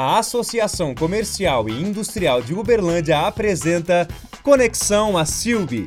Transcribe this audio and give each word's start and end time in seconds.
a 0.00 0.20
Associação 0.20 0.94
Comercial 0.94 1.68
e 1.68 1.72
Industrial 1.72 2.40
de 2.40 2.54
Uberlândia 2.54 3.18
apresenta 3.18 4.06
Conexão 4.44 5.18
a 5.18 5.24
Silbi. 5.24 5.86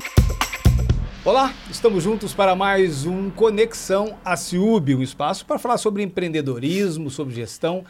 Olá, 1.23 1.53
estamos 1.69 2.03
juntos 2.03 2.33
para 2.33 2.53
mais 2.53 3.05
um 3.05 3.29
Conexão 3.29 4.17
a 4.25 4.35
Ciúbe, 4.35 4.95
um 4.95 5.01
espaço 5.01 5.45
para 5.45 5.57
falar 5.57 5.77
sobre 5.77 6.03
empreendedorismo, 6.03 7.09
sobre 7.09 7.33
gestão, 7.33 7.85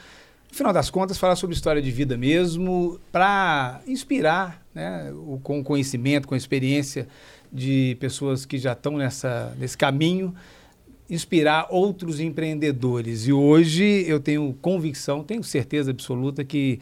no 0.48 0.56
final 0.56 0.72
das 0.72 0.92
contas, 0.92 1.18
falar 1.18 1.36
sobre 1.36 1.56
história 1.56 1.82
de 1.82 1.90
vida 1.90 2.16
mesmo, 2.16 3.00
para 3.12 3.82
inspirar 3.88 4.64
né, 4.76 5.12
com 5.42 5.64
conhecimento, 5.64 6.28
com 6.28 6.36
experiência 6.36 7.08
de 7.52 7.98
pessoas 8.00 8.46
que 8.46 8.60
já 8.60 8.74
estão 8.74 8.96
nessa, 8.96 9.56
nesse 9.58 9.76
caminho 9.76 10.36
inspirar 11.12 11.68
outros 11.70 12.22
empreendedores. 12.22 13.28
E 13.28 13.34
hoje 13.34 14.06
eu 14.08 14.18
tenho 14.18 14.58
convicção, 14.62 15.26
tenho 15.26 15.44
certeza 15.44 15.92
absoluta 15.92 16.42
que 16.46 16.80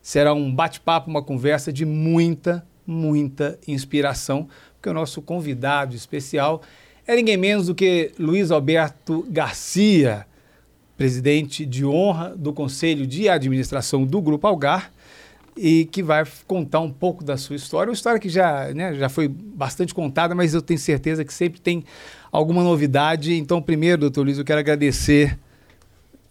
será 0.00 0.32
um 0.32 0.54
bate-papo, 0.54 1.10
uma 1.10 1.20
conversa 1.20 1.72
de 1.72 1.84
muita, 1.84 2.64
muita 2.86 3.58
inspiração, 3.66 4.48
porque 4.74 4.88
o 4.88 4.94
nosso 4.94 5.20
convidado 5.20 5.96
especial 5.96 6.62
é 7.04 7.16
ninguém 7.16 7.36
menos 7.36 7.66
do 7.66 7.74
que 7.74 8.12
Luiz 8.16 8.52
Alberto 8.52 9.26
Garcia, 9.28 10.26
presidente 10.96 11.66
de 11.66 11.84
honra 11.84 12.36
do 12.36 12.52
Conselho 12.52 13.04
de 13.04 13.28
Administração 13.28 14.04
do 14.04 14.22
Grupo 14.22 14.46
Algar 14.46 14.92
e 15.56 15.86
que 15.86 16.04
vai 16.04 16.24
contar 16.46 16.78
um 16.78 16.90
pouco 16.90 17.24
da 17.24 17.36
sua 17.36 17.56
história, 17.56 17.90
uma 17.90 17.94
história 17.94 18.20
que 18.20 18.28
já, 18.28 18.72
né, 18.72 18.94
já 18.94 19.08
foi 19.08 19.26
bastante 19.26 19.92
contada, 19.92 20.36
mas 20.36 20.54
eu 20.54 20.62
tenho 20.62 20.78
certeza 20.78 21.24
que 21.24 21.34
sempre 21.34 21.60
tem 21.60 21.84
alguma 22.32 22.64
novidade. 22.64 23.34
Então, 23.34 23.60
primeiro, 23.60 24.00
doutor 24.00 24.24
Luiz, 24.24 24.38
eu 24.38 24.44
quero 24.44 24.58
agradecer 24.58 25.38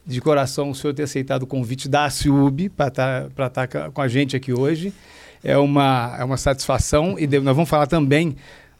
de 0.04 0.20
coração 0.20 0.72
o 0.72 0.76
senhor 0.76 0.94
ter 0.96 1.04
aceitado 1.04 1.44
o 1.44 1.48
convite 1.48 1.88
da 1.88 2.06
ACIUB 2.06 2.70
para 2.70 2.88
estar 2.88 3.30
tá, 3.30 3.68
tá 3.68 3.92
com 3.92 4.02
a 4.02 4.08
gente 4.08 4.36
aqui 4.36 4.52
hoje. 4.52 4.92
É 5.44 5.58
uma, 5.58 6.18
é 6.20 6.24
uma 6.24 6.38
satisfação 6.38 7.18
e 7.20 7.28
nós 7.28 7.56
vamos 7.56 7.70
falar 7.70 7.86
também 7.86 8.36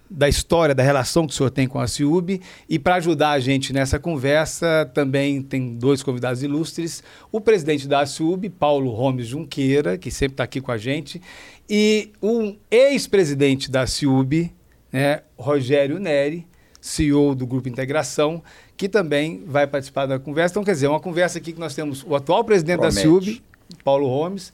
da 0.10 0.28
história, 0.28 0.76
da 0.76 0.84
relação 0.84 1.26
que 1.26 1.34
o 1.34 1.36
senhor 1.36 1.50
tem 1.50 1.68
com 1.68 1.80
a 1.80 1.88
CIUB. 1.88 2.42
E 2.68 2.78
para 2.78 2.96
ajudar 2.96 3.32
a 3.32 3.40
gente 3.40 3.72
nessa 3.72 3.98
conversa, 3.98 4.90
também 4.94 5.42
tem 5.42 5.76
dois 5.76 6.04
convidados 6.04 6.44
ilustres: 6.44 7.02
o 7.32 7.40
presidente 7.40 7.88
da 7.88 8.06
CIUB, 8.06 8.50
Paulo 8.50 8.94
Gomes 8.94 9.28
Junqueira, 9.28 9.98
que 9.98 10.12
sempre 10.12 10.34
está 10.34 10.44
aqui 10.44 10.60
com 10.60 10.72
a 10.72 10.78
gente, 10.78 11.22
e 11.70 12.12
um 12.22 12.58
ex-presidente 12.70 13.72
da 13.72 13.88
CIUB, 13.88 14.52
né, 14.92 15.22
Rogério 15.38 15.98
Neri, 15.98 16.46
CEO 16.82 17.36
do 17.36 17.46
Grupo 17.46 17.70
Integração, 17.70 18.44
que 18.76 18.90
também 18.90 19.44
vai 19.46 19.68
participar 19.68 20.08
da 20.08 20.18
conversa. 20.18 20.54
Então, 20.54 20.64
quer 20.64 20.72
dizer, 20.72 20.88
uma 20.88 21.00
conversa 21.00 21.38
aqui 21.38 21.54
que 21.54 21.60
nós 21.60 21.76
temos 21.76 22.04
o 22.04 22.16
atual 22.16 22.44
presidente 22.44 22.80
Promete. 22.80 22.96
da 22.96 23.02
CIUB, 23.02 23.44
Paulo 23.84 24.08
Gomes, 24.08 24.52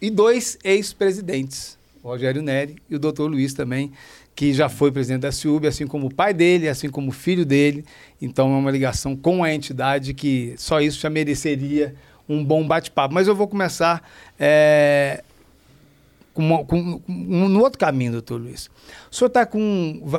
e 0.00 0.10
dois 0.10 0.58
ex-presidentes, 0.62 1.78
Rogério 2.04 2.42
Neri 2.42 2.76
e 2.90 2.96
o 2.96 2.98
doutor 2.98 3.30
Luiz 3.30 3.54
também, 3.54 3.92
que 4.34 4.52
já 4.52 4.68
foi 4.68 4.90
presidente 4.90 5.22
da 5.22 5.32
CIUB, 5.32 5.66
assim 5.66 5.86
como 5.86 6.08
o 6.08 6.14
pai 6.14 6.34
dele, 6.34 6.68
assim 6.68 6.88
como 6.88 7.08
o 7.08 7.12
filho 7.12 7.44
dele. 7.46 7.84
Então 8.20 8.52
é 8.54 8.58
uma 8.58 8.70
ligação 8.70 9.14
com 9.14 9.44
a 9.44 9.52
entidade 9.52 10.12
que 10.14 10.54
só 10.56 10.80
isso 10.80 11.00
já 11.00 11.08
mereceria 11.08 11.94
um 12.28 12.44
bom 12.44 12.66
bate-papo. 12.66 13.14
Mas 13.14 13.28
eu 13.28 13.34
vou 13.34 13.46
começar 13.46 14.02
é, 14.38 15.22
com, 16.32 16.64
com, 16.64 16.98
com, 16.98 17.48
no 17.48 17.60
outro 17.60 17.78
caminho, 17.78 18.12
doutor 18.12 18.40
Luiz. 18.40 18.70
O 19.10 19.14
senhor 19.14 19.28
está 19.28 19.46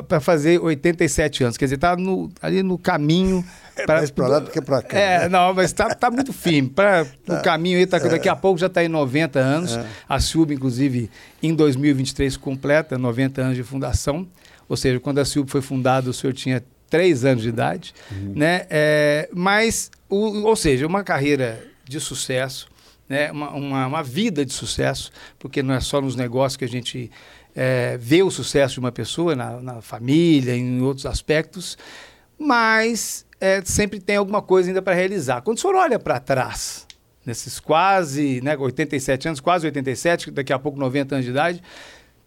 para 0.06 0.20
fazer 0.20 0.60
87 0.60 1.44
anos, 1.44 1.56
quer 1.56 1.64
dizer, 1.66 1.76
está 1.76 1.96
ali 2.40 2.62
no 2.62 2.78
caminho. 2.78 3.44
É 3.76 3.84
pra, 3.84 3.96
mais 3.96 4.10
para 4.10 4.28
lá 4.28 4.38
do 4.38 4.50
que 4.50 4.60
para 4.60 4.82
cá. 4.82 4.96
É, 4.96 5.18
né? 5.20 5.28
não, 5.28 5.52
mas 5.52 5.66
está 5.66 5.92
tá 5.94 6.10
muito 6.10 6.32
firme. 6.32 6.68
Pra, 6.68 7.04
tá. 7.26 7.40
O 7.40 7.42
caminho 7.42 7.78
aí, 7.78 7.86
tá, 7.86 7.96
é. 7.96 8.08
daqui 8.08 8.28
a 8.28 8.36
pouco 8.36 8.58
já 8.58 8.68
está 8.68 8.84
em 8.84 8.88
90 8.88 9.38
anos. 9.40 9.76
É. 9.76 9.84
A 10.08 10.20
SUB, 10.20 10.54
inclusive, 10.54 11.10
em 11.42 11.52
2023 11.54 12.36
completa 12.36 12.96
90 12.96 13.42
anos 13.42 13.56
de 13.56 13.64
fundação. 13.64 14.26
Ou 14.68 14.76
seja, 14.76 15.00
quando 15.00 15.18
a 15.18 15.24
SUB 15.24 15.50
foi 15.50 15.60
fundada, 15.60 16.08
o 16.08 16.12
senhor 16.12 16.32
tinha 16.32 16.62
três 16.88 17.24
anos 17.24 17.42
de 17.42 17.48
idade. 17.48 17.92
Uhum. 18.12 18.34
Né? 18.36 18.66
É, 18.70 19.28
mas, 19.32 19.90
o, 20.08 20.44
ou 20.44 20.54
seja, 20.54 20.86
uma 20.86 21.02
carreira 21.02 21.66
de 21.84 21.98
sucesso 21.98 22.68
né, 23.08 23.30
uma, 23.30 23.50
uma, 23.50 23.86
uma, 23.86 24.02
vida 24.02 24.44
de 24.44 24.52
sucesso, 24.52 25.10
porque 25.38 25.62
não 25.62 25.74
é 25.74 25.80
só 25.80 26.00
nos 26.00 26.16
negócios 26.16 26.56
que 26.56 26.64
a 26.64 26.68
gente 26.68 27.10
é, 27.54 27.96
vê 27.98 28.22
o 28.22 28.30
sucesso 28.30 28.74
de 28.74 28.80
uma 28.80 28.92
pessoa, 28.92 29.36
na, 29.36 29.60
na 29.60 29.80
família, 29.80 30.54
em 30.54 30.80
outros 30.80 31.06
aspectos, 31.06 31.76
mas 32.38 33.26
é, 33.40 33.62
sempre 33.64 34.00
tem 34.00 34.16
alguma 34.16 34.42
coisa 34.42 34.70
ainda 34.70 34.82
para 34.82 34.94
realizar. 34.94 35.42
Quando 35.42 35.58
o 35.58 35.60
senhor 35.60 35.76
olha 35.76 35.98
para 35.98 36.18
trás, 36.18 36.86
nesses 37.24 37.60
quase 37.60 38.40
né, 38.42 38.56
87 38.56 39.28
anos, 39.28 39.40
quase 39.40 39.66
87, 39.66 40.30
daqui 40.30 40.52
a 40.52 40.58
pouco 40.58 40.78
90 40.78 41.14
anos 41.14 41.24
de 41.24 41.30
idade, 41.30 41.62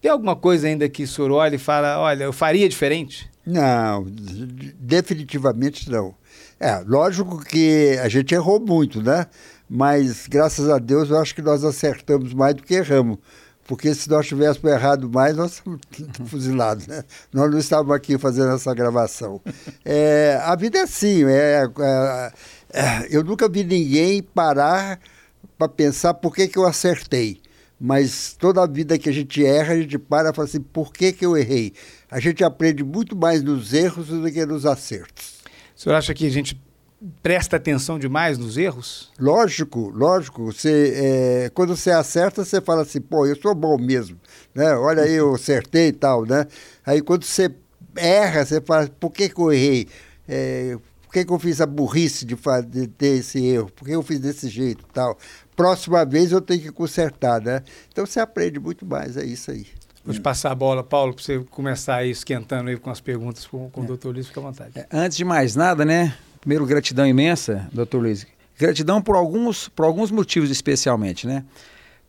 tem 0.02 0.12
alguma 0.12 0.36
coisa 0.36 0.68
ainda 0.68 0.88
que 0.88 1.04
o 1.04 1.08
senhor 1.08 1.32
olha 1.32 1.56
e 1.56 1.60
fala, 1.60 2.00
olha, 2.00 2.26
eu 2.26 2.34
faria 2.34 2.70
diferente? 2.70 3.30
Não, 3.46 4.06
definitivamente 4.80 5.90
não. 5.90 6.14
É, 6.60 6.84
lógico 6.86 7.44
que 7.44 7.98
a 8.02 8.10
gente 8.10 8.34
errou 8.34 8.60
muito, 8.60 9.02
né? 9.02 9.28
Mas 9.70 10.28
graças 10.28 10.70
a 10.70 10.78
Deus 10.78 11.10
eu 11.10 11.18
acho 11.18 11.36
que 11.36 11.42
nós 11.42 11.64
acertamos 11.64 12.34
mais 12.34 12.56
do 12.56 12.64
que 12.64 12.76
erramos. 12.76 13.18
Porque 13.68 13.94
se 13.94 14.10
nós 14.10 14.26
tivéssemos 14.26 14.72
errado 14.72 15.10
mais, 15.10 15.36
nós 15.36 15.62
estamos 15.92 16.32
fuzilados, 16.32 16.88
né? 16.88 17.04
Nós 17.34 17.52
não 17.52 17.60
estávamos 17.60 17.94
aqui 17.94 18.18
fazendo 18.18 18.54
essa 18.54 18.74
gravação. 18.74 19.42
É, 19.84 20.40
a 20.42 20.56
vida 20.56 20.80
é 20.80 20.82
assim, 20.84 21.26
é, 21.26 21.64
é, 21.80 22.32
é, 22.74 23.08
eu 23.10 23.24
nunca 23.24 23.50
vi 23.50 23.66
ninguém 23.66 24.24
parar 24.24 25.00
para 25.58 25.68
pensar 25.68 26.14
por 26.14 26.34
que, 26.34 26.48
que 26.48 26.58
eu 26.58 26.66
acertei. 26.66 27.42
Mas 27.80 28.36
toda 28.40 28.64
a 28.64 28.68
vida 28.68 28.98
que 28.98 29.10
a 29.10 29.12
gente 29.12 29.46
erra, 29.46 29.74
a 29.74 29.78
gente 29.78 30.00
para 30.00 30.30
e 30.30 30.34
fala 30.34 30.48
assim, 30.48 30.62
por 30.62 30.92
que, 30.92 31.12
que 31.12 31.26
eu 31.26 31.38
errei? 31.38 31.74
A 32.10 32.20
gente 32.20 32.44
aprende 32.44 32.84
muito 32.84 33.16
mais 33.16 33.44
nos 33.44 33.74
erros 33.74 34.08
do 34.08 34.32
que 34.32 34.46
nos 34.46 34.66
acertos. 34.66 35.44
O 35.76 35.82
senhor 35.82 35.96
acha 35.96 36.14
que 36.14 36.26
a 36.26 36.30
gente 36.30 36.60
presta 37.22 37.58
atenção 37.58 38.00
demais 38.00 38.38
nos 38.38 38.58
erros? 38.58 39.12
Lógico, 39.20 39.90
lógico. 39.90 40.46
Você, 40.46 40.94
é, 40.96 41.52
quando 41.54 41.76
você 41.76 41.92
acerta, 41.92 42.44
você 42.44 42.60
fala 42.60 42.82
assim, 42.82 43.02
pô, 43.02 43.26
eu 43.26 43.36
sou 43.36 43.54
bom 43.54 43.78
mesmo. 43.78 44.18
Né? 44.54 44.74
Olha 44.76 45.04
aí, 45.04 45.14
eu 45.14 45.36
acertei 45.36 45.90
e 45.90 45.94
tal, 45.94 46.26
né? 46.26 46.48
Aí 46.86 47.02
quando 47.02 47.24
você 47.24 47.54
erra, 47.96 48.46
você 48.46 48.62
fala, 48.62 48.90
por 49.00 49.12
que, 49.12 49.30
que 49.30 49.40
eu 49.40 49.52
errei? 49.52 49.88
É, 50.28 50.78
por 51.04 51.14
que, 51.14 51.24
que 51.24 51.32
eu 51.32 51.40
fiz 51.40 51.62
a 51.62 51.66
burrice 51.66 52.26
de, 52.26 52.36
de 52.68 52.88
ter 52.88 53.20
esse 53.20 53.46
erro? 53.46 53.72
Por 53.72 53.86
que 53.86 53.92
eu 53.92 54.04
fiz 54.04 54.20
desse 54.20 54.50
jeito 54.50 54.84
tal? 54.94 55.18
Próxima 55.56 56.06
vez 56.06 56.32
eu 56.32 56.42
tenho 56.42 56.62
que 56.62 56.72
consertar, 56.72 57.42
né? 57.42 57.64
Então 57.92 58.06
você 58.06 58.20
aprende 58.20 58.60
muito 58.60 58.86
mais, 58.86 59.18
é 59.18 59.26
isso 59.26 59.52
aí. 59.52 59.66
Vou 60.04 60.14
te 60.14 60.22
passar 60.22 60.52
a 60.52 60.56
bola, 60.56 60.84
Paulo, 60.84 61.14
para 61.14 61.22
você 61.22 61.40
começar 61.50 61.98
aí 61.98 62.12
esquentando 62.12 62.70
aí 62.70 62.78
com 62.78 62.90
as 62.90 63.02
perguntas 63.02 63.46
com, 63.46 63.70
com 63.70 63.82
é. 63.82 63.84
o 63.84 63.88
doutor 63.88 64.14
Luiz, 64.14 64.28
fica 64.28 64.40
à 64.40 64.44
vontade. 64.44 64.72
É, 64.74 64.88
antes 64.92 65.18
de 65.18 65.26
mais 65.26 65.54
nada, 65.54 65.84
né? 65.84 66.16
Primeiro, 66.40 66.66
gratidão 66.66 67.06
imensa, 67.06 67.70
doutor 67.74 68.02
Luiz. 68.02 68.26
Gratidão 68.58 69.02
por 69.02 69.16
alguns, 69.16 69.70
por 69.70 69.86
alguns 69.86 70.12
motivos 70.12 70.50
especialmente, 70.50 71.28
né? 71.28 71.44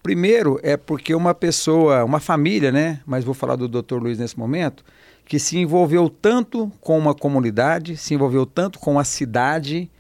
Primeiro 0.03 0.59
é 0.63 0.77
porque 0.77 1.15
uma 1.15 1.35
pessoa, 1.35 2.05
uma 2.05 2.21
família, 2.21 2.73
né? 2.73 3.01
Mas 3.05 3.25
vou 3.25 3.35
falar 3.35 3.57
do 3.57 3.69
doutor 3.69 4.03
Luiz 4.03 4.19
nesse 4.19 4.39
momento, 4.39 4.85
que 5.27 5.39
se 5.39 5.59
envolveu 5.59 6.09
tanto 6.09 6.73
com 6.81 6.97
uma 6.99 7.15
comunidade, 7.15 7.97
se 7.97 8.15
envolveu 8.15 8.47
tanto 8.47 8.79
com 8.79 8.99
a 8.99 9.05
cidade, 9.05 9.91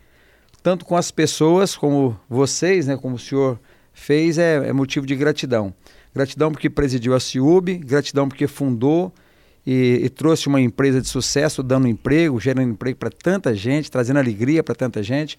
tanto 0.62 0.84
com 0.84 0.96
as 0.96 1.10
pessoas 1.10 1.76
como 1.76 2.18
vocês, 2.28 2.86
né? 2.86 2.96
Como 2.96 3.16
o 3.16 3.18
senhor 3.18 3.58
fez, 3.92 4.38
é, 4.38 4.68
é 4.68 4.72
motivo 4.72 5.04
de 5.04 5.14
gratidão. 5.16 5.74
Gratidão 6.14 6.50
porque 6.50 6.70
presidiu 6.70 7.14
a 7.14 7.20
CIUB, 7.20 7.78
gratidão 7.78 8.28
porque 8.28 8.46
fundou 8.46 9.12
e, 9.70 10.00
e, 10.02 10.08
trouxe 10.08 10.46
uma 10.46 10.58
empresa 10.58 10.98
de 10.98 11.08
sucesso, 11.08 11.62
dando 11.62 11.86
emprego, 11.86 12.40
gerando 12.40 12.70
emprego 12.70 12.96
para 12.96 13.10
tanta 13.10 13.54
gente, 13.54 13.90
trazendo 13.90 14.18
alegria 14.18 14.62
para 14.62 14.74
tanta 14.74 15.02
gente. 15.02 15.38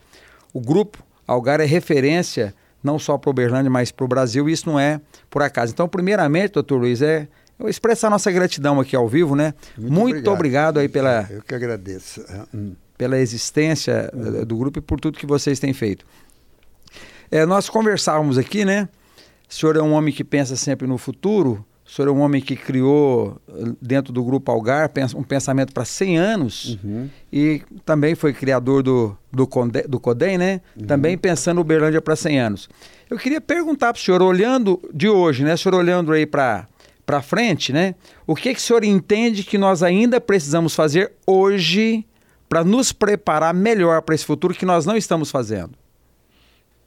O 0.53 0.61
grupo 0.61 1.03
Algar 1.25 1.59
é 1.59 1.65
referência 1.65 2.53
não 2.83 2.99
só 2.99 3.17
para 3.17 3.27
o 3.27 3.31
Uberlândia, 3.31 3.71
mas 3.71 3.91
para 3.91 4.05
o 4.05 4.07
Brasil, 4.07 4.47
e 4.47 4.51
isso 4.51 4.69
não 4.69 4.79
é 4.79 5.01
por 5.31 5.41
acaso. 5.41 5.73
Então, 5.73 5.89
primeiramente, 5.89 6.51
doutor 6.51 6.77
Luiz, 6.77 7.01
é 7.01 7.27
eu 7.57 7.67
expressar 7.67 8.11
nossa 8.11 8.31
gratidão 8.31 8.79
aqui 8.79 8.95
ao 8.95 9.07
vivo, 9.07 9.35
né? 9.35 9.55
Muito, 9.75 9.95
Muito 9.95 10.29
obrigado. 10.29 10.77
obrigado. 10.77 10.77
aí 10.77 10.87
pela. 10.87 11.27
Eu 11.27 11.41
que 11.41 11.55
agradeço. 11.55 12.21
É, 12.21 12.55
hum. 12.55 12.75
Pela 12.95 13.17
existência 13.17 14.11
uhum. 14.13 14.45
do 14.45 14.55
grupo 14.55 14.77
e 14.77 14.81
por 14.81 14.99
tudo 14.99 15.17
que 15.17 15.25
vocês 15.25 15.59
têm 15.59 15.73
feito. 15.73 16.05
É, 17.31 17.47
nós 17.47 17.67
conversávamos 17.67 18.37
aqui, 18.37 18.63
né? 18.63 18.87
O 19.49 19.53
senhor 19.53 19.75
é 19.75 19.81
um 19.81 19.93
homem 19.93 20.13
que 20.13 20.23
pensa 20.23 20.55
sempre 20.55 20.85
no 20.85 20.99
futuro, 20.99 21.65
o 21.89 21.91
senhor 21.91 22.07
é 22.07 22.11
um 22.11 22.19
homem 22.19 22.39
que 22.39 22.55
criou 22.55 23.41
dentro 23.81 24.13
do 24.13 24.23
Grupo 24.23 24.51
Algar 24.51 24.91
um 25.15 25.23
pensamento 25.23 25.73
para 25.73 25.83
100 25.83 26.17
anos 26.19 26.77
uhum. 26.83 27.09
e 27.33 27.63
também 27.83 28.13
foi 28.13 28.31
criador 28.31 28.83
do, 28.83 29.17
do, 29.31 29.47
Conde, 29.47 29.81
do 29.81 29.99
CODEM, 29.99 30.37
né? 30.37 30.61
Uhum. 30.79 30.85
Também 30.85 31.17
pensando 31.17 31.59
Uberlândia 31.59 31.99
para 31.99 32.15
100 32.15 32.39
anos. 32.39 32.69
Eu 33.09 33.17
queria 33.17 33.41
perguntar 33.41 33.91
para 33.91 33.99
o 33.99 34.03
senhor, 34.03 34.21
olhando 34.21 34.79
de 34.93 35.09
hoje, 35.09 35.43
né? 35.43 35.55
O 35.55 35.57
senhor 35.57 35.75
olhando 35.75 36.11
aí 36.11 36.27
para 36.27 36.67
para 37.07 37.23
frente, 37.23 37.73
né? 37.73 37.95
O 38.27 38.35
que, 38.35 38.53
que 38.53 38.59
o 38.59 38.63
senhor 38.63 38.83
entende 38.83 39.41
que 39.41 39.57
nós 39.57 39.81
ainda 39.81 40.21
precisamos 40.21 40.75
fazer 40.75 41.11
hoje 41.25 42.05
para 42.47 42.63
nos 42.63 42.91
preparar 42.91 43.51
melhor 43.51 44.03
para 44.03 44.13
esse 44.13 44.25
futuro 44.25 44.53
que 44.53 44.63
nós 44.63 44.85
não 44.85 44.95
estamos 44.95 45.31
fazendo? 45.31 45.71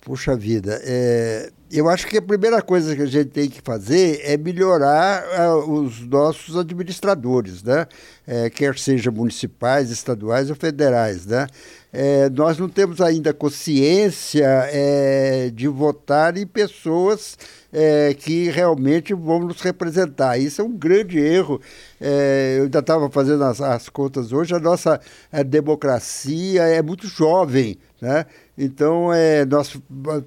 Puxa 0.04 0.36
vida, 0.36 0.80
é, 0.84 1.52
eu 1.70 1.88
acho 1.88 2.08
que 2.08 2.18
a 2.18 2.22
primeira 2.22 2.60
coisa 2.60 2.96
que 2.96 3.02
a 3.02 3.06
gente 3.06 3.30
tem 3.30 3.48
que 3.48 3.62
fazer 3.62 4.20
é 4.24 4.36
melhorar 4.36 5.22
uh, 5.24 5.72
os 5.72 6.00
nossos 6.00 6.56
administradores, 6.56 7.62
né? 7.62 7.86
É, 8.26 8.50
quer 8.50 8.76
sejam 8.76 9.12
municipais, 9.12 9.92
estaduais 9.92 10.50
ou 10.50 10.56
federais, 10.56 11.24
né? 11.24 11.46
É, 11.92 12.28
nós 12.30 12.58
não 12.58 12.68
temos 12.68 13.00
ainda 13.00 13.32
consciência 13.32 14.44
é, 14.72 15.50
de 15.50 15.68
votar 15.68 16.36
em 16.36 16.46
pessoas 16.46 17.38
é, 17.72 18.12
que 18.14 18.50
realmente 18.50 19.14
vão 19.14 19.40
nos 19.40 19.60
representar. 19.60 20.36
Isso 20.38 20.60
é 20.60 20.64
um 20.64 20.76
grande 20.76 21.18
erro. 21.18 21.60
É, 22.00 22.56
eu 22.58 22.64
ainda 22.64 22.80
estava 22.80 23.08
fazendo 23.08 23.44
as, 23.44 23.60
as, 23.60 23.88
contas 23.88 24.32
hoje, 24.32 24.54
a 24.54 24.58
nossa 24.58 25.00
a 25.30 25.42
democracia 25.42 26.62
é 26.64 26.82
muito 26.82 27.06
jovem. 27.06 27.78
Né? 28.00 28.26
Então, 28.56 29.10
é, 29.10 29.46
nós 29.46 29.74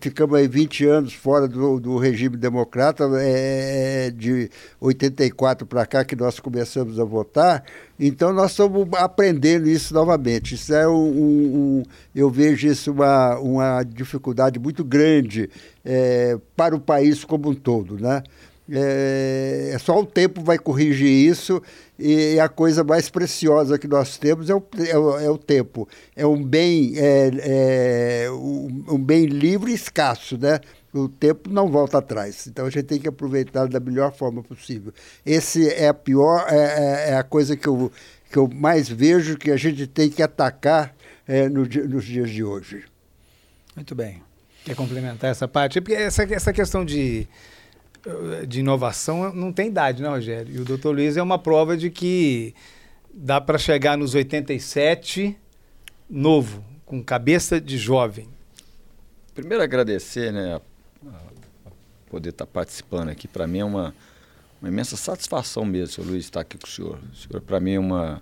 ficamos 0.01 0.35
aí 0.35 0.47
20 0.47 0.85
anos 0.87 1.13
fora 1.13 1.47
do, 1.47 1.79
do 1.79 1.97
regime 1.97 2.35
democrata, 2.35 3.03
é, 3.19 4.07
é 4.07 4.11
de 4.11 4.49
84 4.81 5.67
para 5.67 5.85
cá 5.85 6.03
que 6.03 6.15
nós 6.15 6.39
começamos 6.39 6.99
a 6.99 7.03
votar, 7.03 7.63
então 7.99 8.33
nós 8.33 8.51
estamos 8.51 8.87
aprendendo 8.93 9.69
isso 9.69 9.93
novamente. 9.93 10.55
Isso 10.55 10.73
é 10.73 10.87
um, 10.87 10.91
um, 10.91 11.55
um 11.55 11.83
eu 12.15 12.29
vejo 12.31 12.67
isso 12.67 12.91
uma, 12.91 13.37
uma 13.37 13.83
dificuldade 13.83 14.57
muito 14.57 14.83
grande 14.83 15.47
é, 15.83 16.35
para 16.55 16.75
o 16.75 16.79
país 16.79 17.23
como 17.23 17.51
um 17.51 17.53
todo, 17.53 17.99
né? 17.99 18.23
É, 18.71 19.71
é, 19.73 19.77
só 19.77 19.99
o 19.99 20.05
tempo 20.05 20.41
vai 20.41 20.57
corrigir 20.57 21.07
isso 21.07 21.61
e 21.99 22.39
a 22.39 22.49
coisa 22.49 22.83
mais 22.83 23.09
preciosa 23.09 23.77
que 23.77 23.87
nós 23.87 24.17
temos 24.17 24.49
é 24.49 24.55
o, 24.55 24.63
é 24.87 24.97
o, 24.97 25.19
é 25.19 25.29
o 25.29 25.37
tempo. 25.37 25.87
É 26.15 26.25
um 26.25 26.43
bem, 26.43 26.93
é, 26.97 28.23
é 28.25 28.31
um, 28.31 28.85
um, 28.89 28.97
bem 28.97 29.25
livre 29.27 29.71
e 29.71 29.75
escasso, 29.75 30.37
né? 30.37 30.59
O 30.91 31.07
tempo 31.07 31.49
não 31.49 31.69
volta 31.69 31.99
atrás. 31.99 32.47
Então 32.47 32.65
a 32.65 32.69
gente 32.69 32.85
tem 32.85 32.99
que 32.99 33.07
aproveitar 33.07 33.67
da 33.67 33.79
melhor 33.79 34.11
forma 34.11 34.41
possível. 34.41 34.91
Esse 35.25 35.69
é 35.69 35.87
a 35.87 35.93
pior, 35.93 36.47
é, 36.49 36.55
é, 36.55 37.09
é 37.11 37.17
a 37.17 37.23
coisa 37.23 37.55
que 37.55 37.67
eu, 37.67 37.91
que 38.31 38.37
eu 38.37 38.47
mais 38.47 38.89
vejo 38.89 39.37
que 39.37 39.51
a 39.51 39.57
gente 39.57 39.85
tem 39.85 40.09
que 40.09 40.23
atacar 40.23 40.95
no, 41.51 41.65
nos 41.87 42.05
dias 42.05 42.29
de 42.29 42.43
hoje. 42.43 42.83
Muito 43.75 43.93
bem. 43.93 44.23
Quer 44.63 44.75
complementar 44.75 45.29
essa 45.29 45.47
parte? 45.47 45.79
Porque 45.81 45.93
essa, 45.93 46.23
essa 46.23 46.53
questão 46.53 46.83
de 46.83 47.27
de 48.47 48.59
inovação 48.59 49.33
não 49.33 49.51
tem 49.51 49.67
idade, 49.67 50.01
né, 50.01 50.09
Rogério? 50.09 50.55
E 50.55 50.59
o 50.59 50.65
doutor 50.65 50.93
Luiz 50.93 51.17
é 51.17 51.23
uma 51.23 51.39
prova 51.39 51.75
de 51.75 51.89
que 51.89 52.53
dá 53.13 53.41
para 53.41 53.57
chegar 53.57 53.97
nos 53.97 54.13
87 54.13 55.35
novo, 56.09 56.63
com 56.85 57.03
cabeça 57.03 57.59
de 57.59 57.77
jovem. 57.77 58.27
Primeiro 59.33 59.63
agradecer, 59.63 60.31
né, 60.31 60.61
poder 62.09 62.29
estar 62.29 62.45
tá 62.45 62.51
participando 62.51 63.09
aqui. 63.09 63.27
Para 63.27 63.47
mim 63.47 63.59
é 63.59 63.65
uma, 63.65 63.95
uma 64.61 64.69
imensa 64.69 64.95
satisfação 64.95 65.65
mesmo, 65.65 65.95
senhor 65.95 66.07
Luiz, 66.07 66.25
estar 66.25 66.41
aqui 66.41 66.57
com 66.57 66.67
o 66.67 66.69
senhor. 66.69 66.99
O 67.11 67.15
senhor, 67.15 67.41
para 67.41 67.59
mim, 67.59 67.73
é 67.73 67.79
uma, 67.79 68.21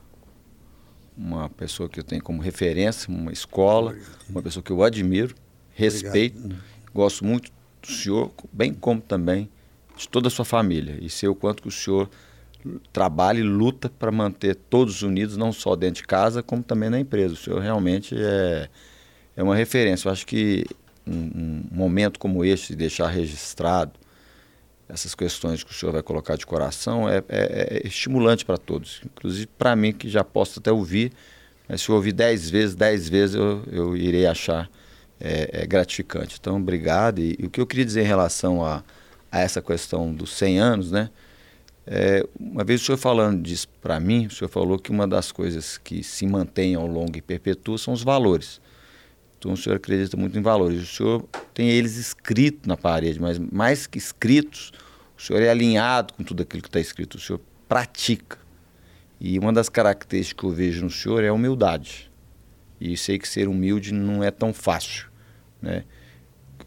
uma 1.18 1.50
pessoa 1.50 1.90
que 1.90 2.00
eu 2.00 2.04
tenho 2.04 2.24
como 2.24 2.42
referência, 2.42 3.14
uma 3.14 3.32
escola, 3.32 3.96
uma 4.30 4.42
pessoa 4.42 4.64
que 4.64 4.72
eu 4.72 4.82
admiro, 4.82 5.36
respeito, 5.74 6.40
Obrigado. 6.40 6.64
gosto 6.94 7.26
muito 7.26 7.52
do 7.82 7.92
senhor, 7.92 8.32
bem 8.52 8.74
como 8.74 9.02
também 9.02 9.50
de 9.96 10.08
toda 10.08 10.28
a 10.28 10.32
sua 10.32 10.46
família 10.46 10.98
e 11.02 11.10
sei 11.10 11.30
o 11.30 11.36
quanto 11.36 11.62
que 11.62 11.68
o 11.68 11.72
senhor 11.72 12.10
trabalha 12.92 13.40
e 13.40 13.44
luta 13.44 13.90
para 13.90 14.12
manter 14.12 14.56
todos 14.56 15.02
unidos, 15.02 15.36
não 15.38 15.52
só 15.52 15.76
dentro 15.76 16.02
de 16.02 16.08
casa, 16.08 16.42
como 16.42 16.64
também 16.64 16.90
na 16.90 17.00
empresa. 17.00 17.34
O 17.34 17.38
senhor 17.38 17.60
realmente 17.60 18.16
é, 18.18 18.70
é 19.36 19.44
uma 19.44 19.56
referência. 19.56 20.08
Eu 20.08 20.12
acho 20.12 20.26
que 20.26 20.66
um, 21.06 21.14
um 21.14 21.64
momento 21.72 22.20
como 22.20 22.44
este, 22.46 22.70
de 22.70 22.78
deixar 22.78 23.08
registrado 23.08 23.92
essas 24.88 25.16
questões 25.16 25.64
que 25.64 25.72
o 25.72 25.74
senhor 25.74 25.92
vai 25.92 26.04
colocar 26.04 26.36
de 26.36 26.46
coração, 26.46 27.10
é, 27.10 27.18
é, 27.28 27.82
é 27.84 27.88
estimulante 27.88 28.46
para 28.46 28.58
todos. 28.58 29.02
Inclusive 29.06 29.48
para 29.58 29.76
mim, 29.76 29.92
que 29.92 30.10
já 30.10 30.24
posso 30.24 30.60
até 30.60 30.72
ouvir, 30.72 31.12
mas 31.68 31.82
se 31.82 31.90
eu 31.90 31.96
ouvir 31.96 32.12
dez 32.12 32.50
vezes, 32.50 32.76
dez 32.76 33.10
vezes 33.10 33.36
eu, 33.36 33.64
eu 33.72 33.98
irei 33.98 34.26
achar 34.26 34.70
é, 35.20 35.64
é 35.64 35.66
gratificante. 35.66 36.38
Então, 36.40 36.58
obrigado. 36.58 37.20
E, 37.20 37.36
e 37.40 37.46
o 37.46 37.50
que 37.50 37.60
eu 37.60 37.66
queria 37.66 37.86
dizer 37.86 38.02
em 38.02 38.08
relação 38.08 38.64
a 38.64 38.84
a 39.34 39.40
essa 39.40 39.64
questão 39.64 40.14
dos 40.14 40.32
100 40.34 40.60
anos, 40.60 40.92
né? 40.92 41.10
É, 41.88 42.24
uma 42.40 42.64
vez 42.64 42.82
o 42.82 42.86
senhor 42.86 43.00
falando 43.00 43.42
disso 43.42 43.68
para 43.82 44.00
mim, 44.00 44.28
o 44.28 44.30
senhor 44.30 44.48
falou 44.48 44.78
que 44.78 44.92
uma 44.92 45.08
das 45.08 45.32
coisas 45.32 45.76
que 45.76 46.04
se 46.04 46.28
mantém 46.28 46.76
ao 46.76 46.86
longo 46.86 47.18
e 47.18 47.22
perpetua 47.22 47.80
são 47.80 47.96
os 47.96 48.04
valores. 48.04 48.62
Então 49.40 49.54
o 49.54 49.58
senhor 49.58 49.78
acredita 49.78 50.16
muito 50.16 50.38
em 50.38 50.42
valores. 50.42 50.84
O 50.84 50.86
senhor 50.86 51.26
tem 51.52 51.68
eles 51.68 51.98
escritos 51.98 52.68
na 52.68 52.78
parede, 52.78 53.20
mas 53.20 53.40
mais 53.40 53.88
que 53.88 53.98
escritos, 53.98 54.72
o 55.18 55.22
senhor 55.22 55.42
é 55.42 55.50
alinhado 55.50 56.14
com 56.14 56.24
tudo 56.24 56.44
aquilo 56.44 56.62
que 56.62 56.70
está 56.70 56.80
escrito. 56.80 57.16
O 57.16 57.20
senhor 57.20 57.42
pratica. 57.68 58.38
E 59.20 59.40
uma 59.40 59.52
das 59.52 59.68
características 59.68 60.40
que 60.40 60.46
eu 60.46 60.52
vejo 60.52 60.84
no 60.84 60.92
senhor 60.92 61.24
é 61.24 61.30
a 61.30 61.34
humildade. 61.34 62.12
E 62.80 62.96
sei 62.96 63.18
que 63.18 63.28
ser 63.28 63.48
humilde 63.48 63.92
não 63.94 64.24
é 64.24 64.30
tão 64.30 64.54
fácil, 64.54 65.08
né? 65.60 65.86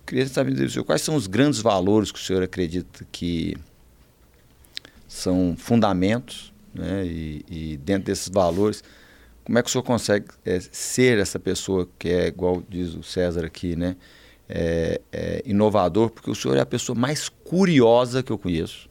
Queria 0.07 0.27
saber 0.27 0.55
do 0.55 0.71
senhor 0.71 0.85
quais 0.85 1.03
são 1.03 1.17
os 1.17 1.27
grandes 1.27 1.61
valores 1.61 2.13
que 2.13 2.19
o 2.19 2.23
senhor 2.23 2.43
acredita 2.43 3.07
que 3.11 3.57
são 5.09 5.57
fundamentos, 5.59 6.53
né? 6.75 7.05
E, 7.05 7.45
e 7.49 7.77
dentro 7.79 8.05
desses 8.05 8.29
valores, 8.29 8.85
como 9.45 9.59
é 9.59 9.63
que 9.63 9.69
o 9.69 9.73
senhor 9.73 9.83
consegue 9.83 10.27
é, 10.45 10.61
ser 10.61 11.19
essa 11.19 11.39
pessoa 11.39 11.89
que 11.99 12.09
é, 12.09 12.29
igual 12.29 12.63
diz 12.69 12.95
o 12.95 13.03
César 13.03 13.45
aqui, 13.45 13.75
né? 13.75 13.97
É, 14.49 15.01
é, 15.13 15.43
inovador, 15.45 16.11
porque 16.11 16.31
o 16.31 16.35
senhor 16.35 16.57
é 16.57 16.61
a 16.61 16.67
pessoa 16.67 16.97
mais 16.97 17.29
curiosa 17.29 18.23
que 18.23 18.31
eu 18.31 18.39
conheço. 18.39 18.89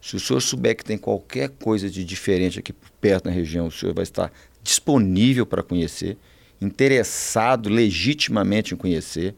Se 0.00 0.14
o 0.14 0.20
senhor 0.20 0.40
souber 0.40 0.76
que 0.76 0.84
tem 0.84 0.96
qualquer 0.96 1.50
coisa 1.50 1.90
de 1.90 2.04
diferente 2.04 2.60
aqui 2.60 2.72
perto 3.00 3.26
na 3.26 3.32
região, 3.32 3.66
o 3.66 3.70
senhor 3.70 3.92
vai 3.94 4.04
estar 4.04 4.32
disponível 4.62 5.44
para 5.44 5.62
conhecer, 5.62 6.16
interessado 6.60 7.68
legitimamente 7.68 8.74
em 8.74 8.76
conhecer 8.76 9.34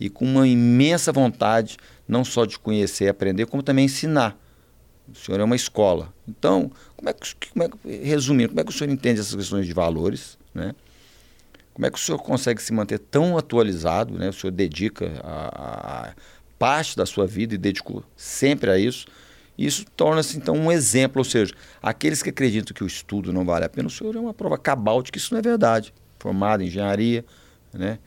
e 0.00 0.08
com 0.08 0.24
uma 0.24 0.48
imensa 0.48 1.12
vontade, 1.12 1.76
não 2.08 2.24
só 2.24 2.46
de 2.46 2.58
conhecer 2.58 3.04
e 3.04 3.08
aprender, 3.08 3.46
como 3.46 3.62
também 3.62 3.84
ensinar. 3.84 4.36
O 5.06 5.14
senhor 5.14 5.40
é 5.40 5.44
uma 5.44 5.56
escola. 5.56 6.12
Então, 6.26 6.70
como 6.96 7.10
é 7.10 7.12
que, 7.12 7.50
como 7.52 7.64
é 7.64 7.68
que, 7.68 8.04
resumindo, 8.04 8.48
como 8.48 8.60
é 8.60 8.64
que 8.64 8.70
o 8.70 8.72
senhor 8.72 8.90
entende 8.90 9.20
essas 9.20 9.34
questões 9.34 9.66
de 9.66 9.74
valores, 9.74 10.38
né? 10.54 10.74
Como 11.74 11.86
é 11.86 11.90
que 11.90 11.98
o 11.98 12.00
senhor 12.00 12.18
consegue 12.18 12.62
se 12.62 12.72
manter 12.72 12.98
tão 12.98 13.36
atualizado, 13.36 14.18
né? 14.18 14.30
O 14.30 14.32
senhor 14.32 14.52
dedica 14.52 15.12
a, 15.22 16.08
a 16.08 16.14
parte 16.58 16.96
da 16.96 17.04
sua 17.04 17.26
vida 17.26 17.54
e 17.54 17.58
dedicou 17.58 18.04
sempre 18.16 18.70
a 18.70 18.78
isso. 18.78 19.06
Isso 19.58 19.84
torna-se, 19.94 20.38
então, 20.38 20.54
um 20.54 20.72
exemplo, 20.72 21.20
ou 21.20 21.24
seja, 21.24 21.52
aqueles 21.82 22.22
que 22.22 22.30
acreditam 22.30 22.74
que 22.74 22.82
o 22.82 22.86
estudo 22.86 23.32
não 23.32 23.44
vale 23.44 23.66
a 23.66 23.68
pena, 23.68 23.88
o 23.88 23.90
senhor 23.90 24.16
é 24.16 24.18
uma 24.18 24.32
prova 24.32 24.56
cabal 24.56 25.02
de 25.02 25.12
que 25.12 25.18
isso 25.18 25.34
não 25.34 25.38
é 25.38 25.42
verdade. 25.42 25.92
Formado 26.18 26.62
em 26.62 26.66
engenharia, 26.66 27.24
né? 27.72 27.98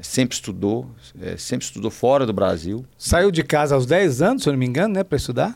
Sempre 0.00 0.34
estudou, 0.34 0.90
é, 1.20 1.36
sempre 1.36 1.66
estudou 1.66 1.90
fora 1.90 2.24
do 2.24 2.32
Brasil. 2.32 2.84
Saiu 2.96 3.30
de 3.30 3.42
casa 3.42 3.74
aos 3.74 3.86
10 3.86 4.22
anos, 4.22 4.42
se 4.42 4.48
eu 4.48 4.52
não 4.52 4.58
me 4.58 4.66
engano, 4.66 4.94
né, 4.94 5.04
para 5.04 5.16
estudar? 5.16 5.54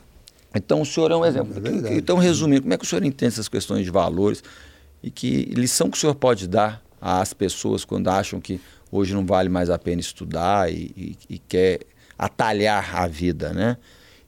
Então 0.54 0.80
o 0.80 0.86
senhor 0.86 1.10
é 1.10 1.16
um 1.16 1.24
exemplo. 1.24 1.54
É 1.86 1.96
então, 1.96 2.16
resumindo, 2.16 2.62
como 2.62 2.74
é 2.74 2.78
que 2.78 2.84
o 2.84 2.88
senhor 2.88 3.04
entende 3.04 3.32
essas 3.32 3.48
questões 3.48 3.84
de 3.84 3.90
valores 3.90 4.42
e 5.02 5.10
que 5.10 5.44
lição 5.54 5.90
que 5.90 5.96
o 5.96 6.00
senhor 6.00 6.14
pode 6.14 6.48
dar 6.48 6.82
às 7.00 7.32
pessoas 7.32 7.84
quando 7.84 8.08
acham 8.08 8.40
que 8.40 8.60
hoje 8.90 9.14
não 9.14 9.24
vale 9.24 9.48
mais 9.48 9.68
a 9.70 9.78
pena 9.78 10.00
estudar 10.00 10.72
e, 10.72 10.92
e, 10.96 11.18
e 11.34 11.38
quer 11.38 11.80
atalhar 12.18 12.96
a 12.96 13.06
vida, 13.06 13.52
né? 13.52 13.76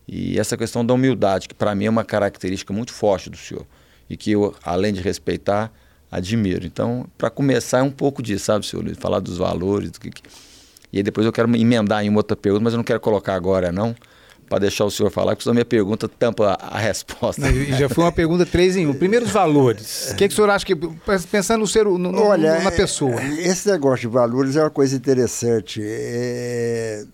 E 0.06 0.38
essa 0.38 0.56
questão 0.56 0.84
da 0.84 0.94
humildade, 0.94 1.48
que 1.48 1.54
para 1.54 1.74
mim 1.74 1.84
é 1.84 1.90
uma 1.90 2.04
característica 2.04 2.72
muito 2.72 2.92
forte 2.92 3.28
do 3.28 3.36
senhor 3.36 3.66
e 4.08 4.16
que 4.16 4.30
eu, 4.30 4.54
além 4.62 4.92
de 4.92 5.00
respeitar, 5.00 5.72
admiro. 6.10 6.66
Então, 6.66 7.06
para 7.16 7.30
começar, 7.30 7.78
é 7.78 7.82
um 7.82 7.90
pouco 7.90 8.22
disso, 8.22 8.46
sabe, 8.46 8.66
senhor 8.66 8.84
Luiz? 8.84 8.96
Falar 8.98 9.20
dos 9.20 9.38
valores. 9.38 9.90
Do 9.90 10.00
que, 10.00 10.10
que... 10.10 10.22
E 10.92 10.98
aí 10.98 11.02
depois 11.02 11.26
eu 11.26 11.32
quero 11.32 11.54
emendar 11.54 12.04
em 12.04 12.08
uma 12.08 12.18
outra 12.18 12.36
pergunta, 12.36 12.64
mas 12.64 12.72
eu 12.72 12.78
não 12.78 12.84
quero 12.84 13.00
colocar 13.00 13.34
agora, 13.34 13.70
não, 13.70 13.94
para 14.48 14.60
deixar 14.60 14.84
o 14.84 14.90
senhor 14.90 15.10
falar, 15.10 15.32
porque 15.32 15.42
senão 15.42 15.52
a 15.52 15.54
minha 15.56 15.64
pergunta 15.64 16.08
tampa 16.08 16.56
a, 16.58 16.76
a 16.76 16.78
resposta. 16.78 17.48
E 17.50 17.72
já 17.74 17.88
foi 17.88 18.04
uma 18.04 18.12
pergunta 18.12 18.46
três 18.46 18.76
em 18.76 18.86
um. 18.86 18.94
Primeiro, 18.94 19.26
os 19.26 19.30
valores. 19.30 20.10
O 20.10 20.16
que, 20.16 20.26
que 20.26 20.32
o 20.32 20.36
senhor 20.36 20.50
acha 20.50 20.64
que. 20.64 20.74
Pensando 21.30 21.60
no 21.60 21.66
ser, 21.66 21.84
no, 21.84 21.98
no, 21.98 22.22
Olha, 22.22 22.60
na 22.60 22.72
pessoa. 22.72 23.22
Esse 23.22 23.70
negócio 23.70 24.08
de 24.08 24.14
valores 24.14 24.56
é 24.56 24.62
uma 24.62 24.70
coisa 24.70 24.96
interessante. 24.96 25.82
É... 25.84 27.04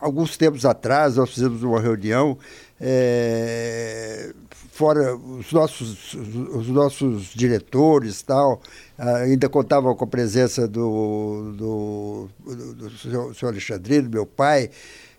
Alguns 0.00 0.36
tempos 0.36 0.66
atrás, 0.66 1.16
nós 1.16 1.30
fizemos 1.30 1.62
uma 1.62 1.80
reunião. 1.80 2.36
É 2.80 4.32
fora 4.76 5.16
os 5.16 5.50
nossos, 5.52 6.12
os 6.12 6.68
nossos 6.68 7.32
diretores 7.34 8.20
tal, 8.20 8.60
ainda 8.98 9.48
contavam 9.48 9.94
com 9.94 10.04
a 10.04 10.06
presença 10.06 10.68
do, 10.68 11.54
do, 11.56 12.28
do, 12.44 12.74
do 12.74 12.90
senhor, 12.98 13.34
Alexandrino, 13.44 14.10
meu 14.10 14.26
pai, 14.26 14.68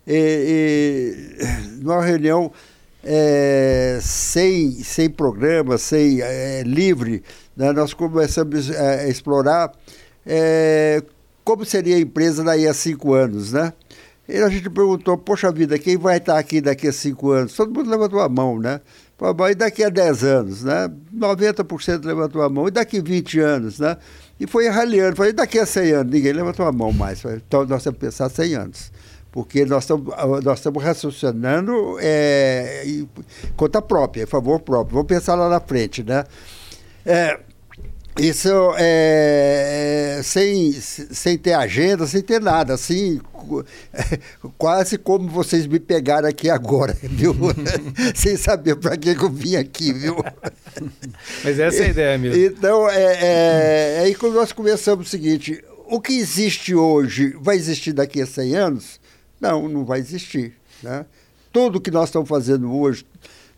e, 0.05 1.33
e 1.49 1.81
numa 1.81 2.05
reunião 2.05 2.51
é, 3.03 3.97
sem, 3.99 4.71
sem 4.83 5.09
programa, 5.09 5.79
sem 5.79 6.21
é, 6.21 6.61
livre, 6.61 7.23
né, 7.55 7.71
nós 7.71 7.95
começamos 7.95 8.69
a 8.69 9.07
explorar 9.07 9.71
é, 10.23 11.01
como 11.43 11.65
seria 11.65 11.95
a 11.95 11.99
empresa 11.99 12.43
daí 12.43 12.67
a 12.67 12.75
cinco 12.75 13.13
anos, 13.13 13.53
né? 13.53 13.73
E 14.27 14.37
a 14.37 14.49
gente 14.49 14.69
perguntou, 14.69 15.17
poxa 15.17 15.51
vida, 15.51 15.79
quem 15.79 15.97
vai 15.97 16.17
estar 16.17 16.37
aqui 16.37 16.59
daqui 16.59 16.87
a 16.87 16.91
cinco 16.91 17.31
anos? 17.31 17.53
Todo 17.53 17.73
mundo 17.73 17.89
levantou 17.89 18.19
a 18.19 18.27
mão, 18.27 18.59
né? 18.59 18.81
E 19.49 19.55
daqui 19.55 19.83
a 19.83 19.89
10 19.89 20.23
anos, 20.23 20.63
né? 20.63 20.91
90% 21.15 22.05
levantou 22.05 22.41
a 22.41 22.49
mão. 22.49 22.67
E 22.67 22.71
daqui 22.71 22.99
a 22.99 23.01
20 23.01 23.39
anos, 23.39 23.79
né? 23.79 23.97
E 24.39 24.45
foi 24.45 24.67
raliando. 24.67 25.15
Falei, 25.15 25.31
daqui 25.31 25.57
a 25.57 25.65
100 25.65 25.91
anos? 25.91 26.13
Ninguém 26.13 26.33
levantou 26.33 26.65
a 26.67 26.71
mão 26.71 26.91
mais. 26.91 27.23
Então 27.25 27.65
nós 27.65 27.83
temos 27.83 27.97
que 27.97 28.05
pensar 28.05 28.29
100 28.29 28.55
anos. 28.55 28.91
Porque 29.31 29.65
nós 29.65 29.83
estamos, 29.83 30.13
nós 30.43 30.59
estamos 30.59 30.83
raciocinando 30.83 31.97
é, 32.01 32.85
conta 33.55 33.81
própria, 33.81 34.23
em 34.23 34.25
favor 34.25 34.59
próprio. 34.59 34.95
Vamos 34.95 35.07
pensar 35.07 35.35
lá 35.35 35.49
na 35.49 35.59
frente, 35.59 36.03
né? 36.03 36.23
É, 37.05 37.39
isso 38.19 38.49
é, 38.77 40.19
sem, 40.23 40.71
sem 40.73 41.37
ter 41.37 41.53
agenda, 41.53 42.07
sem 42.07 42.21
ter 42.21 42.41
nada, 42.41 42.73
assim, 42.73 43.19
quase 44.57 44.97
como 44.97 45.29
vocês 45.29 45.67
me 45.67 45.79
pegaram 45.79 46.27
aqui 46.27 46.49
agora, 46.49 46.97
viu? 47.03 47.35
sem 48.15 48.35
saber 48.35 48.75
para 48.75 48.97
que 48.97 49.09
eu 49.09 49.29
vim 49.29 49.55
aqui, 49.55 49.93
viu? 49.93 50.17
Mas 51.43 51.59
essa 51.59 51.83
é 51.83 51.85
a 51.85 51.89
ideia 51.89 52.17
mesmo. 52.17 52.43
Então, 52.43 52.89
é, 52.89 53.03
é, 53.03 53.97
é 53.97 53.99
aí 54.05 54.15
quando 54.15 54.33
nós 54.33 54.51
começamos 54.51 55.07
o 55.07 55.09
seguinte, 55.09 55.63
o 55.85 56.01
que 56.01 56.13
existe 56.13 56.75
hoje 56.75 57.35
vai 57.39 57.55
existir 57.55 57.93
daqui 57.93 58.21
a 58.21 58.25
100 58.25 58.55
anos? 58.55 58.99
Não, 59.39 59.69
não 59.69 59.85
vai 59.85 59.99
existir, 59.99 60.53
né? 60.81 61.05
Tudo 61.53 61.79
que 61.79 61.91
nós 61.91 62.09
estamos 62.09 62.27
fazendo 62.27 62.75
hoje, 62.75 63.05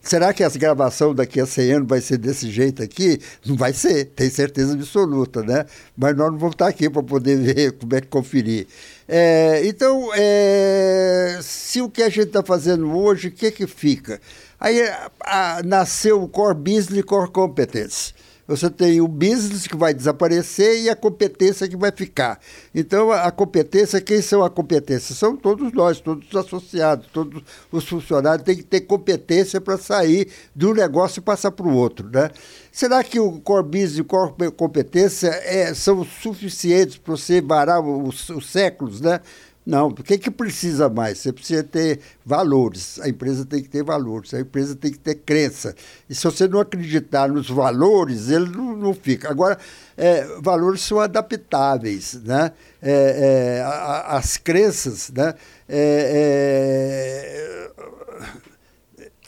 Será 0.10 0.34
que 0.34 0.44
essa 0.44 0.58
gravação 0.58 1.14
daqui 1.14 1.40
a 1.40 1.46
100 1.46 1.72
anos 1.72 1.88
vai 1.88 2.02
ser 2.02 2.18
desse 2.18 2.50
jeito 2.50 2.82
aqui? 2.82 3.22
Não 3.46 3.56
vai 3.56 3.74
ser, 3.74 4.06
tem 4.06 4.28
certeza 4.28 4.74
absoluta, 4.74 5.44
né? 5.44 5.68
Mas 5.96 6.18
nós 6.18 6.32
não 6.32 6.40
vamos 6.40 6.56
estar 6.56 6.68
aqui 6.68 6.90
para 6.90 7.04
poder 7.04 7.38
ver 7.54 7.74
como 7.74 7.96
é 7.96 8.02
que 8.02 8.08
conferir. 8.08 8.66
É, 9.08 9.62
então, 9.66 10.10
é, 10.16 11.38
se 11.44 11.80
o 11.84 11.88
que 11.88 12.02
a 12.02 12.10
gente 12.10 12.30
está 12.30 12.42
fazendo 12.42 12.92
hoje, 12.92 13.28
o 13.28 13.32
que, 13.32 13.52
que 13.52 13.68
fica? 13.68 14.20
Aí 14.60 14.82
a, 14.82 15.12
a, 15.24 15.62
nasceu 15.64 16.24
o 16.24 16.28
Core 16.28 16.56
Business 16.56 17.04
Core 17.04 17.30
Competence. 17.30 18.12
Você 18.50 18.68
tem 18.68 19.00
o 19.00 19.08
business 19.08 19.68
que 19.68 19.78
vai 19.78 19.94
desaparecer 19.94 20.82
e 20.82 20.90
a 20.90 20.96
competência 20.96 21.68
que 21.68 21.78
vai 21.78 21.92
ficar. 21.92 22.40
Então, 22.74 23.12
a, 23.12 23.30
competência, 23.30 24.02
quem 24.02 24.24
são 24.24 24.44
a 24.44 24.50
competência? 24.50 25.14
São 25.14 25.38
todos 25.38 25.72
nós, 25.72 26.00
todos 26.00 26.28
os 26.28 26.36
associados, 26.36 27.06
todos 27.14 27.44
os 27.72 27.88
funcionários 27.88 28.44
têm 28.44 28.58
que 28.58 28.64
ter 28.64 28.82
competência 28.82 29.62
para 29.62 29.78
sair 29.78 30.30
de 30.56 30.66
um 30.66 30.74
negócio 30.74 31.20
e 31.20 31.22
passar 31.22 31.52
para 31.52 31.68
o 31.68 31.76
outro. 31.76 32.10
Né? 32.10 32.32
Será 32.72 33.04
que 33.04 33.20
o 33.20 33.40
core 33.40 33.68
business 33.68 33.98
e 34.00 34.02
o 34.02 34.06
core 34.06 34.52
competência 34.58 35.28
é, 35.28 35.72
são 35.76 36.04
suficientes 36.04 36.98
para 36.98 37.16
você 37.16 37.42
varar 37.42 37.80
os, 37.80 38.30
os 38.30 38.50
séculos? 38.50 39.00
Né? 39.00 39.22
Não, 39.70 39.90
o 39.90 39.94
que, 39.94 40.18
que 40.18 40.32
precisa 40.32 40.90
mais? 40.90 41.20
Você 41.20 41.32
precisa 41.32 41.64
ter 41.64 42.00
valores. 42.26 43.00
A 43.02 43.08
empresa 43.08 43.46
tem 43.46 43.62
que 43.62 43.70
ter 43.70 43.84
valores, 43.84 44.34
a 44.34 44.40
empresa 44.40 44.76
tem 44.76 44.92
que 44.92 44.98
ter 44.98 45.14
crença. 45.14 45.76
E 46.10 46.16
se 46.16 46.24
você 46.24 46.48
não 46.48 46.60
acreditar 46.60 47.30
nos 47.30 47.48
valores, 47.48 48.30
ele 48.30 48.50
não, 48.50 48.76
não 48.76 48.96
fica. 48.96 49.30
Agora, 49.30 49.60
é, 49.96 50.26
valores 50.42 50.82
são 50.82 51.00
adaptáveis, 51.00 52.20
né? 52.24 52.52
É, 52.82 53.60
é, 53.60 53.62
a, 53.62 54.18
as 54.18 54.38
crenças, 54.38 55.12
né? 55.12 55.36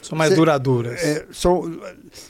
É, 0.02 0.06
é, 0.06 0.08
são 0.08 0.18
mais 0.18 0.34
duradouras. 0.34 1.02
É, 1.02 1.26
são, 1.32 1.80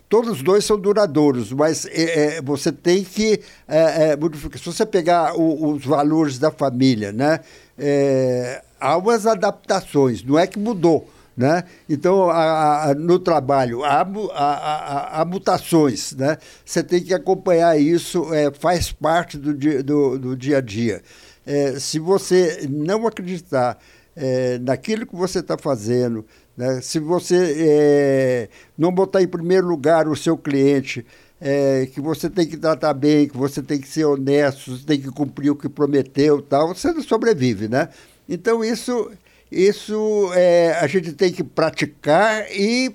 todos 0.09 0.33
os 0.33 0.43
dois 0.43 0.65
são 0.65 0.79
duradouros, 0.79 1.53
mas 1.53 1.87
é, 1.87 2.37
é, 2.37 2.43
você 2.43 2.71
tem 2.71 3.03
que 3.03 3.41
é, 3.67 4.17
modificar. 4.17 4.59
Se 4.59 4.65
você 4.65 4.87
pegar 4.87 5.35
o, 5.35 5.73
os 5.73 5.85
valores 5.85 6.39
da 6.39 6.51
família, 6.51 7.13
né? 7.13 7.41
é, 7.79 8.63
há 8.81 8.97
umas 8.97 9.27
adaptações, 9.27 10.23
não 10.23 10.39
é 10.39 10.47
que 10.47 10.59
mudou. 10.59 11.09
Né? 11.35 11.65
Então, 11.89 12.29
a, 12.29 12.91
a, 12.91 12.95
no 12.95 13.19
trabalho, 13.19 13.83
há, 13.85 14.03
há, 14.35 15.21
há, 15.21 15.25
mutações. 15.25 16.13
Né? 16.13 16.37
Você 16.65 16.83
tem 16.83 17.03
que 17.03 17.15
acompanhar 17.15 17.79
isso, 17.81 18.33
é, 18.35 18.53
faz 18.53 18.93
parte 18.93 19.39
do 19.39 19.55
dia, 19.55 19.83
do, 19.83 20.19
do 20.19 20.37
dia 20.37 20.59
a 20.59 20.61
dia. 20.61 21.03
É, 21.47 21.79
se 21.79 21.99
você 21.99 22.69
não 22.71 23.07
acreditar 23.07 23.79
é, 24.15 24.59
naquilo 24.59 25.07
que 25.07 25.17
você 25.17 25.39
está 25.39 25.57
fazendo, 25.57 26.25
né? 26.57 26.81
se 26.81 26.99
você 26.99 27.55
é, 27.59 28.49
não 28.77 28.93
botar 28.93 29.23
em 29.23 29.29
primeiro 29.29 29.67
lugar 29.67 30.09
o 30.09 30.17
seu 30.17 30.37
cliente, 30.37 31.05
é, 31.41 31.87
que 31.87 32.01
você 32.01 32.31
tem 32.31 32.47
que 32.47 32.57
tratar 32.57 32.95
bem, 32.95 33.27
que 33.27 33.37
você 33.37 33.61
tem 33.61 33.81
que 33.81 33.89
ser 33.89 34.05
honesto, 34.05 34.77
você 34.77 34.87
tem 34.87 35.01
que 35.01 35.11
cumprir 35.11 35.51
o 35.51 35.57
que 35.57 35.69
prometeu 35.69 36.41
tal, 36.41 36.69
você 36.69 36.93
não 36.93 37.03
sobrevive, 37.03 37.67
né? 37.67 37.89
Então 38.29 38.63
isso, 38.63 39.11
isso 39.51 40.31
é, 40.35 40.79
a 40.81 40.87
gente 40.87 41.13
tem 41.13 41.33
que 41.33 41.43
praticar 41.43 42.47
e 42.53 42.95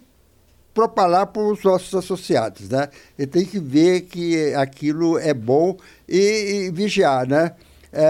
propalar 0.74 1.28
para 1.28 1.42
os 1.42 1.62
nossos 1.64 1.94
associados, 1.94 2.70
né? 2.70 2.88
E 3.18 3.26
tem 3.26 3.44
que 3.44 3.60
ver 3.60 4.02
que 4.02 4.54
aquilo 4.54 5.18
é 5.18 5.34
bom 5.34 5.76
e, 6.08 6.68
e 6.68 6.72
vigiar, 6.72 7.28
né? 7.28 7.54
É, 7.92 8.06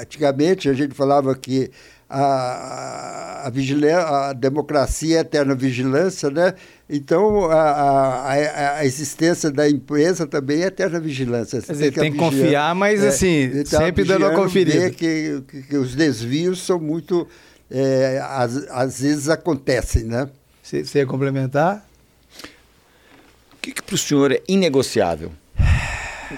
antigamente 0.00 0.68
a 0.68 0.72
gente 0.72 0.94
falava 0.94 1.34
que 1.34 1.70
a, 2.14 3.48
a, 3.48 4.28
a 4.28 4.32
democracia 4.32 5.18
é 5.18 5.20
eterna 5.20 5.54
vigilância, 5.54 6.30
né? 6.30 6.54
Então, 6.88 7.50
a, 7.50 7.60
a, 7.60 8.78
a, 8.78 8.86
existência 8.86 9.50
da 9.50 9.68
empresa 9.68 10.26
também 10.26 10.62
é 10.62 10.66
eterna 10.66 11.00
vigilância. 11.00 11.60
Você 11.60 11.66
Quer 11.66 11.72
dizer, 11.72 11.92
tem 11.92 12.12
que 12.12 12.18
confiar, 12.18 12.74
mas 12.74 13.02
é, 13.02 13.08
assim, 13.08 13.64
tá 13.68 13.78
sempre 13.78 14.04
dando 14.04 14.26
a 14.26 14.34
conferida. 14.34 14.90
Que, 14.90 15.42
que, 15.48 15.62
que, 15.62 15.76
os 15.76 15.94
desvios 15.94 16.64
são 16.64 16.78
muito... 16.78 17.26
É, 17.70 18.22
às, 18.22 18.56
às 18.68 19.00
vezes 19.00 19.28
acontecem, 19.28 20.04
né? 20.04 20.28
Você 20.62 20.98
ia 20.98 21.06
complementar? 21.06 21.84
O 23.54 23.56
que, 23.60 23.72
que 23.72 23.82
para 23.82 23.94
o 23.94 23.98
senhor 23.98 24.30
é 24.30 24.42
inegociável? 24.46 25.32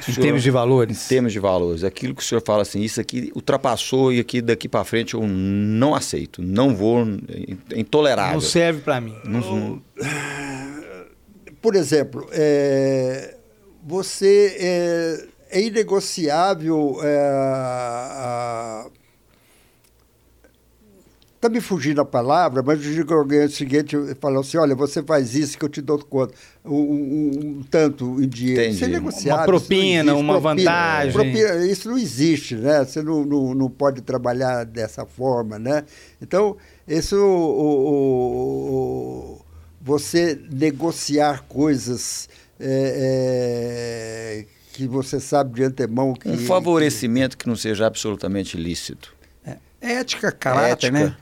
Em 0.09 0.15
termos 0.15 0.43
de 0.43 0.51
valores? 0.51 1.07
Em 1.07 1.09
termos 1.09 1.33
de 1.33 1.39
valores. 1.39 1.85
Aquilo 1.85 2.15
que 2.15 2.23
o 2.23 2.25
senhor 2.25 2.43
fala 2.45 2.63
assim, 2.63 2.81
isso 2.81 3.01
aqui 3.01 3.33
ultrapassou 3.35 4.13
e 4.13 4.21
aqui 4.21 4.41
daqui 4.41 4.69
para 4.69 4.85
frente 4.85 5.15
eu 5.15 5.27
não 5.27 5.95
aceito, 5.95 6.43
não 6.43 6.75
vou, 6.75 7.05
é 7.71 7.79
intolerável. 7.79 8.35
Não 8.35 8.41
serve 8.41 8.81
para 8.81 9.01
mim. 9.01 9.15
Não, 9.25 9.41
não... 9.41 9.83
Por 11.61 11.75
exemplo, 11.75 12.29
é, 12.31 13.37
você 13.85 14.57
é, 14.59 15.59
é 15.59 15.63
inegociável 15.63 16.99
é, 17.03 17.19
a, 17.19 18.87
Está 21.47 21.55
me 21.55 21.61
fugindo 21.61 22.01
a 22.01 22.05
palavra, 22.05 22.61
mas 22.61 22.85
eu 22.85 22.93
digo 22.93 23.15
alguém 23.15 23.45
o 23.45 23.49
seguinte, 23.49 23.97
fala 24.21 24.41
assim, 24.41 24.57
olha, 24.57 24.75
você 24.75 25.01
faz 25.01 25.37
isso 25.37 25.57
que 25.57 25.65
eu 25.65 25.69
te 25.69 25.81
dou 25.81 25.97
conta, 25.97 26.35
um, 26.65 26.75
um, 26.75 27.31
um 27.59 27.63
tanto 27.71 28.21
em 28.21 28.29
dinheiro. 28.29 28.63
Isso 28.63 28.85
é 28.85 28.89
negociável. 28.89 29.39
Uma 29.39 29.47
propina, 29.47 30.15
uma 30.17 30.41
propina, 30.41 30.71
vantagem. 30.73 31.13
Propina, 31.13 31.67
isso 31.67 31.89
não 31.89 31.97
existe, 31.97 32.57
né? 32.57 32.85
Você 32.85 33.01
não, 33.01 33.25
não, 33.25 33.55
não 33.55 33.71
pode 33.71 34.01
trabalhar 34.03 34.65
dessa 34.65 35.07
forma, 35.07 35.57
né? 35.57 35.85
Então, 36.21 36.57
isso, 36.89 37.17
o, 37.17 37.79
o, 39.39 39.41
você 39.81 40.37
negociar 40.53 41.45
coisas 41.49 42.29
é, 42.59 44.43
é, 44.43 44.47
que 44.73 44.89
você 44.89 45.21
sabe 45.21 45.55
de 45.55 45.63
antemão 45.63 46.13
que... 46.13 46.29
Um 46.29 46.39
favorecimento 46.39 47.37
que, 47.37 47.45
que 47.45 47.49
não 47.49 47.55
seja 47.55 47.87
absolutamente 47.87 48.57
lícito. 48.57 49.15
É, 49.45 49.59
ética, 49.81 50.33
caráter, 50.33 50.89
ética. 50.89 50.91
né? 50.91 51.17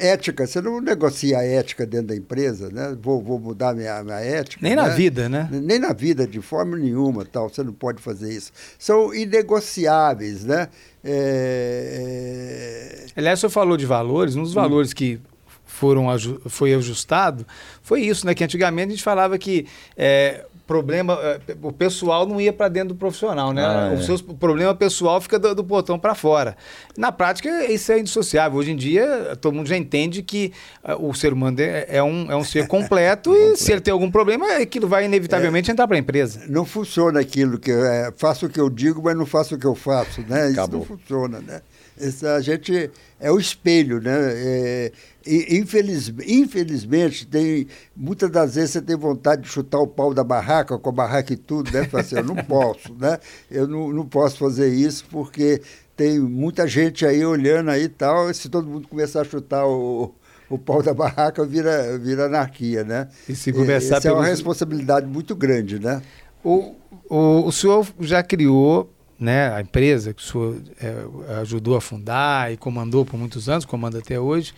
Ética, 0.00 0.46
você 0.46 0.60
não 0.60 0.80
negocia 0.80 1.38
a 1.38 1.44
ética 1.44 1.86
dentro 1.86 2.08
da 2.08 2.16
empresa, 2.16 2.70
né? 2.70 2.96
Vou, 3.00 3.22
vou 3.22 3.38
mudar 3.38 3.74
minha, 3.74 4.02
minha 4.02 4.20
ética. 4.20 4.62
Nem 4.62 4.74
né? 4.74 4.82
na 4.82 4.88
vida, 4.88 5.28
né? 5.28 5.48
Nem 5.50 5.78
na 5.78 5.92
vida, 5.92 6.26
de 6.26 6.40
forma 6.40 6.76
nenhuma, 6.76 7.24
tal. 7.24 7.48
Você 7.48 7.62
não 7.62 7.72
pode 7.72 8.02
fazer 8.02 8.32
isso. 8.32 8.52
São 8.78 9.14
inegociáveis, 9.14 10.44
né? 10.44 10.68
É... 11.04 13.04
é 13.06 13.10
Aliás, 13.16 13.38
o 13.38 13.40
senhor 13.40 13.50
falou 13.50 13.76
de 13.76 13.86
valores, 13.86 14.36
um 14.36 14.42
dos 14.42 14.54
valores 14.54 14.92
que 14.92 15.20
foram 15.64 16.06
foi 16.46 16.74
ajustado 16.74 17.46
foi 17.82 18.02
isso, 18.02 18.26
né? 18.26 18.34
Que 18.34 18.44
antigamente 18.44 18.88
a 18.88 18.90
gente 18.90 19.02
falava 19.02 19.38
que 19.38 19.66
é, 19.96 20.44
problema, 20.70 21.18
eh, 21.20 21.56
o 21.60 21.72
pessoal 21.72 22.24
não 22.24 22.40
ia 22.40 22.52
para 22.52 22.68
dentro 22.68 22.90
do 22.90 22.94
profissional, 22.94 23.52
né? 23.52 23.64
Ah, 23.64 23.90
o 23.92 23.98
é. 23.98 24.02
seu 24.02 24.16
problema 24.20 24.72
pessoal 24.72 25.20
fica 25.20 25.36
do, 25.36 25.52
do 25.52 25.64
portão 25.64 25.98
para 25.98 26.14
fora. 26.14 26.56
Na 26.96 27.10
prática, 27.10 27.64
isso 27.64 27.90
é 27.90 27.98
indissociável. 27.98 28.56
Hoje 28.56 28.70
em 28.70 28.76
dia, 28.76 29.36
todo 29.40 29.52
mundo 29.52 29.66
já 29.66 29.76
entende 29.76 30.22
que 30.22 30.52
uh, 30.84 31.08
o 31.08 31.12
ser 31.12 31.32
humano 31.32 31.60
é, 31.60 31.86
é, 31.88 32.00
um, 32.00 32.30
é 32.30 32.36
um 32.36 32.44
ser 32.44 32.68
completo 32.68 33.34
e 33.34 33.56
se 33.56 33.72
ele 33.72 33.80
tem 33.80 33.90
algum 33.90 34.08
problema, 34.12 34.46
aquilo 34.58 34.86
vai 34.86 35.06
inevitavelmente 35.06 35.68
é, 35.68 35.72
entrar 35.72 35.88
para 35.88 35.96
a 35.96 35.98
empresa. 35.98 36.42
Não 36.48 36.64
funciona 36.64 37.18
aquilo 37.18 37.58
que 37.58 37.72
é, 37.72 38.12
faço 38.16 38.46
o 38.46 38.48
que 38.48 38.60
eu 38.60 38.70
digo, 38.70 39.02
mas 39.02 39.16
não 39.16 39.26
faço 39.26 39.56
o 39.56 39.58
que 39.58 39.66
eu 39.66 39.74
faço, 39.74 40.20
né? 40.28 40.50
Acabou. 40.52 40.82
Isso 40.82 40.92
não 40.92 40.98
funciona, 40.98 41.40
né? 41.40 41.62
Esse, 42.00 42.24
a 42.26 42.40
gente 42.40 42.90
é 43.18 43.30
o 43.30 43.38
espelho, 43.38 44.00
né? 44.00 44.12
É, 44.14 44.92
E, 45.26 45.58
infeliz, 45.58 46.12
infelizmente, 46.26 47.26
tem, 47.26 47.66
muitas 47.94 48.30
das 48.30 48.54
vezes 48.54 48.70
você 48.70 48.82
tem 48.82 48.96
vontade 48.96 49.42
de 49.42 49.48
chutar 49.48 49.78
o 49.78 49.86
pau 49.86 50.14
da 50.14 50.24
barraca, 50.24 50.78
com 50.78 50.88
a 50.88 50.92
barraca 50.92 51.32
e 51.32 51.36
tudo, 51.36 51.70
né? 51.70 51.84
Fala 51.84 52.02
assim, 52.02 52.16
eu 52.16 52.24
não 52.24 52.36
posso, 52.36 52.94
né? 52.94 53.18
Eu 53.50 53.68
não, 53.68 53.92
não 53.92 54.06
posso 54.06 54.38
fazer 54.38 54.72
isso 54.72 55.04
porque 55.10 55.60
tem 55.96 56.18
muita 56.18 56.66
gente 56.66 57.04
aí 57.04 57.24
olhando 57.24 57.70
aí 57.70 57.84
e 57.84 57.88
tal, 57.88 58.32
se 58.32 58.48
todo 58.48 58.66
mundo 58.66 58.88
começar 58.88 59.20
a 59.20 59.24
chutar 59.24 59.66
o, 59.66 60.14
o 60.48 60.58
pau 60.58 60.82
da 60.82 60.94
barraca, 60.94 61.44
vira, 61.44 61.98
vira 61.98 62.24
anarquia, 62.24 62.82
né? 62.82 63.08
E 63.28 63.34
se 63.34 63.52
começar 63.52 63.96
Essa 63.96 64.08
pelos... 64.08 64.16
é 64.16 64.20
uma 64.20 64.26
responsabilidade 64.26 65.06
muito 65.06 65.36
grande, 65.36 65.78
né? 65.78 66.00
O, 66.42 66.74
o, 67.08 67.46
o 67.46 67.52
senhor 67.52 67.86
já 68.00 68.22
criou 68.22 68.90
né, 69.18 69.52
a 69.52 69.60
empresa 69.60 70.14
que 70.14 70.22
o 70.22 70.24
senhor 70.24 70.56
é, 70.80 71.40
ajudou 71.42 71.76
a 71.76 71.80
fundar 71.80 72.50
e 72.50 72.56
comandou 72.56 73.04
por 73.04 73.18
muitos 73.18 73.50
anos, 73.50 73.66
comanda 73.66 73.98
até 73.98 74.18
hoje. 74.18 74.54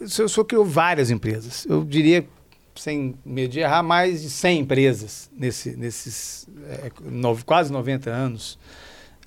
O 0.00 0.08
senhor, 0.08 0.44
criou 0.44 0.64
várias 0.64 1.10
empresas. 1.10 1.66
Eu 1.68 1.84
diria, 1.84 2.26
sem 2.74 3.14
medo 3.24 3.52
de 3.52 3.60
errar, 3.60 3.82
mais 3.82 4.22
de 4.22 4.30
100 4.30 4.60
empresas 4.60 5.30
nesse, 5.36 5.76
nesses 5.76 6.48
é, 6.68 6.90
nove, 7.04 7.44
quase 7.44 7.72
90 7.72 8.10
anos. 8.10 8.58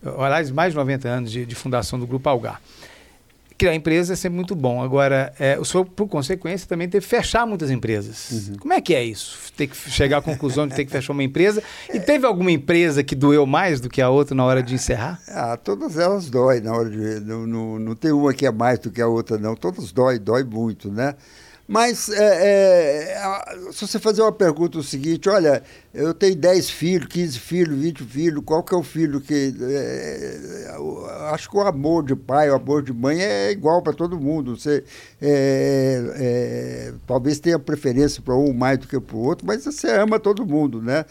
Aliás, 0.03 0.49
mais 0.51 0.73
de 0.73 0.77
90 0.77 1.07
anos 1.09 1.31
de, 1.31 1.45
de 1.45 1.55
fundação 1.55 1.99
do 1.99 2.07
Grupo 2.07 2.29
Algar 2.29 2.61
criar 3.59 3.75
empresa 3.75 4.13
é 4.13 4.15
sempre 4.15 4.37
muito 4.37 4.55
bom. 4.55 4.81
Agora, 4.81 5.33
é, 5.37 5.59
o 5.59 5.65
senhor, 5.65 5.83
por 5.83 6.07
consequência, 6.07 6.65
também 6.67 6.87
teve 6.87 7.05
que 7.05 7.09
fechar 7.09 7.45
muitas 7.45 7.69
empresas. 7.69 8.31
Uhum. 8.31 8.55
Como 8.59 8.73
é 8.73 8.79
que 8.79 8.95
é 8.95 9.03
isso? 9.03 9.37
Ter 9.57 9.67
que 9.67 9.75
chegar 9.91 10.19
à 10.19 10.21
conclusão 10.21 10.65
de 10.65 10.73
ter 10.73 10.85
que 10.85 10.91
fechar 10.91 11.11
uma 11.11 11.23
empresa. 11.23 11.61
E 11.93 11.99
teve 11.99 12.25
alguma 12.25 12.51
empresa 12.51 13.03
que 13.03 13.13
doeu 13.13 13.45
mais 13.45 13.81
do 13.81 13.89
que 13.89 14.01
a 14.01 14.09
outra 14.09 14.33
na 14.33 14.45
hora 14.45 14.63
de 14.63 14.73
encerrar? 14.73 15.19
Ah, 15.27 15.57
todas 15.57 15.97
elas 15.97 16.29
doem 16.29 16.61
na 16.61 16.71
hora 16.71 16.89
de. 16.89 17.19
Não, 17.19 17.45
não, 17.45 17.79
não 17.79 17.95
tem 17.95 18.13
uma 18.13 18.33
que 18.33 18.45
é 18.45 18.51
mais 18.51 18.79
do 18.79 18.89
que 18.89 19.01
a 19.01 19.07
outra, 19.07 19.37
não. 19.37 19.55
Todas 19.55 19.91
dói, 19.91 20.17
dói 20.17 20.43
muito, 20.43 20.89
né? 20.89 21.15
Mas 21.69 22.09
é, 22.09 23.13
é, 23.13 23.71
se 23.71 23.85
você 23.85 23.99
fazer 23.99 24.23
uma 24.23 24.31
pergunta 24.31 24.79
o 24.79 24.83
seguinte, 24.83 25.29
olha, 25.29 25.61
eu 25.93 26.15
tenho 26.15 26.35
10 26.35 26.67
filhos, 26.71 27.07
15 27.07 27.37
filhos, 27.37 27.79
20 27.79 28.03
filhos, 28.05 28.43
qual 28.43 28.63
que 28.63 28.73
é 28.73 28.77
o 28.77 28.81
filho 28.81 29.21
que. 29.21 29.53
É, 29.61 30.67
acho 31.31 31.47
que 31.47 31.55
o 31.55 31.61
amor 31.61 32.03
de 32.03 32.15
pai, 32.15 32.49
o 32.49 32.55
amor 32.55 32.81
de 32.81 32.91
mãe 32.91 33.21
é 33.21 33.51
igual 33.51 33.83
para 33.83 33.93
todo 33.93 34.19
mundo. 34.19 34.57
Você 34.57 34.83
é, 35.21 36.01
é, 36.15 36.93
talvez 37.05 37.39
tenha 37.39 37.59
preferência 37.59 38.19
para 38.19 38.35
um 38.35 38.51
mais 38.51 38.79
do 38.79 38.87
que 38.87 38.99
para 38.99 39.15
o 39.15 39.19
outro, 39.19 39.45
mas 39.45 39.63
você 39.63 39.91
ama 39.91 40.19
todo 40.19 40.43
mundo, 40.47 40.81
né? 40.81 41.05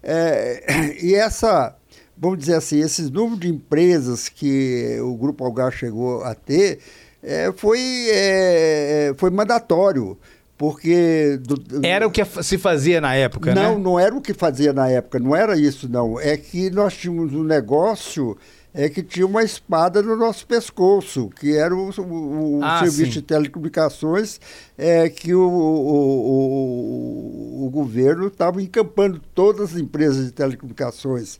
É, 0.00 0.94
e 1.02 1.12
essa, 1.12 1.74
vamos 2.16 2.38
dizer 2.38 2.54
assim, 2.54 2.78
esses 2.78 3.10
números 3.10 3.40
de 3.40 3.48
empresas 3.48 4.28
que 4.28 4.96
o 5.00 5.16
Grupo 5.16 5.44
Algar 5.44 5.72
chegou 5.72 6.22
a 6.22 6.36
ter 6.36 6.78
é, 7.24 7.52
foi, 7.56 7.80
é, 8.10 9.14
foi 9.16 9.30
mandatório. 9.30 10.18
Porque. 10.56 11.38
Do, 11.42 11.84
era 11.84 12.06
o 12.06 12.10
que 12.10 12.24
se 12.42 12.56
fazia 12.56 13.00
na 13.00 13.14
época, 13.14 13.54
não, 13.54 13.76
né? 13.76 13.82
Não, 13.82 13.98
era 13.98 14.14
o 14.14 14.20
que 14.20 14.32
fazia 14.32 14.72
na 14.72 14.88
época, 14.88 15.18
não 15.18 15.34
era 15.34 15.58
isso, 15.58 15.88
não. 15.88 16.20
É 16.20 16.36
que 16.36 16.70
nós 16.70 16.94
tínhamos 16.94 17.32
um 17.34 17.42
negócio 17.42 18.36
é 18.76 18.88
que 18.88 19.02
tinha 19.04 19.24
uma 19.24 19.44
espada 19.44 20.02
no 20.02 20.16
nosso 20.16 20.44
pescoço, 20.48 21.30
que 21.38 21.56
era 21.56 21.72
o, 21.72 21.90
o, 21.90 22.60
ah, 22.60 22.80
serviço 22.80 23.04
sim. 23.04 23.20
de 23.20 23.22
telecomunicações, 23.22 24.40
é, 24.76 25.08
que 25.08 25.32
o, 25.32 25.48
o, 25.48 26.56
o 27.66 27.70
governo 27.70 28.26
estava 28.26 28.60
encampando 28.60 29.22
todas 29.32 29.74
as 29.74 29.80
empresas 29.80 30.26
de 30.26 30.32
telecomunicações. 30.32 31.38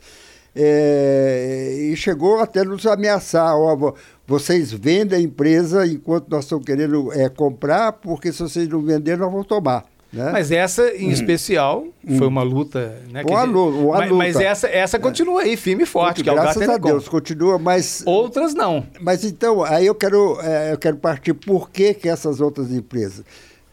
É, 0.54 1.88
e 1.90 1.96
chegou 1.96 2.38
até 2.38 2.62
nos 2.62 2.86
ameaçar, 2.86 3.56
ó, 3.56 3.92
vocês 4.26 4.72
vendem 4.72 5.18
a 5.18 5.20
empresa 5.20 5.86
enquanto 5.86 6.28
nós 6.28 6.44
estamos 6.44 6.64
querendo 6.64 7.12
é, 7.12 7.28
comprar, 7.28 7.92
porque 7.92 8.32
se 8.32 8.40
vocês 8.40 8.68
não 8.68 8.80
venderem, 8.82 9.20
nós 9.20 9.30
vamos 9.30 9.46
tomar. 9.46 9.84
Né? 10.12 10.30
Mas 10.30 10.52
essa, 10.52 10.94
em 10.94 11.08
hum. 11.08 11.10
especial, 11.10 11.84
hum. 12.06 12.18
foi 12.18 12.26
uma 12.28 12.42
luta. 12.42 13.02
Né, 13.10 13.22
uma, 13.28 13.42
luta, 13.42 13.76
uma 13.76 13.98
mas, 13.98 14.10
luta. 14.10 14.18
mas, 14.18 14.36
essa, 14.36 14.68
essa 14.68 14.98
continua 14.98 15.42
aí, 15.42 15.56
firme 15.56 15.82
e 15.82 15.86
forte. 15.86 16.22
que 16.22 16.30
é 16.30 16.32
graças 16.32 16.68
a 16.68 16.78
Deus, 16.78 17.08
continua, 17.08 17.58
mas. 17.58 18.02
Outras 18.06 18.54
não. 18.54 18.86
Mas 19.00 19.24
então, 19.24 19.62
aí 19.64 19.86
eu 19.86 19.94
quero, 19.94 20.40
é, 20.40 20.72
eu 20.72 20.78
quero 20.78 20.96
partir 20.96 21.34
por 21.34 21.68
que, 21.68 21.92
que 21.92 22.08
essas 22.08 22.40
outras 22.40 22.70
empresas. 22.72 23.24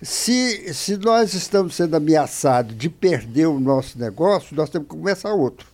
Se, 0.01 0.73
se 0.73 0.97
nós 0.97 1.35
estamos 1.35 1.75
sendo 1.75 1.95
ameaçados 1.95 2.75
de 2.75 2.89
perder 2.89 3.45
o 3.45 3.59
nosso 3.59 3.99
negócio, 3.99 4.55
nós 4.55 4.67
temos 4.67 4.87
que 4.87 4.95
começar 4.95 5.31
outro 5.31 5.70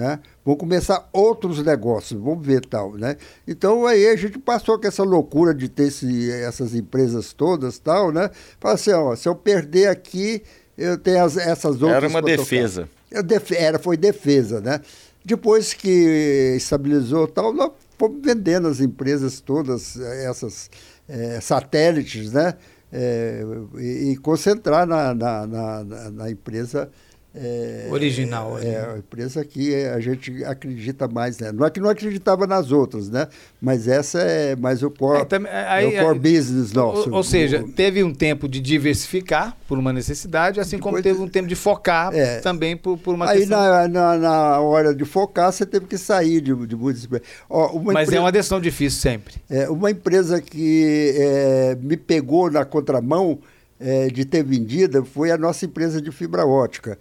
né? 0.00 0.18
Vão 0.42 0.56
começar 0.56 1.08
outros 1.12 1.62
negócios, 1.62 2.18
vamos 2.18 2.44
ver 2.44 2.64
tal, 2.64 2.94
né? 2.94 3.16
Então 3.46 3.86
aí 3.86 4.08
a 4.08 4.16
gente 4.16 4.38
passou 4.38 4.78
com 4.78 4.88
essa 4.88 5.02
loucura 5.02 5.54
de 5.54 5.68
ter 5.68 5.88
esse, 5.88 6.30
essas 6.30 6.74
empresas 6.74 7.34
todas 7.34 7.78
tal, 7.78 8.10
né? 8.10 8.30
Fala 8.58 8.74
assim, 8.74 8.92
ó, 8.92 9.14
se 9.14 9.28
eu 9.28 9.34
perder 9.34 9.88
aqui, 9.88 10.42
eu 10.76 10.96
tenho 10.96 11.22
as, 11.22 11.36
essas 11.36 11.82
outras. 11.82 11.92
Era 11.92 12.08
uma 12.08 12.22
defesa. 12.22 12.88
Def, 13.26 13.52
era, 13.52 13.78
foi 13.78 13.98
defesa, 13.98 14.60
né? 14.60 14.80
Depois 15.22 15.74
que 15.74 16.54
estabilizou 16.56 17.28
tal, 17.28 17.52
nós 17.52 17.72
fomos 17.98 18.22
vendendo 18.22 18.68
as 18.68 18.80
empresas 18.80 19.38
todas, 19.40 20.00
essas 20.00 20.70
é, 21.06 21.40
satélites, 21.40 22.32
né? 22.32 22.54
É, 22.92 23.44
e, 23.76 24.12
e, 24.12 24.16
concentrar 24.16 24.84
na, 24.84 25.14
na, 25.14 25.46
na, 25.46 25.84
na 26.10 26.30
empresa 26.30 26.90
é, 27.32 27.86
Original. 27.90 28.58
É, 28.58 28.66
é, 28.66 28.90
a 28.94 28.98
empresa 28.98 29.44
que 29.44 29.72
a 29.84 30.00
gente 30.00 30.44
acredita 30.44 31.06
mais, 31.06 31.38
né? 31.38 31.52
Não 31.52 31.64
é 31.64 31.70
que 31.70 31.78
não 31.78 31.88
acreditava 31.88 32.44
nas 32.44 32.72
outras, 32.72 33.08
né? 33.08 33.28
Mas 33.62 33.86
essa 33.86 34.18
é 34.18 34.56
mais 34.56 34.82
o 34.82 34.90
core, 34.90 35.20
é, 35.20 35.24
também, 35.24 35.52
aí, 35.52 35.94
é 35.94 36.02
o 36.02 36.04
core 36.04 36.18
business 36.18 36.72
nosso. 36.72 37.08
Ou, 37.08 37.16
ou 37.18 37.22
seja, 37.22 37.62
o, 37.62 37.68
teve 37.70 38.02
um 38.02 38.12
tempo 38.12 38.48
de 38.48 38.58
diversificar 38.58 39.56
por 39.68 39.78
uma 39.78 39.92
necessidade, 39.92 40.58
assim 40.58 40.76
como 40.78 41.00
teve 41.00 41.20
um 41.20 41.28
tempo 41.28 41.46
de 41.46 41.54
focar 41.54 42.12
é, 42.12 42.40
também 42.40 42.76
por, 42.76 42.98
por 42.98 43.14
uma 43.14 43.30
aí 43.30 43.38
questão... 43.38 43.60
Aí 43.60 43.88
na, 43.88 44.16
na, 44.16 44.18
na, 44.18 44.60
hora 44.60 44.92
de 44.92 45.04
focar, 45.04 45.52
você 45.52 45.64
teve 45.64 45.86
que 45.86 45.96
sair 45.96 46.40
de, 46.40 46.54
de 46.66 46.74
muitas 46.74 47.06
Mas 47.06 48.08
empresa, 48.08 48.16
é 48.16 48.20
uma 48.20 48.32
decisão 48.32 48.60
difícil 48.60 49.00
sempre. 49.00 49.34
É, 49.48 49.70
uma 49.70 49.90
empresa 49.92 50.40
que 50.40 51.14
é, 51.16 51.78
me 51.80 51.96
pegou 51.96 52.50
na 52.50 52.64
contramão 52.64 53.38
é, 53.80 54.08
de 54.08 54.24
ter 54.24 54.44
vendida 54.44 55.02
foi 55.02 55.30
a 55.30 55.38
nossa 55.38 55.64
empresa 55.64 56.02
de 56.02 56.12
fibra 56.12 56.44
ótica. 56.44 56.98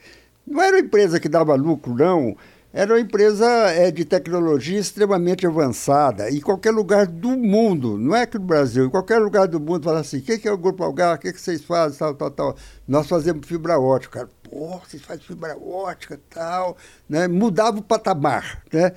Não 0.50 0.64
era 0.64 0.78
uma 0.78 0.82
empresa 0.82 1.20
que 1.20 1.30
dava 1.30 1.54
lucro, 1.54 1.94
não. 1.94 2.36
Era 2.74 2.94
uma 2.94 3.00
empresa 3.00 3.46
é, 3.46 3.92
de 3.92 4.04
tecnologia 4.04 4.80
extremamente 4.80 5.46
avançada. 5.46 6.30
Em 6.30 6.40
qualquer 6.40 6.72
lugar 6.72 7.06
do 7.08 7.30
mundo, 7.30 7.98
não 7.98 8.16
é 8.16 8.24
aqui 8.24 8.38
no 8.38 8.46
Brasil, 8.46 8.86
em 8.86 8.90
qualquer 8.90 9.20
lugar 9.20 9.48
do 9.48 9.60
mundo, 9.60 9.84
fala 9.84 10.00
assim: 10.00 10.18
o 10.18 10.22
que, 10.22 10.38
que 10.38 10.48
é 10.48 10.52
o 10.52 10.58
Grupo 10.58 10.84
Algar? 10.84 11.16
O 11.16 11.20
que, 11.20 11.32
que 11.32 11.42
vocês 11.42 11.64
fazem? 11.64 11.98
Tal, 11.98 12.14
tal, 12.16 12.32
tal. 12.32 12.56
Nós 12.88 13.08
fazemos 13.08 13.48
fibra 13.48 13.80
ótica. 13.80 14.20
Cara, 14.20 14.30
pô, 14.44 14.80
vocês 14.80 15.02
fazem 15.02 15.24
fibra 15.24 15.56
ótica 15.58 16.20
tal. 16.30 16.78
Né? 17.08 17.28
Mudava 17.28 17.80
o 17.80 17.84
patamar. 17.84 18.64
Né? 18.72 18.92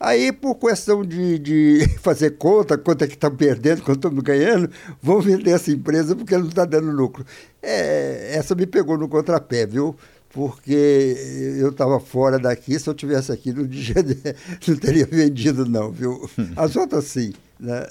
Aí, 0.00 0.30
por 0.30 0.54
questão 0.54 1.04
de, 1.04 1.40
de 1.40 1.88
fazer 1.98 2.38
conta, 2.38 2.78
quanto 2.78 3.02
é 3.02 3.06
que 3.08 3.14
estão 3.14 3.34
perdendo, 3.34 3.82
quanto 3.82 3.98
estamos 3.98 4.22
ganhando, 4.22 4.70
vamos 5.02 5.24
vender 5.24 5.50
essa 5.50 5.72
empresa 5.72 6.14
porque 6.14 6.36
não 6.36 6.46
está 6.46 6.64
dando 6.64 6.90
lucro. 6.92 7.24
É, 7.60 8.36
essa 8.36 8.54
me 8.54 8.64
pegou 8.64 8.96
no 8.96 9.08
contrapé, 9.08 9.66
viu? 9.66 9.96
Porque 10.30 11.16
eu 11.58 11.70
estava 11.70 11.98
fora 11.98 12.38
daqui, 12.38 12.78
se 12.78 12.88
eu 12.88 12.94
tivesse 12.94 13.32
aqui 13.32 13.52
no 13.52 13.66
dia 13.66 13.94
não 14.66 14.76
teria 14.76 15.06
vendido 15.06 15.64
não, 15.64 15.90
viu? 15.90 16.28
As 16.56 16.76
outras 16.76 17.04
sim, 17.04 17.32
né? 17.58 17.86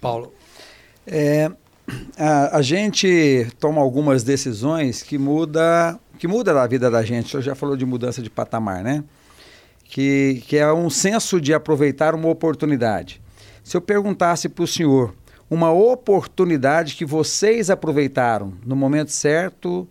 Paulo. 0.00 0.32
É, 1.06 1.50
a, 2.16 2.58
a, 2.58 2.62
gente 2.62 3.46
toma 3.58 3.80
algumas 3.80 4.22
decisões 4.22 5.02
que 5.02 5.18
muda 5.18 5.98
que 6.18 6.28
muda 6.28 6.60
a 6.60 6.66
vida 6.66 6.88
da 6.90 7.02
gente. 7.02 7.26
O 7.26 7.30
senhor 7.30 7.42
já 7.42 7.54
falou 7.54 7.76
de 7.76 7.84
mudança 7.84 8.22
de 8.22 8.30
patamar, 8.30 8.84
né? 8.84 9.02
Que, 9.84 10.42
que 10.46 10.56
é 10.56 10.72
um 10.72 10.88
senso 10.88 11.40
de 11.40 11.52
aproveitar 11.52 12.14
uma 12.14 12.28
oportunidade. 12.28 13.20
Se 13.64 13.76
eu 13.76 13.80
perguntasse 13.80 14.48
para 14.48 14.62
o 14.62 14.66
senhor 14.66 15.12
uma 15.50 15.72
oportunidade 15.72 16.94
que 16.94 17.04
vocês 17.04 17.70
aproveitaram 17.70 18.54
no 18.64 18.76
momento 18.76 19.10
certo, 19.10 19.88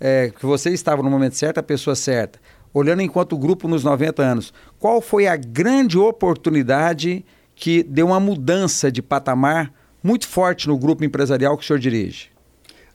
é, 0.00 0.30
que 0.30 0.46
você 0.46 0.70
estava 0.70 1.02
no 1.02 1.10
momento 1.10 1.36
certo, 1.36 1.58
a 1.58 1.62
pessoa 1.62 1.96
certa, 1.96 2.38
olhando 2.72 3.02
enquanto 3.02 3.36
grupo 3.36 3.66
nos 3.66 3.84
90 3.84 4.22
anos, 4.22 4.52
qual 4.78 5.00
foi 5.00 5.26
a 5.26 5.36
grande 5.36 5.98
oportunidade 5.98 7.24
que 7.54 7.82
deu 7.82 8.06
uma 8.06 8.20
mudança 8.20 8.90
de 8.90 9.02
patamar 9.02 9.72
muito 10.02 10.28
forte 10.28 10.68
no 10.68 10.78
grupo 10.78 11.04
empresarial 11.04 11.56
que 11.56 11.64
o 11.64 11.66
senhor 11.66 11.78
dirige? 11.78 12.30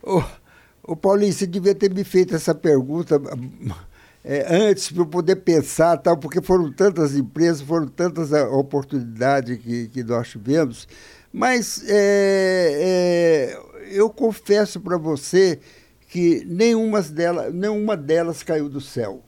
Ô, 0.01 0.23
ô 0.83 0.95
Paulinho, 0.95 1.33
você 1.33 1.45
devia 1.45 1.75
ter 1.75 1.93
me 1.93 2.03
feito 2.03 2.35
essa 2.35 2.55
pergunta 2.55 3.21
é, 4.23 4.55
antes 4.55 4.89
para 4.89 5.01
eu 5.01 5.05
poder 5.05 5.35
pensar, 5.37 5.97
tal, 5.97 6.17
porque 6.17 6.41
foram 6.41 6.71
tantas 6.71 7.15
empresas, 7.15 7.61
foram 7.61 7.87
tantas 7.87 8.31
é, 8.31 8.43
oportunidades 8.43 9.57
que, 9.57 9.89
que 9.89 10.03
nós 10.03 10.29
tivemos. 10.29 10.87
Mas 11.31 11.83
é, 11.87 13.57
é 13.59 13.73
eu 13.91 14.09
confesso 14.09 14.79
para 14.79 14.97
você 14.97 15.59
que 16.13 16.45
nenhuma 16.45 17.02
delas, 17.02 17.52
nenhuma 17.52 17.97
delas 17.97 18.43
caiu 18.43 18.69
do 18.69 18.80
céu. 18.80 19.23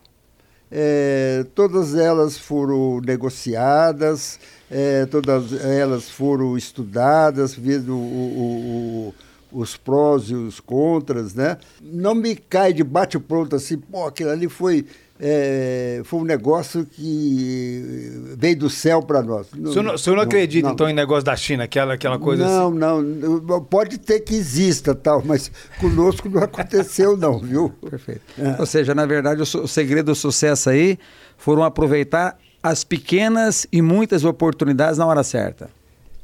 É, 0.70 1.44
todas 1.56 1.96
elas 1.96 2.38
foram 2.38 3.02
negociadas, 3.02 4.40
é, 4.70 5.08
todas 5.08 5.52
elas 5.52 6.12
foram 6.12 6.56
estudadas, 6.56 7.56
vendo 7.56 7.98
o, 7.98 9.14
o, 9.52 9.60
os 9.60 9.76
prós 9.76 10.30
e 10.30 10.36
os 10.36 10.60
contras, 10.60 11.34
né? 11.34 11.58
Não 11.82 12.14
me 12.14 12.36
cai 12.36 12.72
de 12.72 12.84
bate-pronto 12.84 13.56
assim, 13.56 13.80
pô, 13.80 14.06
aquilo 14.06 14.30
ali 14.30 14.48
foi 14.48 14.86
é, 15.20 16.02
foi 16.04 16.20
um 16.20 16.24
negócio 16.24 16.86
que 16.86 18.36
veio 18.38 18.58
do 18.58 18.70
céu 18.70 19.02
para 19.02 19.22
nós. 19.22 19.48
O 19.54 19.72
senhor 19.72 19.84
não, 19.84 19.94
o 19.94 19.98
senhor 19.98 20.16
não 20.18 20.24
acredita, 20.24 20.68
não. 20.68 20.74
então, 20.74 20.90
em 20.90 20.94
negócio 20.94 21.24
da 21.24 21.36
China, 21.36 21.64
aquela, 21.64 21.94
aquela 21.94 22.20
coisa 22.20 22.44
não, 22.44 22.68
assim? 22.68 22.78
Não, 22.78 23.02
não. 23.02 23.64
Pode 23.64 23.98
ter 23.98 24.20
que 24.20 24.36
exista, 24.36 24.94
tal, 24.94 25.24
mas 25.24 25.50
conosco 25.80 26.28
não 26.28 26.44
aconteceu, 26.44 27.16
não, 27.16 27.40
viu? 27.40 27.70
Perfeito. 27.90 28.22
É. 28.38 28.56
Ou 28.60 28.66
seja, 28.66 28.94
na 28.94 29.06
verdade, 29.06 29.42
o, 29.42 29.64
o 29.64 29.68
segredo 29.68 30.08
do 30.08 30.16
sucesso 30.16 30.70
aí 30.70 31.00
foram 31.38 31.64
aproveitar 31.64 32.38
as 32.62 32.84
pequenas 32.84 33.66
e 33.72 33.82
muitas 33.82 34.26
oportunidades 34.26 34.98
na 34.98 35.06
hora 35.06 35.24
certa. 35.24 35.70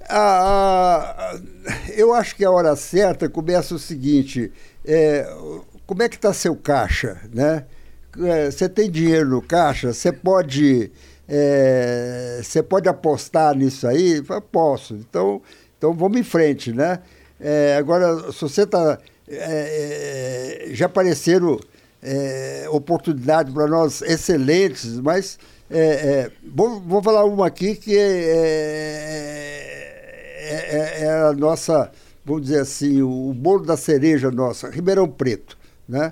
Ah, 0.10 1.38
eu 1.96 2.14
acho 2.14 2.36
que 2.36 2.44
a 2.44 2.52
hora 2.52 2.76
certa 2.76 3.30
começa 3.30 3.74
o 3.74 3.80
seguinte: 3.80 4.52
é, 4.84 5.32
como 5.86 6.04
é 6.04 6.10
que 6.10 6.16
está 6.16 6.34
seu 6.34 6.56
caixa, 6.58 7.22
né? 7.34 7.64
É, 8.20 8.52
você 8.52 8.68
tem 8.68 8.90
dinheiro 8.92 9.30
no 9.30 9.42
caixa, 9.42 9.94
você 9.94 10.12
pode, 10.12 10.92
é, 11.28 12.42
você 12.44 12.62
pode 12.62 12.90
apostar 12.90 13.56
nisso 13.56 13.88
aí? 13.88 14.22
Eu 14.28 14.42
posso. 14.42 14.96
Então, 14.96 15.42
então 15.78 15.94
vamos 15.94 16.20
em 16.20 16.24
frente, 16.24 16.74
né? 16.74 17.00
É, 17.40 17.76
agora, 17.78 18.32
se 18.32 18.42
você 18.42 18.64
está. 18.64 19.00
É, 19.28 20.68
é, 20.68 20.74
já 20.74 20.88
apareceram 20.88 21.58
é, 22.04 22.66
oportunidades 22.70 23.54
para 23.54 23.68
nós 23.68 24.02
excelentes, 24.02 25.00
mas 25.00 25.40
vou, 26.54 26.82
vou 26.82 27.02
falar 27.02 27.24
uma 27.24 27.48
aqui 27.48 27.76
que 27.76 27.98
é, 27.98 29.22
a 31.30 31.34
nossa, 31.34 31.90
vamos 32.26 32.44
dizer 32.44 32.60
assim, 32.60 33.02
o 33.02 33.34
bolo 33.34 33.66
da 33.66 33.78
cereja 33.78 34.30
nossa, 34.30 34.70
Ribeirão 34.70 35.08
Preto, 35.08 35.58
né? 35.88 36.12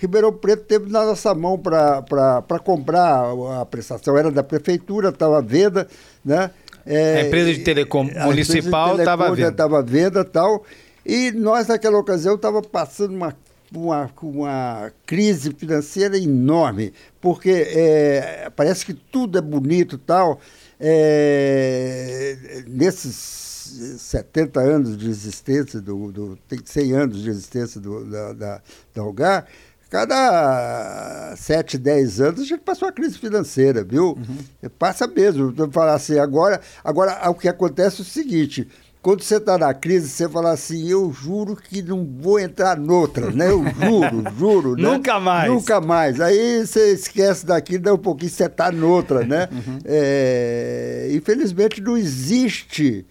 Ribeirão 0.00 0.32
Preto 0.32 0.64
teve 0.64 0.90
na 0.90 1.04
nossa 1.04 1.34
mão 1.34 1.58
para 1.58 2.58
comprar 2.64 3.32
a 3.60 3.66
prestação, 3.66 4.16
era 4.16 4.30
da 4.30 4.42
prefeitura, 4.42 5.10
estava 5.10 5.38
à 5.38 5.40
venda, 5.42 5.86
né? 6.24 6.50
É, 6.86 7.20
a 7.20 7.26
empresa 7.26 7.52
de 7.52 7.60
telecom 7.60 8.04
municipal 8.24 8.98
estava 8.98 9.26
à 9.26 9.30
venda. 9.30 9.48
Estava 9.48 9.78
à 9.78 9.82
venda 9.82 10.24
tal. 10.24 10.64
E 11.04 11.30
nós, 11.32 11.68
naquela 11.68 11.98
ocasião, 11.98 12.34
estava 12.34 12.62
passando 12.62 13.14
uma, 13.14 13.36
uma, 13.74 14.10
uma 14.22 14.92
crise 15.04 15.52
financeira 15.52 16.16
enorme, 16.16 16.94
porque 17.20 17.50
é, 17.50 18.50
parece 18.56 18.86
que 18.86 18.94
tudo 18.94 19.36
é 19.36 19.42
bonito 19.42 19.98
tal. 19.98 20.40
É, 20.80 22.64
nesses 22.66 23.50
70 23.98 24.60
anos 24.60 24.96
de 24.96 25.08
existência, 25.08 25.80
do, 25.80 26.10
do, 26.10 26.38
tem 26.48 26.58
100 26.64 26.92
anos 26.92 27.22
de 27.22 27.30
existência 27.30 27.80
do, 27.80 28.04
da, 28.06 28.32
da, 28.32 28.62
da 28.94 29.02
Algar, 29.02 29.46
cada 29.90 31.34
7, 31.36 31.76
10 31.76 32.20
anos 32.20 32.40
a 32.40 32.44
gente 32.44 32.60
passou 32.60 32.86
uma 32.86 32.94
crise 32.94 33.18
financeira, 33.18 33.82
viu? 33.82 34.16
Uhum. 34.16 34.70
Passa 34.78 35.06
mesmo. 35.08 35.52
Falar 35.72 35.94
assim, 35.94 36.18
agora, 36.18 36.60
agora 36.84 37.28
o 37.28 37.34
que 37.34 37.48
acontece 37.48 38.00
é 38.00 38.02
o 38.02 38.06
seguinte. 38.06 38.68
Quando 39.02 39.22
você 39.22 39.36
está 39.36 39.56
na 39.56 39.72
crise, 39.74 40.08
você 40.08 40.28
fala 40.28 40.52
assim, 40.52 40.88
eu 40.88 41.10
juro 41.10 41.56
que 41.56 41.82
não 41.82 42.06
vou 42.20 42.38
entrar 42.38 42.76
noutra, 42.76 43.30
né? 43.30 43.50
Eu 43.50 43.64
juro, 43.80 44.24
juro. 44.38 44.76
Né? 44.76 44.82
Nunca 44.82 45.18
mais. 45.18 45.50
Nunca 45.50 45.80
mais. 45.80 46.20
Aí 46.20 46.64
você 46.64 46.92
esquece 46.92 47.44
daqui, 47.44 47.76
dá 47.76 47.92
um 47.94 47.98
pouquinho, 47.98 48.30
você 48.30 48.44
está 48.44 48.70
noutra, 48.70 49.24
né? 49.24 49.48
Uhum. 49.50 49.78
É, 49.86 51.08
infelizmente 51.12 51.80
não 51.80 51.96
existe, 51.96 53.06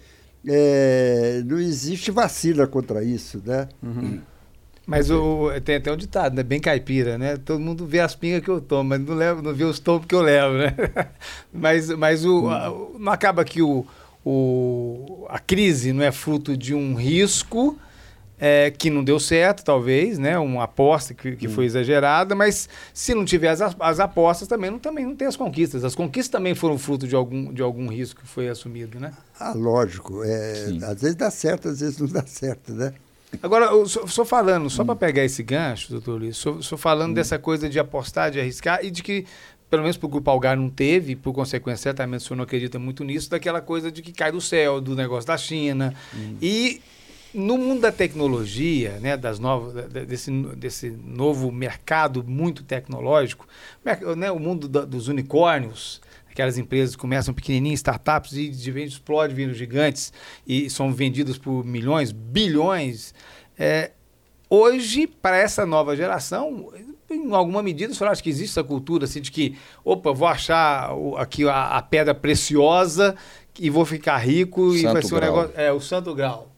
é, 0.47 1.41
não 1.45 1.59
existe 1.59 2.11
vacina 2.11 2.67
contra 2.67 3.03
isso, 3.03 3.41
né? 3.43 3.67
Uhum. 3.83 4.21
Mas 4.89 5.11
o, 5.11 5.51
tem 5.63 5.75
até 5.75 5.91
um 5.91 5.95
ditado, 5.95 6.35
né? 6.35 6.41
Bem 6.41 6.59
caipira, 6.59 7.15
né? 7.15 7.37
Todo 7.37 7.59
mundo 7.59 7.85
vê 7.85 7.99
as 7.99 8.15
pingas 8.15 8.43
que 8.43 8.49
eu 8.49 8.59
tomo, 8.59 8.89
mas 8.89 8.99
não, 8.99 9.13
levo, 9.13 9.39
não 9.39 9.53
vê 9.53 9.63
os 9.63 9.77
tombos 9.77 10.07
que 10.07 10.15
eu 10.15 10.21
levo, 10.21 10.57
né? 10.57 10.73
mas 11.53 11.89
mas 11.89 12.25
o, 12.25 12.49
a, 12.49 12.73
não 12.97 13.11
acaba 13.11 13.45
que 13.45 13.61
o, 13.61 13.85
o, 14.25 15.27
a 15.29 15.37
crise 15.37 15.93
não 15.93 16.03
é 16.03 16.11
fruto 16.11 16.57
de 16.57 16.73
um 16.73 16.95
risco 16.95 17.77
é, 18.39 18.71
que 18.71 18.89
não 18.89 19.03
deu 19.03 19.19
certo, 19.19 19.63
talvez, 19.63 20.17
né? 20.17 20.39
Uma 20.39 20.63
aposta 20.63 21.13
que, 21.13 21.35
que 21.35 21.47
foi 21.47 21.65
exagerada, 21.65 22.33
mas 22.33 22.67
se 22.91 23.13
não 23.13 23.25
tiver 23.25 23.49
as, 23.49 23.61
as 23.79 23.99
apostas, 23.99 24.47
também 24.47 24.71
não, 24.71 24.79
também 24.79 25.05
não 25.05 25.15
tem 25.15 25.27
as 25.27 25.35
conquistas. 25.35 25.83
As 25.83 25.93
conquistas 25.93 26.31
também 26.31 26.55
foram 26.55 26.79
fruto 26.79 27.07
de 27.07 27.15
algum, 27.15 27.53
de 27.53 27.61
algum 27.61 27.87
risco 27.89 28.21
que 28.21 28.27
foi 28.27 28.49
assumido, 28.49 28.99
né? 28.99 29.13
Ah, 29.39 29.53
lógico. 29.53 30.23
É, 30.23 30.65
às 30.81 30.99
vezes 30.99 31.15
dá 31.15 31.29
certo, 31.29 31.67
às 31.67 31.79
vezes 31.79 31.99
não 31.99 32.07
dá 32.07 32.25
certo, 32.25 32.73
né? 32.73 32.91
Agora, 33.41 33.65
eu 33.67 33.85
sou, 33.87 34.25
falando, 34.25 34.69
só 34.69 34.83
para 34.83 34.95
pegar 34.95 35.23
esse 35.23 35.43
gancho, 35.43 35.91
doutor 35.91 36.19
Luiz, 36.19 36.35
sou, 36.35 36.61
sou 36.61 36.77
falando 36.77 37.11
hum. 37.11 37.13
dessa 37.13 37.37
coisa 37.37 37.69
de 37.69 37.79
apostar, 37.79 38.31
de 38.31 38.39
arriscar 38.39 38.83
e 38.83 38.89
de 38.89 39.03
que, 39.03 39.25
pelo 39.69 39.83
menos 39.83 39.97
para 39.97 40.07
o 40.07 40.09
Grupo 40.09 40.29
Algar 40.31 40.57
não 40.57 40.69
teve, 40.69 41.15
por 41.15 41.31
consequência, 41.31 41.83
certamente 41.83 42.21
o 42.21 42.23
senhor 42.23 42.37
não 42.37 42.43
acredita 42.43 42.79
muito 42.79 43.03
nisso, 43.03 43.29
daquela 43.29 43.61
coisa 43.61 43.91
de 43.91 44.01
que 44.01 44.11
cai 44.11 44.31
do 44.31 44.41
céu, 44.41 44.81
do 44.81 44.95
negócio 44.95 45.27
da 45.27 45.37
China. 45.37 45.93
Hum. 46.13 46.37
E 46.41 46.81
no 47.33 47.57
mundo 47.57 47.81
da 47.81 47.91
tecnologia, 47.91 48.97
né, 48.99 49.15
das 49.15 49.39
novas, 49.39 49.85
desse, 50.07 50.31
desse 50.55 50.89
novo 50.89 51.51
mercado 51.51 52.23
muito 52.23 52.63
tecnológico, 52.63 53.47
né, 54.17 54.31
o 54.31 54.39
mundo 54.39 54.67
da, 54.67 54.83
dos 54.83 55.07
unicórnios, 55.07 56.01
aquelas 56.39 56.57
empresas 56.57 56.95
começam 56.95 57.33
pequenininhas, 57.33 57.79
startups, 57.79 58.33
e 58.33 58.47
de 58.47 58.71
vez 58.71 58.93
explode 58.93 59.33
vindo 59.33 59.53
gigantes 59.53 60.13
e 60.47 60.69
são 60.69 60.93
vendidas 60.93 61.37
por 61.37 61.65
milhões, 61.65 62.13
bilhões. 62.13 63.13
É, 63.57 63.91
hoje, 64.49 65.05
para 65.05 65.35
essa 65.35 65.65
nova 65.65 65.97
geração, 65.97 66.71
em 67.11 67.33
alguma 67.33 67.61
medida, 67.61 67.91
o 67.91 67.95
senhor 67.95 68.09
acha 68.09 68.23
que 68.23 68.29
existe 68.29 68.51
essa 68.51 68.63
cultura 68.63 69.03
assim, 69.03 69.19
de 69.19 69.31
que, 69.31 69.57
opa, 69.83 70.13
vou 70.13 70.27
achar 70.29 70.91
aqui 71.17 71.45
a, 71.45 71.77
a 71.77 71.81
pedra 71.81 72.15
preciosa 72.15 73.15
e 73.59 73.69
vou 73.69 73.83
ficar 73.83 74.17
rico 74.17 74.71
santo 74.71 74.79
e 74.79 74.93
vai 74.93 75.01
ser 75.03 75.15
um 75.15 75.19
negócio. 75.19 75.51
É, 75.57 75.73
o 75.73 75.81
santo 75.81 76.15
grau. 76.15 76.49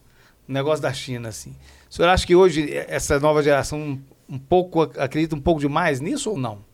O 0.48 0.52
negócio 0.52 0.82
da 0.82 0.92
China, 0.92 1.28
assim. 1.30 1.56
O 1.90 1.94
senhor 1.94 2.08
acha 2.08 2.24
que 2.24 2.36
hoje 2.36 2.72
essa 2.72 3.18
nova 3.18 3.42
geração 3.42 4.00
um 4.28 4.38
pouco 4.38 4.82
acredita 4.82 5.34
um 5.34 5.40
pouco 5.40 5.60
demais 5.60 6.00
nisso 6.00 6.30
ou 6.30 6.38
não? 6.38 6.71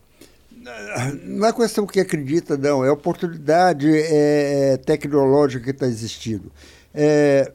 Não 1.23 1.47
é 1.47 1.53
questão 1.53 1.85
que 1.85 1.99
acredita, 1.99 2.57
não. 2.57 2.83
É 2.83 2.91
oportunidade 2.91 3.89
é, 3.89 4.73
é 4.73 4.77
tecnológica 4.77 5.63
que 5.63 5.71
está 5.71 5.87
existindo. 5.87 6.51
É, 6.93 7.51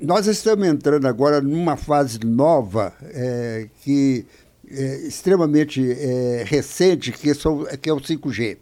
nós 0.00 0.26
estamos 0.26 0.66
entrando 0.66 1.06
agora 1.06 1.40
numa 1.40 1.76
fase 1.76 2.18
nova 2.24 2.92
é, 3.02 3.68
que 3.82 4.26
é 4.68 4.96
extremamente 5.06 5.80
é, 5.92 6.44
recente, 6.46 7.12
que, 7.12 7.32
que 7.80 7.90
é 7.90 7.92
o 7.92 8.00
5G. 8.00 8.58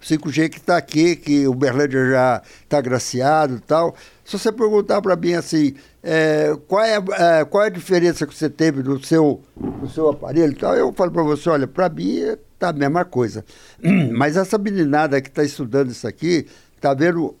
O 0.00 0.04
5G 0.04 0.48
que 0.50 0.58
está 0.58 0.76
aqui, 0.76 1.16
que 1.16 1.48
o 1.48 1.54
Berlândia 1.54 2.10
já 2.10 2.42
está 2.62 2.78
agraciado 2.78 3.56
e 3.56 3.60
tal. 3.60 3.96
Se 4.24 4.38
você 4.38 4.52
perguntar 4.52 5.00
para 5.02 5.16
mim 5.16 5.32
assim, 5.32 5.74
é, 6.02 6.56
qual, 6.68 6.84
é, 6.84 6.96
é, 6.96 7.44
qual 7.44 7.64
é 7.64 7.66
a 7.66 7.70
diferença 7.70 8.26
que 8.26 8.34
você 8.34 8.48
teve 8.48 8.82
no 8.82 9.02
seu, 9.02 9.42
no 9.56 9.88
seu 9.88 10.08
aparelho 10.10 10.52
e 10.52 10.56
tal, 10.56 10.74
eu 10.76 10.92
falo 10.92 11.10
para 11.10 11.22
você, 11.22 11.48
olha, 11.48 11.66
para 11.66 11.88
mim 11.88 12.36
tá 12.58 12.68
a 12.70 12.72
mesma 12.72 13.04
coisa. 13.04 13.44
Mas 14.12 14.36
essa 14.36 14.58
meninada 14.58 15.20
que 15.20 15.28
está 15.28 15.44
estudando 15.44 15.90
isso 15.90 16.06
aqui, 16.06 16.46
está 16.76 16.94
vendo 16.94 17.36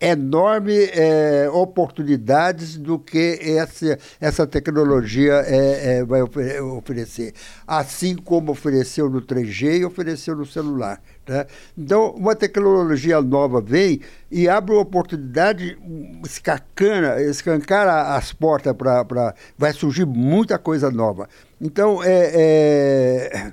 enorme 0.00 0.74
é, 0.92 1.48
oportunidades 1.50 2.76
do 2.76 2.98
que 2.98 3.38
essa, 3.40 3.98
essa 4.20 4.46
tecnologia 4.46 5.42
é, 5.46 5.98
é, 5.98 6.04
vai 6.04 6.20
oferecer. 6.22 7.32
Assim 7.66 8.14
como 8.14 8.52
ofereceu 8.52 9.08
no 9.08 9.22
3G 9.22 9.80
e 9.80 9.84
ofereceu 9.84 10.36
no 10.36 10.44
celular. 10.44 11.00
Né? 11.26 11.46
Então, 11.76 12.10
uma 12.10 12.36
tecnologia 12.36 13.22
nova 13.22 13.62
vem 13.62 14.00
e 14.30 14.46
abre 14.46 14.74
uma 14.74 14.82
oportunidade, 14.82 15.78
escacana, 16.22 17.22
escancara 17.22 18.14
as 18.14 18.32
portas 18.32 18.74
para. 18.74 19.34
Vai 19.56 19.72
surgir 19.72 20.04
muita 20.04 20.58
coisa 20.58 20.90
nova. 20.90 21.28
Então, 21.58 22.02
é, 22.04 22.30
é 22.34 23.52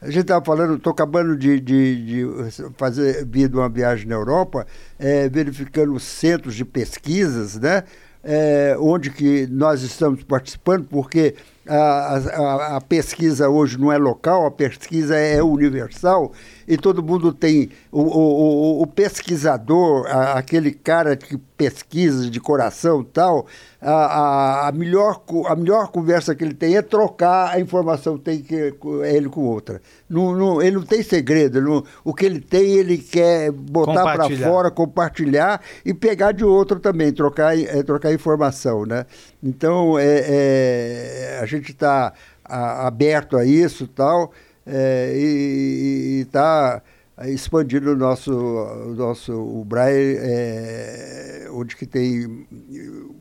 a 0.00 0.06
gente 0.06 0.22
estava 0.22 0.44
falando, 0.44 0.76
estou 0.76 0.92
acabando 0.92 1.36
de, 1.36 1.58
de, 1.58 2.06
de, 2.06 2.70
fazer 2.76 3.24
vir 3.26 3.52
uma 3.52 3.68
viagem 3.68 4.06
na 4.06 4.14
Europa, 4.14 4.66
é, 4.98 5.28
verificando 5.28 5.98
centros 5.98 6.54
de 6.54 6.64
pesquisas, 6.64 7.58
né? 7.58 7.82
É, 8.22 8.76
onde 8.78 9.10
que 9.10 9.46
nós 9.46 9.82
estamos 9.82 10.22
participando, 10.22 10.86
porque 10.88 11.34
a, 11.68 12.16
a, 12.16 12.76
a, 12.76 12.80
pesquisa 12.80 13.48
hoje 13.48 13.78
não 13.78 13.92
é 13.92 13.98
local, 13.98 14.46
a 14.46 14.50
pesquisa 14.50 15.16
é 15.16 15.42
universal 15.42 16.32
e 16.66 16.76
todo 16.76 17.02
mundo 17.02 17.32
tem 17.32 17.70
o, 17.92 18.00
o, 18.00 18.82
o 18.82 18.86
pesquisador, 18.86 20.06
a, 20.06 20.38
aquele 20.38 20.72
cara 20.72 21.16
que 21.16 21.36
pesquisa 21.58 22.30
de 22.30 22.38
coração 22.38 23.02
tal, 23.02 23.46
a, 23.82 24.68
a, 24.68 24.72
melhor, 24.72 25.20
a 25.46 25.56
melhor 25.56 25.88
conversa 25.88 26.34
que 26.34 26.44
ele 26.44 26.54
tem 26.54 26.76
é 26.76 26.82
trocar 26.82 27.50
a 27.50 27.60
informação 27.60 28.16
que 28.16 28.24
tem 28.24 28.40
que, 28.40 28.74
ele 29.04 29.28
com 29.28 29.42
outra. 29.42 29.82
Não, 30.08 30.34
não, 30.34 30.62
ele 30.62 30.76
não 30.76 30.84
tem 30.84 31.02
segredo, 31.02 31.60
não, 31.60 31.84
o 32.04 32.14
que 32.14 32.24
ele 32.24 32.40
tem 32.40 32.64
ele 32.64 32.96
quer 32.98 33.50
botar 33.50 34.04
para 34.04 34.30
fora, 34.30 34.70
compartilhar 34.70 35.60
e 35.84 35.92
pegar 35.92 36.30
de 36.32 36.44
outro 36.44 36.78
também, 36.78 37.12
trocar, 37.12 37.58
é, 37.58 37.82
trocar 37.82 38.12
informação. 38.12 38.86
Né? 38.86 39.04
Então, 39.42 39.98
é, 39.98 41.36
é 41.36 41.38
a 41.40 41.46
gente 41.46 41.70
está 41.70 42.12
aberto 42.44 43.36
a 43.36 43.44
isso 43.44 43.86
tal, 43.86 44.32
é, 44.66 45.12
e 45.16 46.20
está 46.22 46.82
expandindo 47.26 47.92
o 47.92 47.96
nosso, 47.96 48.32
o 48.32 48.94
nosso 48.94 49.32
o 49.32 49.64
Braille, 49.64 50.16
é, 50.20 51.48
onde 51.52 51.76
que 51.76 51.86
tem 51.86 52.46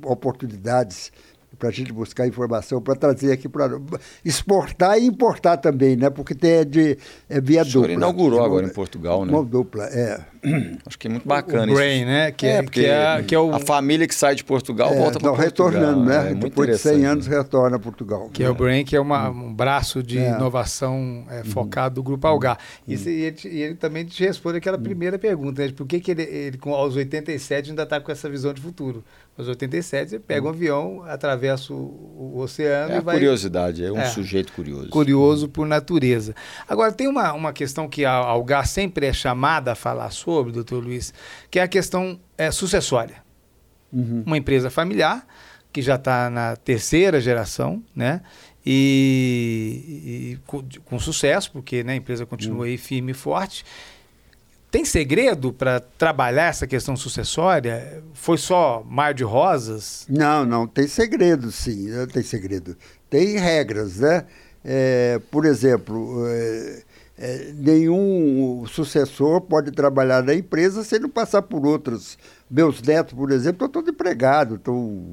oportunidades 0.04 1.12
para 1.58 1.70
a 1.70 1.72
gente 1.72 1.92
buscar 1.92 2.28
informação, 2.28 2.82
para 2.82 2.96
trazer 2.96 3.32
aqui 3.32 3.50
para 3.50 3.80
exportar 4.24 5.00
e 5.00 5.06
importar 5.06 5.58
também, 5.58 5.96
né? 5.96 6.10
Porque 6.10 6.36
tem 6.36 6.52
é 6.52 6.66
de 6.66 6.98
é 7.28 7.42
via 7.42 7.64
dupla. 7.64 7.92
inaugurou 7.92 8.44
agora 8.44 8.68
em 8.68 8.70
Portugal, 8.70 9.26
né? 9.26 9.32
Uma 9.32 9.44
dupla, 9.44 9.86
é. 9.86 10.24
Acho 10.86 10.98
que 10.98 11.08
é 11.08 11.10
muito 11.10 11.28
bacana 11.28 11.72
o 11.72 11.76
Brain, 11.76 12.06
né? 12.06 12.32
Que 12.32 12.46
é, 12.46 12.50
é 12.52 12.64
porque 12.64 12.82
que 12.82 12.86
é, 12.86 13.24
que 13.24 13.36
é 13.36 13.40
o... 13.40 13.54
a 13.54 13.60
família 13.60 14.08
que 14.08 14.16
sai 14.16 14.36
de 14.36 14.44
Portugal 14.44 14.94
é, 14.94 14.98
volta 14.98 15.20
para 15.20 15.30
Portugal. 15.30 15.46
retornando, 15.46 16.06
né? 16.06 16.32
É 16.32 16.36
Depois 16.36 16.70
de 16.70 16.78
100 16.78 17.06
anos 17.06 17.28
retorna 17.28 17.78
a 17.78 17.80
Portugal. 17.80 18.30
Que 18.32 18.44
é, 18.44 18.50
o 18.50 18.56
Brain, 18.56 18.86
que 18.86 18.96
é 18.96 19.00
uma, 19.00 19.30
um 19.30 19.54
braço 19.54 20.02
de 20.02 20.20
é. 20.20 20.30
inovação 20.30 21.26
é, 21.30 21.40
uhum. 21.40 21.46
focado 21.46 21.96
do 21.96 22.04
Grupo 22.04 22.28
Algar. 22.28 22.58
Uhum. 22.88 22.94
E, 22.94 23.08
ele, 23.08 23.38
e, 23.46 23.62
ele, 23.62 23.76
também 23.76 24.06
te 24.06 24.24
responde 24.24 24.58
aquela 24.58 24.78
uhum. 24.78 24.84
primeira 24.84 25.20
pergunta, 25.20 25.66
né? 25.66 25.72
Por 25.72 25.86
que, 25.86 26.00
que 26.00 26.12
ele, 26.12 26.24
ele, 26.24 26.58
com, 26.58 26.74
aos 26.74 26.96
87, 26.96 27.70
ainda 27.70 27.84
está 27.84 28.00
com 28.00 28.12
essa 28.12 28.30
visão 28.30 28.54
de 28.54 28.62
futuro? 28.62 29.04
Aos 29.38 29.48
87, 29.48 30.16
ele 30.16 30.24
pega 30.26 30.48
um 30.48 30.50
avião, 30.50 31.04
atravessa 31.04 31.72
o, 31.72 32.34
o 32.36 32.40
oceano 32.40 32.94
é 32.94 32.98
e 32.98 33.02
vai... 33.02 33.16
curiosidade, 33.18 33.86
é 33.86 33.92
um 33.92 34.06
sujeito 34.08 34.52
curioso. 34.52 34.90
Curioso 34.90 35.48
por 35.48 35.68
natureza. 35.68 36.36
Agora, 36.68 36.92
tem 36.92 37.08
uma, 37.08 37.34
uma 37.34 37.54
questão 37.54 37.88
que 37.88 38.04
a 38.04 38.14
Algar 38.14 38.66
sempre 38.68 39.06
é 39.06 39.14
chamada 39.14 39.74
a 39.74 39.76
falar 39.76 40.10
sobre, 40.10 40.37
sobre, 40.38 40.52
doutor 40.52 40.84
Luiz, 40.84 41.14
que 41.50 41.60
é 41.60 41.64
a 41.64 41.68
questão 41.68 42.20
é, 42.38 42.52
sucessória. 42.52 43.24
Uhum. 43.92 44.24
Uma 44.26 44.38
empresa 44.38 44.70
familiar, 44.70 45.26
que 45.72 45.82
já 45.82 45.96
está 45.96 46.30
na 46.30 46.56
terceira 46.56 47.20
geração, 47.20 47.84
né? 47.96 48.22
E, 48.66 50.36
e 50.36 50.40
com, 50.46 50.64
com, 50.84 51.00
sucesso, 51.00 51.52
porque 51.52 51.84
né, 51.84 51.94
a 51.94 51.96
empresa 51.96 52.26
continua 52.26 52.60
uhum. 52.60 52.64
aí 52.64 52.78
firme 52.78 53.12
e 53.12 53.16
forte. 53.16 53.66
Tem 54.70 54.84
segredo 54.84 55.54
para 55.54 55.80
trabalhar 55.80 56.48
essa 56.48 56.68
questão 56.68 56.98
sucessória? 56.98 58.04
Foi 58.14 58.38
só 58.38 58.84
mar 58.86 59.14
de 59.14 59.24
rosas? 59.24 60.06
Não, 60.10 60.46
não, 60.46 60.68
tem 60.68 60.86
segredo, 60.88 61.50
sim, 61.52 61.88
tem 62.12 62.22
segredo. 62.22 62.76
Tem 63.10 63.38
regras, 63.38 64.00
né? 64.00 64.26
É, 64.66 65.22
por 65.32 65.46
exemplo, 65.46 66.26
é, 66.28 66.84
é, 67.20 67.52
nenhum 67.56 68.64
sucessor 68.68 69.42
pode 69.42 69.72
trabalhar 69.72 70.22
na 70.22 70.36
empresa 70.36 70.84
sem 70.84 71.00
não 71.00 71.10
passar 71.10 71.42
por 71.42 71.66
outros. 71.66 72.18
Meus 72.50 72.82
netos, 72.82 73.14
por 73.14 73.32
exemplo, 73.32 73.66
estão 73.66 73.70
todos 73.70 73.90
empregados, 73.90 74.58
estão 74.58 75.04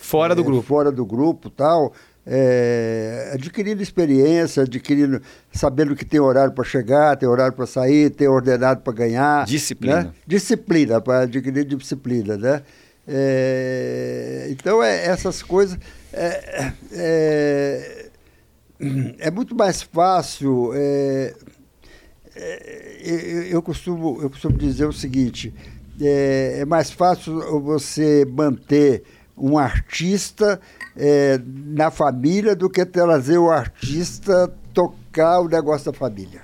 fora 0.00 0.34
do 0.34 0.42
é, 0.42 0.44
grupo, 0.44 0.62
fora 0.62 0.90
do 0.90 1.06
grupo, 1.06 1.48
tal, 1.48 1.92
é, 2.26 3.30
adquirindo 3.34 3.82
experiência, 3.82 4.64
adquirindo, 4.64 5.22
sabendo 5.52 5.94
que 5.94 6.04
tem 6.04 6.18
horário 6.18 6.52
para 6.52 6.64
chegar, 6.64 7.16
tem 7.16 7.28
horário 7.28 7.52
para 7.52 7.66
sair, 7.66 8.10
tem 8.10 8.26
ordenado 8.26 8.80
para 8.80 8.92
ganhar, 8.92 9.46
disciplina, 9.46 10.02
né? 10.02 10.12
disciplina 10.26 11.00
para 11.00 11.20
adquirir 11.20 11.64
disciplina, 11.64 12.36
né? 12.36 12.62
É, 13.06 14.46
então 14.50 14.82
é, 14.82 15.06
essas 15.06 15.42
coisas 15.42 15.76
é, 16.12 18.01
é 19.18 19.28
é 19.28 19.30
muito 19.30 19.54
mais 19.54 19.82
fácil. 19.82 20.72
É, 20.74 21.34
é, 22.34 23.48
eu, 23.50 23.62
costumo, 23.62 24.20
eu 24.20 24.28
costumo 24.28 24.56
dizer 24.58 24.86
o 24.86 24.92
seguinte: 24.92 25.54
é, 26.00 26.60
é 26.60 26.64
mais 26.64 26.90
fácil 26.90 27.60
você 27.60 28.24
manter 28.24 29.04
um 29.36 29.58
artista 29.58 30.60
é, 30.96 31.40
na 31.46 31.90
família 31.90 32.54
do 32.54 32.68
que 32.68 32.84
trazer 32.84 33.38
o 33.38 33.50
artista 33.50 34.52
tocar 34.74 35.40
o 35.40 35.48
negócio 35.48 35.90
da 35.90 35.98
família. 35.98 36.42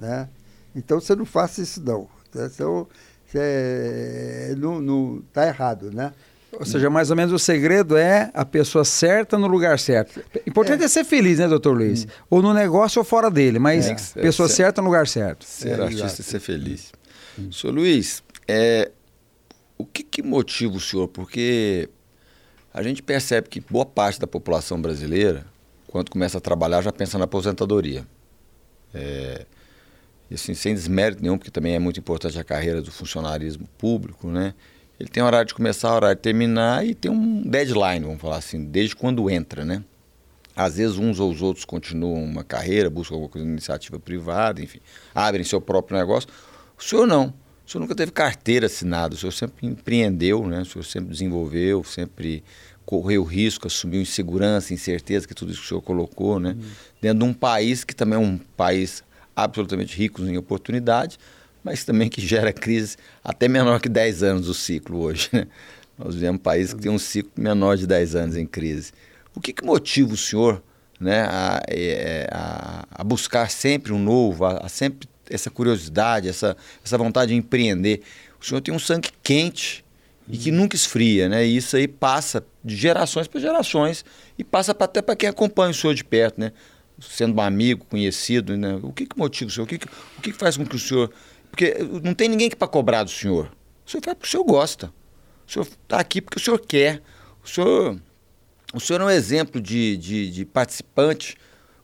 Né? 0.00 0.28
Então 0.74 1.00
você 1.00 1.14
não 1.14 1.24
faça 1.24 1.62
isso 1.62 1.82
não. 1.82 2.08
Né? 2.34 2.50
Então, 2.52 2.86
você 3.26 4.54
não, 4.58 4.80
não 4.80 5.22
tá 5.32 5.46
errado, 5.46 5.90
né? 5.90 6.12
Ou 6.58 6.66
seja, 6.66 6.90
mais 6.90 7.10
ou 7.10 7.16
menos 7.16 7.32
o 7.32 7.38
segredo 7.38 7.96
é 7.96 8.30
a 8.34 8.44
pessoa 8.44 8.84
certa 8.84 9.38
no 9.38 9.46
lugar 9.46 9.78
certo. 9.78 10.22
Importante 10.46 10.82
é, 10.82 10.84
é 10.84 10.88
ser 10.88 11.04
feliz, 11.04 11.38
né, 11.38 11.48
doutor 11.48 11.74
Luiz? 11.74 12.04
Hum. 12.04 12.08
Ou 12.28 12.42
no 12.42 12.52
negócio 12.52 12.98
ou 12.98 13.04
fora 13.04 13.30
dele, 13.30 13.58
mas 13.58 14.14
é. 14.16 14.20
pessoa 14.20 14.46
é, 14.46 14.50
certa 14.50 14.82
no 14.82 14.88
lugar 14.88 15.06
certo. 15.06 15.44
Ser 15.46 15.78
é, 15.78 15.82
artista 15.82 16.20
e 16.20 16.24
ser 16.24 16.40
feliz. 16.40 16.92
Hum. 17.38 17.50
Senhor 17.50 17.72
Luiz, 17.72 18.22
é, 18.46 18.90
o 19.78 19.86
que, 19.86 20.02
que 20.02 20.22
motiva 20.22 20.76
o 20.76 20.80
senhor? 20.80 21.08
Porque 21.08 21.88
a 22.72 22.82
gente 22.82 23.02
percebe 23.02 23.48
que 23.48 23.60
boa 23.60 23.86
parte 23.86 24.20
da 24.20 24.26
população 24.26 24.80
brasileira, 24.80 25.46
quando 25.88 26.10
começa 26.10 26.38
a 26.38 26.40
trabalhar, 26.40 26.82
já 26.82 26.92
pensa 26.92 27.16
na 27.16 27.24
aposentadoria. 27.24 28.06
É, 28.92 29.46
e 30.30 30.34
assim, 30.34 30.54
sem 30.54 30.74
desmérito 30.74 31.22
nenhum, 31.22 31.38
porque 31.38 31.50
também 31.50 31.74
é 31.74 31.78
muito 31.78 31.98
importante 31.98 32.38
a 32.38 32.44
carreira 32.44 32.82
do 32.82 32.92
funcionarismo 32.92 33.66
público, 33.78 34.28
né? 34.28 34.54
Ele 35.02 35.08
tem 35.08 35.20
horário 35.20 35.48
de 35.48 35.54
começar, 35.54 35.92
horário 35.96 36.14
de 36.14 36.22
terminar 36.22 36.86
e 36.86 36.94
tem 36.94 37.10
um 37.10 37.42
deadline, 37.42 38.06
vamos 38.06 38.20
falar 38.20 38.36
assim, 38.36 38.64
desde 38.64 38.94
quando 38.94 39.28
entra, 39.28 39.64
né? 39.64 39.82
Às 40.54 40.76
vezes 40.76 40.96
uns 40.96 41.18
ou 41.18 41.28
os 41.28 41.42
outros 41.42 41.64
continuam 41.64 42.22
uma 42.22 42.44
carreira, 42.44 42.88
buscam 42.88 43.16
alguma 43.16 43.28
coisa 43.28 43.44
iniciativa 43.44 43.98
privada, 43.98 44.62
enfim, 44.62 44.78
abrem 45.12 45.42
seu 45.42 45.60
próprio 45.60 45.98
negócio. 45.98 46.28
O 46.78 46.82
senhor 46.84 47.04
não. 47.04 47.34
O 47.66 47.70
senhor 47.70 47.80
nunca 47.80 47.96
teve 47.96 48.12
carteira 48.12 48.66
assinada, 48.66 49.16
o 49.16 49.18
senhor 49.18 49.32
sempre 49.32 49.66
empreendeu, 49.66 50.46
né? 50.46 50.60
O 50.60 50.64
senhor 50.64 50.84
sempre 50.84 51.10
desenvolveu, 51.10 51.82
sempre 51.82 52.44
correu 52.86 53.24
risco, 53.24 53.66
assumiu 53.66 54.00
insegurança, 54.00 54.72
incerteza, 54.72 55.26
que 55.26 55.34
tudo 55.34 55.50
isso 55.50 55.62
que 55.62 55.66
o 55.66 55.68
senhor 55.68 55.82
colocou, 55.82 56.38
né? 56.38 56.50
Uhum. 56.50 56.70
Dentro 57.00 57.18
de 57.18 57.24
um 57.24 57.34
país 57.34 57.82
que 57.82 57.92
também 57.92 58.16
é 58.16 58.22
um 58.22 58.38
país 58.38 59.02
absolutamente 59.34 59.96
rico 59.98 60.22
em 60.22 60.36
oportunidades, 60.36 61.18
mas 61.62 61.84
também 61.84 62.08
que 62.08 62.20
gera 62.20 62.52
crise 62.52 62.96
até 63.22 63.48
menor 63.48 63.80
que 63.80 63.88
10 63.88 64.22
anos 64.22 64.48
o 64.48 64.54
ciclo 64.54 65.00
hoje. 65.00 65.28
Né? 65.32 65.46
Nós 65.98 66.14
vivemos 66.14 66.40
um 66.40 66.42
país 66.42 66.72
que 66.72 66.80
tem 66.80 66.90
um 66.90 66.98
ciclo 66.98 67.30
menor 67.36 67.76
de 67.76 67.86
10 67.86 68.14
anos 68.16 68.36
em 68.36 68.46
crise. 68.46 68.92
O 69.34 69.40
que, 69.40 69.52
que 69.52 69.64
motiva 69.64 70.12
o 70.12 70.16
senhor 70.16 70.62
né, 70.98 71.22
a, 71.22 71.62
é, 71.68 71.76
é, 71.76 72.28
a, 72.32 72.86
a, 72.90 73.04
buscar 73.04 73.50
sempre 73.50 73.92
um 73.92 73.98
novo, 73.98 74.44
a, 74.44 74.58
a, 74.58 74.68
sempre 74.68 75.08
essa 75.30 75.50
curiosidade, 75.50 76.28
essa, 76.28 76.56
essa 76.84 76.98
vontade 76.98 77.32
de 77.32 77.36
empreender? 77.36 78.02
O 78.40 78.44
senhor 78.44 78.60
tem 78.60 78.74
um 78.74 78.78
sangue 78.78 79.10
quente 79.22 79.84
e 80.28 80.36
que 80.36 80.50
nunca 80.50 80.76
esfria, 80.76 81.28
né? 81.28 81.46
E 81.46 81.56
isso 81.56 81.76
aí 81.76 81.86
passa 81.86 82.44
de 82.64 82.76
gerações 82.76 83.26
para 83.26 83.40
gerações 83.40 84.04
e 84.38 84.44
passa 84.44 84.72
até 84.72 85.02
para 85.02 85.16
quem 85.16 85.28
acompanha 85.28 85.70
o 85.70 85.74
senhor 85.74 85.94
de 85.94 86.04
perto, 86.04 86.40
né? 86.40 86.52
Sendo 87.00 87.36
um 87.36 87.40
amigo, 87.40 87.84
conhecido, 87.86 88.56
né? 88.56 88.78
O 88.82 88.92
que, 88.92 89.06
que 89.06 89.18
motiva 89.18 89.50
o 89.50 89.52
senhor? 89.52 89.64
O 89.64 89.68
que, 89.68 89.78
que, 89.78 89.86
o 89.86 90.22
que, 90.22 90.32
que 90.32 90.38
faz 90.38 90.56
com 90.56 90.64
que 90.64 90.76
o 90.76 90.78
senhor 90.78 91.12
porque 91.52 91.76
não 92.02 92.14
tem 92.14 92.30
ninguém 92.30 92.48
que 92.48 92.56
para 92.56 92.66
cobrar 92.66 93.04
do 93.04 93.10
senhor. 93.10 93.52
O 93.84 93.90
senhor 93.90 94.02
faz 94.02 94.16
porque 94.16 94.26
o 94.26 94.30
senhor 94.30 94.44
gosta. 94.44 94.92
O 95.46 95.52
senhor 95.52 95.66
está 95.66 96.00
aqui 96.00 96.22
porque 96.22 96.38
o 96.38 96.40
senhor 96.40 96.58
quer. 96.58 97.02
O 97.44 97.48
senhor, 97.48 98.00
o 98.72 98.80
senhor 98.80 99.02
é 99.02 99.04
um 99.04 99.10
exemplo 99.10 99.60
de, 99.60 99.98
de, 99.98 100.30
de 100.30 100.44
participante. 100.46 101.36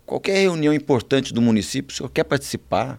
Qualquer 0.07 0.41
reunião 0.41 0.73
importante 0.73 1.35
do 1.35 1.43
município, 1.43 1.93
o 1.93 1.97
senhor 1.97 2.09
quer 2.09 2.25
participar. 2.25 2.99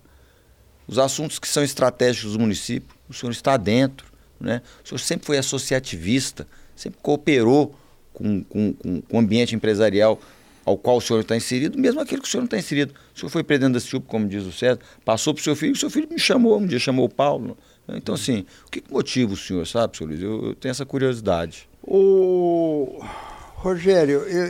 Os 0.88 1.00
assuntos 1.00 1.40
que 1.40 1.48
são 1.48 1.64
estratégicos 1.64 2.34
do 2.34 2.40
município, 2.40 2.96
o 3.10 3.14
senhor 3.16 3.32
está 3.32 3.58
dentro. 3.58 4.06
Né? 4.40 4.62
O 4.86 4.88
senhor 4.88 5.00
sempre 5.00 5.26
foi 5.26 5.40
associativista, 5.40 6.48
sempre 6.76 7.00
cooperou 7.02 7.76
com, 8.14 8.44
com, 8.44 8.74
com, 8.74 9.02
com 9.02 9.18
o 9.18 9.20
ambiente 9.20 9.56
empresarial 9.56 10.20
ao 10.70 10.78
qual 10.78 10.98
o 10.98 11.02
senhor 11.02 11.22
está 11.22 11.36
inserido, 11.36 11.80
mesmo 11.80 12.00
aquele 12.00 12.22
que 12.22 12.28
o 12.28 12.32
senhor 12.32 12.42
não 12.42 12.46
está 12.46 12.60
inserido. 12.60 12.94
O 13.16 13.20
senhor 13.20 13.32
foi 13.32 13.44
presidente 13.44 13.74
da 13.74 13.80
CIUP, 13.80 14.06
como 14.06 14.28
diz 14.28 14.46
o 14.46 14.52
César, 14.52 14.78
passou 15.04 15.34
para 15.34 15.42
o 15.42 15.44
seu 15.44 15.56
filho, 15.56 15.74
o 15.74 15.76
seu 15.76 15.90
filho 15.90 16.08
me 16.08 16.20
chamou, 16.20 16.60
um 16.60 16.68
dia 16.68 16.78
chamou 16.78 17.06
o 17.06 17.10
Paulo. 17.10 17.58
Então, 17.88 18.14
assim, 18.14 18.46
o 18.68 18.72
que, 18.72 18.82
que 18.82 18.94
motiva 18.94 19.34
o 19.34 19.38
senhor, 19.38 19.66
sabe, 19.66 19.98
senhor 19.98 20.10
Luiz? 20.10 20.22
Eu, 20.22 20.46
eu 20.50 20.54
tenho 20.54 20.70
essa 20.70 20.86
curiosidade. 20.86 21.68
O 21.82 23.00
Rogério, 23.56 24.20
eu, 24.20 24.46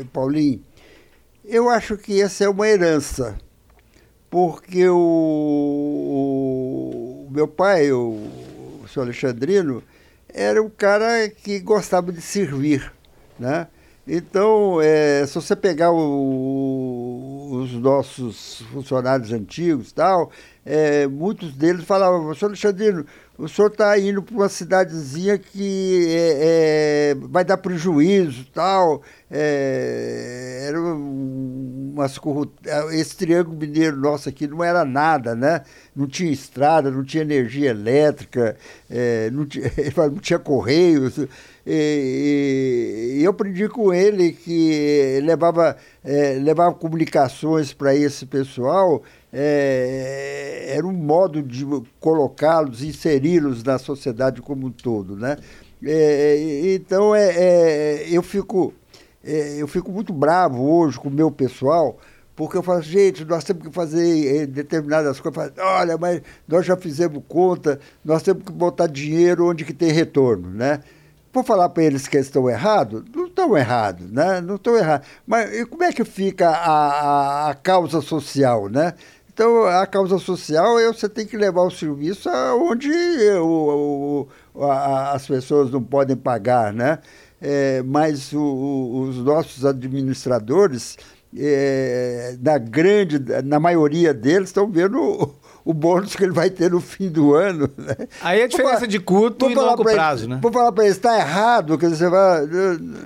eu, 0.00 0.06
Paulinho, 0.12 0.62
eu 1.46 1.70
acho 1.70 1.96
que 1.96 2.20
essa 2.20 2.44
é 2.44 2.48
uma 2.48 2.68
herança, 2.68 3.38
porque 4.28 4.86
o, 4.86 4.98
o 7.26 7.32
meu 7.32 7.48
pai, 7.48 7.90
o, 7.90 8.20
o 8.84 8.88
senhor 8.92 9.06
Alexandrino, 9.06 9.82
era 10.28 10.62
um 10.62 10.68
cara 10.68 11.30
que 11.30 11.58
gostava 11.58 12.12
de 12.12 12.20
servir, 12.20 12.92
né? 13.38 13.66
Então, 14.10 14.80
é, 14.80 15.26
se 15.26 15.34
você 15.34 15.54
pegar 15.54 15.90
o- 15.92 17.60
os 17.62 17.72
nossos 17.74 18.62
funcionários 18.72 19.32
antigos 19.32 19.92
tal, 19.92 20.30
é, 20.64 21.06
muitos 21.06 21.52
deles 21.54 21.84
falavam, 21.84 22.34
senhor 22.34 22.48
Alexandrino, 22.50 23.04
o 23.36 23.46
senhor 23.48 23.70
está 23.70 23.98
indo 23.98 24.22
para 24.22 24.34
uma 24.34 24.48
cidadezinha 24.48 25.36
que 25.38 26.06
é, 26.08 27.12
é, 27.12 27.14
vai 27.28 27.44
dar 27.44 27.58
prejuízo 27.58 28.46
tal. 28.52 29.02
É, 29.30 30.64
era 30.68 30.80
um- 30.80 31.92
umas 31.94 32.18
Esse 32.92 33.16
triângulo 33.16 33.56
mineiro 33.56 33.96
nosso 33.96 34.28
aqui 34.28 34.46
não 34.46 34.62
era 34.64 34.84
nada, 34.84 35.34
né? 35.34 35.62
Não 35.94 36.06
tinha 36.06 36.30
estrada, 36.32 36.90
não 36.90 37.04
tinha 37.04 37.22
energia 37.22 37.70
elétrica, 37.70 38.56
é, 38.90 39.30
não, 39.30 39.46
tinha, 39.46 39.64
não 40.10 40.18
tinha 40.18 40.38
correios. 40.38 41.18
E, 41.70 43.18
e 43.18 43.24
eu 43.24 43.30
aprendi 43.30 43.68
com 43.68 43.92
ele 43.92 44.32
que 44.32 45.20
levava, 45.22 45.76
é, 46.02 46.38
levava 46.40 46.74
comunicações 46.74 47.74
para 47.74 47.94
esse 47.94 48.24
pessoal, 48.24 49.02
é, 49.30 50.72
era 50.74 50.86
um 50.86 50.94
modo 50.94 51.42
de 51.42 51.66
colocá-los, 52.00 52.82
inseri-los 52.82 53.62
na 53.62 53.78
sociedade 53.78 54.40
como 54.40 54.68
um 54.68 54.70
todo, 54.70 55.14
né? 55.14 55.36
É, 55.84 56.72
então 56.74 57.14
é, 57.14 57.34
é, 57.36 58.06
eu 58.10 58.22
fico 58.22 58.72
é, 59.22 59.58
eu 59.58 59.68
fico 59.68 59.92
muito 59.92 60.12
bravo 60.12 60.64
hoje 60.64 60.98
com 60.98 61.08
o 61.08 61.12
meu 61.12 61.30
pessoal 61.30 61.98
porque 62.34 62.56
eu 62.56 62.62
falo, 62.62 62.80
gente, 62.80 63.24
nós 63.24 63.42
temos 63.42 63.66
que 63.66 63.74
fazer 63.74 64.42
eh, 64.42 64.46
determinadas 64.46 65.18
coisas. 65.18 65.52
Falo, 65.52 65.52
Olha, 65.58 65.98
mas 65.98 66.22
nós 66.46 66.64
já 66.64 66.76
fizemos 66.76 67.20
conta, 67.26 67.80
nós 68.04 68.22
temos 68.22 68.44
que 68.44 68.52
botar 68.52 68.86
dinheiro 68.86 69.50
onde 69.50 69.64
que 69.64 69.72
tem 69.72 69.90
retorno, 69.90 70.48
né? 70.48 70.78
Vou 71.38 71.44
falar 71.44 71.68
para 71.68 71.84
eles 71.84 72.08
que 72.08 72.18
estão 72.18 72.50
errados? 72.50 73.04
Não 73.14 73.26
estão 73.26 73.56
errados, 73.56 74.10
né? 74.10 74.40
Não 74.40 74.56
estão 74.56 74.76
errados. 74.76 75.06
Mas 75.24 75.64
como 75.66 75.84
é 75.84 75.92
que 75.92 76.04
fica 76.04 76.48
a, 76.50 77.46
a, 77.46 77.50
a 77.50 77.54
causa 77.54 78.00
social, 78.00 78.68
né? 78.68 78.94
Então, 79.32 79.64
a 79.66 79.86
causa 79.86 80.18
social 80.18 80.80
é 80.80 80.88
você 80.88 81.08
tem 81.08 81.24
que 81.24 81.36
levar 81.36 81.62
o 81.62 81.70
serviço 81.70 82.28
aonde 82.28 82.90
o, 83.40 84.28
o- 84.52 84.64
a- 84.64 85.12
as 85.12 85.28
pessoas 85.28 85.70
não 85.70 85.80
podem 85.80 86.16
pagar, 86.16 86.72
né? 86.72 86.98
É, 87.40 87.82
mas 87.84 88.32
o- 88.32 88.40
o- 88.40 89.00
os 89.02 89.18
nossos 89.18 89.64
administradores, 89.64 90.96
é, 91.38 92.36
na 92.42 92.58
grande, 92.58 93.16
na 93.44 93.60
maioria 93.60 94.12
deles, 94.12 94.48
estão 94.48 94.68
vendo 94.68 95.32
o, 95.70 95.74
bônus 95.74 96.14
que 96.16 96.22
ele 96.24 96.32
vai 96.32 96.48
ter 96.50 96.70
no 96.70 96.80
fim 96.80 97.08
do 97.08 97.34
ano. 97.34 97.68
Né? 97.76 97.94
Aí 98.22 98.40
é 98.40 98.44
a 98.44 98.46
diferença 98.48 98.78
Vou 98.80 98.86
de 98.88 98.98
curto 99.00 99.50
e 99.50 99.54
falar 99.54 99.70
longo 99.72 99.82
pra 99.82 99.92
ele- 99.92 100.00
prazo, 100.00 100.28
né? 100.28 100.38
Vou 100.42 100.52
falar 100.52 100.72
para 100.72 100.84
eles, 100.84 100.96
está 100.96 101.18
errado, 101.18 101.76
quer 101.78 101.90
dizer, 101.90 102.04
você 102.06 102.10
vai... 102.10 102.40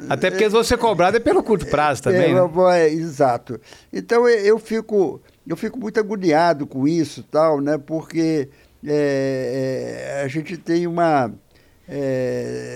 Até 0.08 0.30
porque 0.30 0.44
se 0.44 0.50
você 0.50 0.76
cobrado 0.76 1.16
é 1.16 1.20
pelo 1.20 1.42
curto 1.42 1.66
prazo 1.66 2.02
também, 2.04 2.30
É, 2.30 2.34
né? 2.34 2.40
eu- 2.40 2.70
é, 2.70 2.88
exato. 2.88 3.60
Então 3.92 4.28
eu, 4.28 4.58
fico 4.58 5.20
eu 5.46 5.56
fico 5.56 5.78
muito 5.78 5.98
agoniado 5.98 6.66
com 6.66 6.86
isso 6.86 7.22
tal, 7.24 7.60
né? 7.60 7.76
Porque 7.78 8.48
é, 8.86 10.18
é, 10.18 10.22
a 10.24 10.28
gente 10.28 10.56
tem 10.56 10.86
uma 10.86 11.32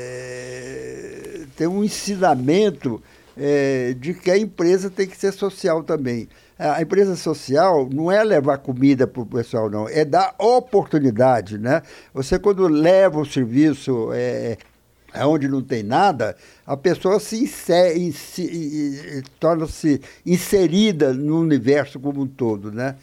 é, 0.06 1.40
tem 1.56 1.66
um 1.66 1.82
ensinamento 1.84 3.02
é, 3.36 3.94
de 3.98 4.14
que 4.14 4.30
a 4.30 4.38
empresa 4.38 4.90
tem 4.90 5.06
que 5.06 5.16
ser 5.16 5.32
social 5.32 5.82
também. 5.82 6.28
A 6.58 6.80
empresa 6.80 7.16
social 7.16 7.86
não 7.92 8.10
é 8.10 8.24
levar 8.24 8.56
comida 8.58 9.06
para 9.06 9.20
o 9.20 9.26
pessoal, 9.26 9.68
não, 9.68 9.86
é 9.88 10.04
dar 10.06 10.34
oportunidade, 10.38 11.58
né? 11.58 11.82
Você 12.14 12.38
quando 12.38 12.66
leva 12.66 13.20
o 13.20 13.26
serviço 13.26 14.08
é, 14.14 14.56
onde 15.24 15.48
não 15.48 15.60
tem 15.62 15.82
nada, 15.82 16.34
a 16.66 16.74
pessoa 16.74 17.20
se, 17.20 17.42
inse- 17.44 17.98
inse- 17.98 18.42
e- 18.50 19.18
e- 19.18 19.22
torna-se 19.38 20.00
inserida 20.24 21.12
no 21.12 21.40
universo 21.40 22.00
como 22.00 22.22
um 22.22 22.26
todo, 22.26 22.72
né? 22.72 22.96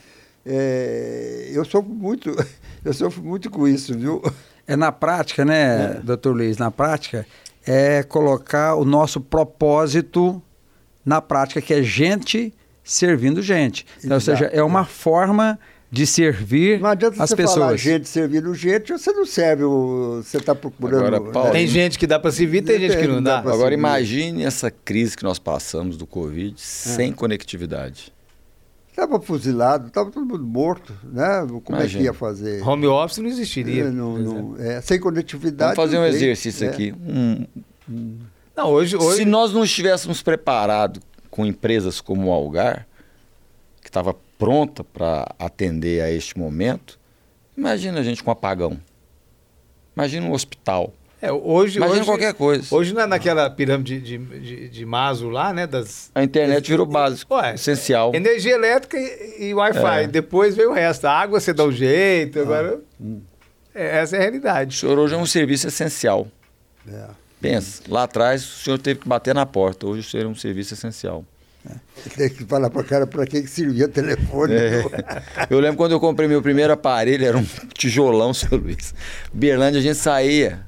É, 0.45 1.49
eu 1.53 1.63
sofro 1.63 1.93
muito, 1.93 2.35
eu 2.83 2.91
sofro 2.93 3.23
muito 3.23 3.51
com 3.51 3.67
isso, 3.67 3.95
viu? 3.97 4.19
É 4.67 4.75
na 4.75 4.91
prática, 4.91 5.45
né, 5.45 6.01
doutor 6.03 6.35
Luiz? 6.35 6.57
Na 6.57 6.71
prática, 6.71 7.25
é 7.67 8.01
colocar 8.01 8.75
o 8.75 8.83
nosso 8.83 9.21
propósito 9.21 10.41
na 11.05 11.21
prática, 11.21 11.61
que 11.61 11.73
é 11.73 11.83
gente 11.83 12.51
servindo 12.83 13.41
gente. 13.41 13.85
Então, 14.03 14.15
ou 14.17 14.21
seja, 14.21 14.45
é 14.45 14.61
uma 14.63 14.83
forma 14.85 15.57
de 15.91 16.07
servir 16.07 16.79
Não 16.79 16.89
adianta 16.89 17.21
as 17.23 17.29
você 17.29 17.35
falar 17.35 17.47
pessoas. 17.67 17.81
gente 17.81 18.09
servindo 18.09 18.53
gente, 18.55 18.91
você 18.91 19.11
não 19.11 19.25
serve, 19.27 19.63
o, 19.63 20.23
você 20.23 20.37
está 20.37 20.55
procurando. 20.55 21.05
Agora, 21.05 21.31
Paulo, 21.31 21.51
Tem 21.51 21.67
gente 21.67 21.99
que 21.99 22.07
dá 22.07 22.17
pra 22.19 22.31
se 22.31 22.45
vir, 22.47 22.63
tem 22.63 22.79
gente 22.79 22.97
que 22.97 23.07
não 23.07 23.21
dá. 23.21 23.35
dá 23.41 23.51
Agora 23.51 23.69
seguir. 23.69 23.73
imagine 23.75 24.43
essa 24.43 24.71
crise 24.71 25.15
que 25.15 25.23
nós 25.23 25.37
passamos 25.37 25.95
do 25.95 26.07
Covid 26.07 26.55
sem 26.57 27.13
conectividade. 27.13 28.11
Estava 28.89 29.19
fuzilado, 29.19 29.87
estava 29.87 30.11
todo 30.11 30.25
mundo 30.25 30.43
morto, 30.43 30.93
né? 31.03 31.45
Como 31.47 31.57
é 31.57 31.61
que 31.61 31.71
Imagina. 31.73 32.03
ia 32.05 32.13
fazer? 32.13 32.61
Home 32.67 32.85
office 32.87 33.17
não 33.19 33.27
existiria. 33.27 33.85
É, 33.85 33.89
não- 33.91 34.17
não- 34.19 34.55
é, 34.59 34.81
sem 34.81 34.99
conectividade. 34.99 35.75
Vamos 35.75 35.91
fazer 35.91 35.97
um 36.03 36.07
tem. 36.07 36.15
exercício 36.15 36.65
É. 36.65 36.69
aqui. 36.69 36.93
Um- 36.93 37.45
Não, 38.55 38.69
hoje, 38.69 38.95
hoje 38.95 39.17
Se 39.17 39.25
nós 39.25 39.51
não 39.51 39.63
estivéssemos 39.63 40.21
preparados 40.21 41.01
com 41.33 41.43
empresas 41.47 41.99
como 41.99 42.29
o 42.29 42.31
Algar, 42.31 42.85
que 43.81 43.89
estava 43.89 44.15
pronta 44.37 44.83
para 44.83 45.33
atender 45.39 45.99
a 46.03 46.11
este 46.11 46.37
momento, 46.37 46.99
imagina 47.57 47.99
a 47.99 48.03
gente 48.03 48.23
com 48.23 48.29
apagão. 48.29 48.79
Imagina 49.95 50.27
um 50.27 50.31
hospital. 50.31 50.93
é, 51.19 51.31
hoje, 51.31 51.77
Imagina 51.79 52.01
hoje, 52.01 52.05
qualquer 52.07 52.35
coisa. 52.35 52.75
Hoje 52.75 52.93
na, 52.93 53.07
naquela 53.07 53.49
pirâmide 53.49 53.99
de, 53.99 54.15
de, 54.19 54.69
de 54.69 54.85
Maslow 54.85 55.31
lá, 55.31 55.51
né, 55.51 55.65
das 55.65 56.11
A 56.13 56.23
internet 56.23 56.69
virou 56.69 56.85
básico, 56.85 57.33
Ué, 57.33 57.55
essencial. 57.55 58.11
energia 58.13 58.53
elétrica 58.53 58.95
e, 58.99 59.47
e 59.49 59.53
Wi-Fi. 59.55 60.03
É. 60.03 60.07
Depois 60.07 60.55
veio 60.55 60.69
o 60.69 60.73
resto. 60.73 61.05
A 61.05 61.13
água 61.13 61.39
você 61.39 61.51
dá 61.51 61.63
um 61.65 61.71
jeito, 61.71 62.39
agora 62.41 62.79
é, 63.73 64.01
essa 64.01 64.15
é 64.17 64.19
a 64.19 64.19
O 64.19 64.21
realidade. 64.21 64.77
senhor 64.77 64.99
hoje 64.99 65.15
é 65.15 65.17
um 65.17 65.25
serviço 65.25 65.67
essencial. 65.67 66.27
É. 66.87 67.22
Pensa, 67.43 67.83
lá 67.89 68.03
atrás 68.03 68.41
o 68.41 68.63
senhor 68.63 68.79
teve 68.79 69.01
que 69.01 69.07
bater 69.09 69.35
na 69.35 69.45
porta, 69.45 69.85
hoje 69.85 69.99
o 69.99 70.09
senhor 70.09 70.23
é 70.23 70.27
um 70.29 70.33
serviço 70.33 70.75
essencial. 70.75 71.25
Tem 72.15 72.29
que 72.29 72.45
falar 72.45 72.69
para 72.69 72.81
o 72.81 72.85
cara 72.85 73.05
para 73.05 73.25
que, 73.25 73.41
que 73.41 73.49
servia 73.49 73.89
telefone. 73.89 74.53
É. 74.53 74.81
Eu 75.49 75.59
lembro 75.59 75.75
quando 75.75 75.91
eu 75.91 75.99
comprei 75.99 76.25
meu 76.25 76.41
primeiro 76.41 76.71
aparelho, 76.71 77.25
era 77.25 77.37
um 77.37 77.45
tijolão, 77.73 78.31
seu 78.33 78.57
Luiz. 78.57 78.95
Berlândia, 79.33 79.81
a 79.81 79.83
gente 79.83 79.97
saía 79.97 80.61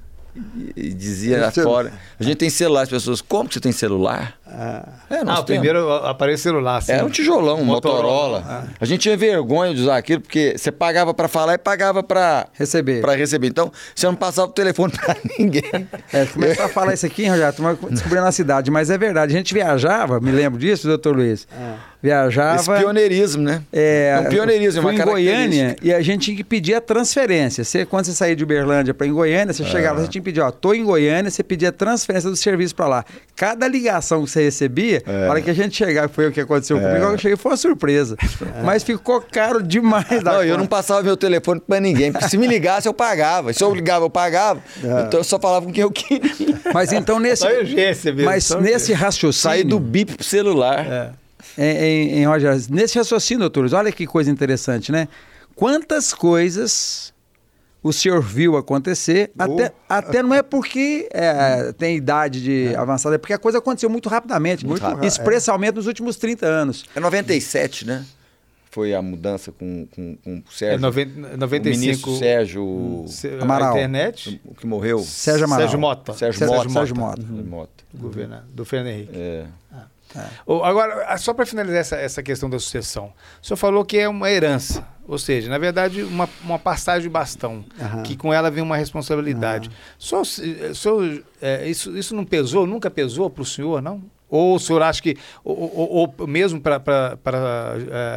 e, 0.76 0.94
dizia 0.94 1.40
lá 1.40 1.52
fora. 1.52 1.94
A 2.20 2.24
gente 2.24 2.36
tem 2.36 2.50
celular, 2.50 2.82
as 2.82 2.90
pessoas, 2.90 3.22
como 3.22 3.48
que 3.48 3.54
você 3.54 3.62
tem 3.62 3.72
celular? 3.72 4.38
Ah, 4.58 4.88
É, 5.10 5.16
Ah, 5.18 5.22
o 5.22 5.26
temos. 5.26 5.44
primeiro 5.46 5.92
aparelho 5.92 6.38
celular. 6.38 6.78
Assim. 6.78 6.92
Era 6.94 7.06
um 7.06 7.10
tijolão, 7.10 7.60
um 7.60 7.66
Motorola. 7.66 8.40
Motorola. 8.40 8.68
A 8.80 8.86
gente 8.86 9.02
tinha 9.02 9.18
vergonha 9.18 9.74
de 9.74 9.82
usar 9.82 9.98
aquilo, 9.98 10.22
porque 10.22 10.56
você 10.58 10.72
pagava 10.72 11.14
para 11.14 11.28
falar 11.28 11.56
e 11.56 11.58
pagava 11.58 12.02
para 12.02 12.48
Receber. 12.54 13.02
para 13.02 13.16
receber. 13.16 13.48
Então, 13.48 13.72
você 13.94 14.06
não 14.06 14.16
passava 14.16 14.48
o 14.48 14.52
telefone 14.54 14.94
para 14.94 15.16
ninguém. 15.38 15.88
É, 16.14 16.26
começar 16.26 16.66
a 16.66 16.70
falar 16.70 16.94
isso 16.94 17.06
aqui, 17.06 17.28
Rogério, 17.28 17.50
estamos 17.50 17.78
descobrindo 17.92 18.26
a 18.26 18.32
cidade, 18.32 18.72
mas 18.72 18.90
é 18.90 18.98
verdade. 18.98 19.34
A 19.34 19.38
gente 19.38 19.54
viajava, 19.54 20.20
me 20.22 20.32
lembro 20.32 20.58
disso, 20.60 20.88
doutor 20.88 21.16
Luiz. 21.16 21.48
Viajava. 22.02 22.56
Esse 22.58 22.72
pioneirismo, 22.72 23.42
né? 23.44 23.64
É, 23.74 24.22
um 24.24 24.30
pioneirismo, 24.30 24.80
é 24.80 24.84
uma 24.84 24.94
em 24.94 25.02
Goiânia 25.04 25.76
e 25.82 25.92
a 25.92 26.02
gente 26.02 26.26
tinha 26.26 26.38
que 26.38 26.44
pedir 26.44 26.76
a 26.76 26.82
transferência. 26.82 27.64
Você, 27.64 27.84
quando 27.84 28.06
você 28.06 28.12
saía 28.14 28.36
de 28.36 28.44
Uberlândia 28.44 28.94
para 28.94 29.08
em 29.08 29.12
Goiânia, 29.14 29.52
você 29.54 29.64
chegava, 29.66 30.02
você 30.02 30.08
tinha 30.08 30.22
que 30.22 30.26
pedir, 30.26 30.40
ó, 30.42 30.52
tô 30.52 30.74
em 30.76 30.84
Goiânia, 30.84 31.32
você 31.32 31.44
pedia 31.44 31.70
a 31.70 31.72
transferência 31.72 32.30
do 32.30 32.36
serviço 32.36 32.76
para 32.76 32.88
lá. 32.88 33.06
Cada 33.36 33.68
ligação 33.68 34.24
que 34.24 34.30
você 34.30 34.45
recebia, 34.46 35.04
É. 35.06 35.28
a 35.28 35.30
hora 35.32 35.42
que 35.42 35.50
a 35.50 35.54
gente 35.54 35.76
chegava, 35.76 36.08
foi 36.08 36.28
o 36.28 36.32
que 36.32 36.40
aconteceu 36.42 36.80
comigo, 36.80 37.04
eu 37.06 37.18
cheguei, 37.18 37.36
foi 37.38 37.52
uma 37.52 37.58
surpresa. 37.58 38.16
Mas 38.64 38.84
ficou 38.84 39.20
caro 39.22 39.62
demais 39.62 40.08
da 40.24 40.34
Não, 40.34 40.42
eu 40.44 40.48
conta. 40.50 40.58
não 40.58 40.68
passava 40.68 41.04
meu 41.04 41.18
telefone 41.18 41.60
para 41.60 41.80
ninguém, 41.80 42.12
porque 42.12 42.30
se 42.30 42.38
me 42.38 42.48
ligasse 42.48 42.88
eu 42.88 42.94
pagava. 42.94 43.52
Se 43.54 43.64
eu 43.64 43.74
ligava 43.74 44.06
eu 44.06 44.10
pagava. 44.10 44.62
Então 44.80 45.20
eu 45.20 45.24
só 45.24 45.40
falava 45.40 45.66
com 45.66 45.72
quem 45.74 45.82
eu 45.84 45.92
queria. 45.92 46.32
Mas 46.74 46.92
então 46.94 47.20
nesse, 47.20 47.42
Só 47.44 47.50
urgência 47.50 48.14
mesmo. 48.14 48.30
mas 48.30 48.44
só 48.46 48.60
nesse 48.62 48.94
raciocínio... 48.94 49.34
Sair 49.56 49.64
do 49.64 49.80
bip 49.80 50.14
pro 50.16 50.24
celular. 50.26 50.86
É. 50.86 51.10
em, 51.58 51.64
em, 51.78 52.20
em 52.20 52.26
Rogério, 52.26 52.60
nesse 52.70 52.98
raciocínio, 52.98 53.42
doutores, 53.42 53.74
olha 53.74 53.92
que 53.92 54.06
coisa 54.08 54.30
interessante, 54.32 54.92
né? 54.92 55.08
Quantas 55.56 56.14
coisas 56.14 57.14
o 57.88 57.94
senhor 57.94 58.20
viu 58.22 58.58
acontecer, 58.58 59.32
Oh. 59.40 59.44
até, 59.44 59.72
até 59.88 60.24
não 60.24 60.34
é 60.34 60.42
porque 60.42 61.08
é, 61.14 61.72
tem 61.74 61.96
idade 61.96 62.42
de 62.42 62.76
avançada, 62.76 63.16
é 63.16 63.18
porque 63.20 63.34
a 63.34 63.38
coisa 63.38 63.60
aconteceu 63.60 63.90
muito 63.90 64.10
rapidamente, 64.10 64.66
Muito 64.66 64.82
rápido, 64.82 65.06
expressamente 65.06 65.76
nos 65.76 65.86
últimos 65.88 66.16
30 66.16 66.48
anos. 66.48 66.84
É 66.96 67.00
97, 67.00 67.86
né? 67.86 68.04
Foi 68.72 68.94
a 68.94 69.02
mudança 69.02 69.52
com, 69.52 69.86
com, 69.96 70.16
com 70.18 70.32
o 70.36 70.38
É 70.40 70.42
Sérgio. 70.52 70.82
90, 70.82 71.34
O 71.36 71.38
95. 71.38 71.80
ministro 71.80 72.18
Sérgio, 72.18 73.06
Se- 73.08 73.38
Amaral. 73.40 73.70
A 73.74 73.78
internet. 73.78 74.42
o 74.44 74.54
que 74.54 74.66
morreu. 74.68 75.00
Sérgio 75.00 75.46
Amaral. 75.46 75.62
Sérgio 75.62 75.80
Mota. 75.80 76.14
Sérgio 76.14 76.40
Sérgio 76.40 76.56
Mota. 76.58 76.70
Sérgio 76.74 76.96
Mota. 76.98 77.22
Sérgio 77.22 77.46
Mota. 77.46 77.84
do 77.94 78.02
governo, 78.02 78.38
do 78.54 78.66
Fernando 78.66 78.94
Henrique. 78.94 79.12
É. 79.16 79.46
Ô, 80.46 80.64
Agora, 80.64 81.18
só 81.18 81.34
para 81.34 81.46
finalizar 81.46 81.80
essa, 81.80 81.96
essa 81.98 82.24
questão 82.24 82.50
da 82.50 82.60
sucessão, 82.60 83.12
o 83.42 83.46
senhor 83.46 83.58
falou 83.58 83.84
que 83.86 83.98
é 83.98 84.08
uma 84.10 84.30
herança, 84.30 84.88
ou 85.08 85.18
seja, 85.18 85.50
na 85.50 85.58
verdade, 85.58 86.04
uma, 86.04 86.28
uma 86.44 86.58
passagem 86.60 87.04
de 87.04 87.10
bastão, 87.10 87.64
Aham. 87.80 88.04
que 88.04 88.16
com 88.18 88.34
ela 88.34 88.50
vem 88.52 88.64
uma 88.64 88.78
responsabilidade. 88.78 89.70
Só, 89.98 90.24
se- 90.24 90.74
senhor, 90.76 91.24
é, 91.42 91.68
isso, 91.70 91.96
isso 91.98 92.16
não 92.16 92.26
pesou, 92.26 92.66
nunca 92.66 92.90
pesou 92.90 93.30
para 93.30 93.42
o 93.42 93.46
senhor, 93.46 93.82
não? 93.82 94.02
Ou 94.28 94.56
o 94.56 94.60
senhor 94.60 94.82
acha 94.82 95.02
que, 95.04 95.16
ou, 95.44 95.56
ou, 95.56 96.14
ou 96.18 96.28
mesmo 96.28 96.60
para 96.60 96.82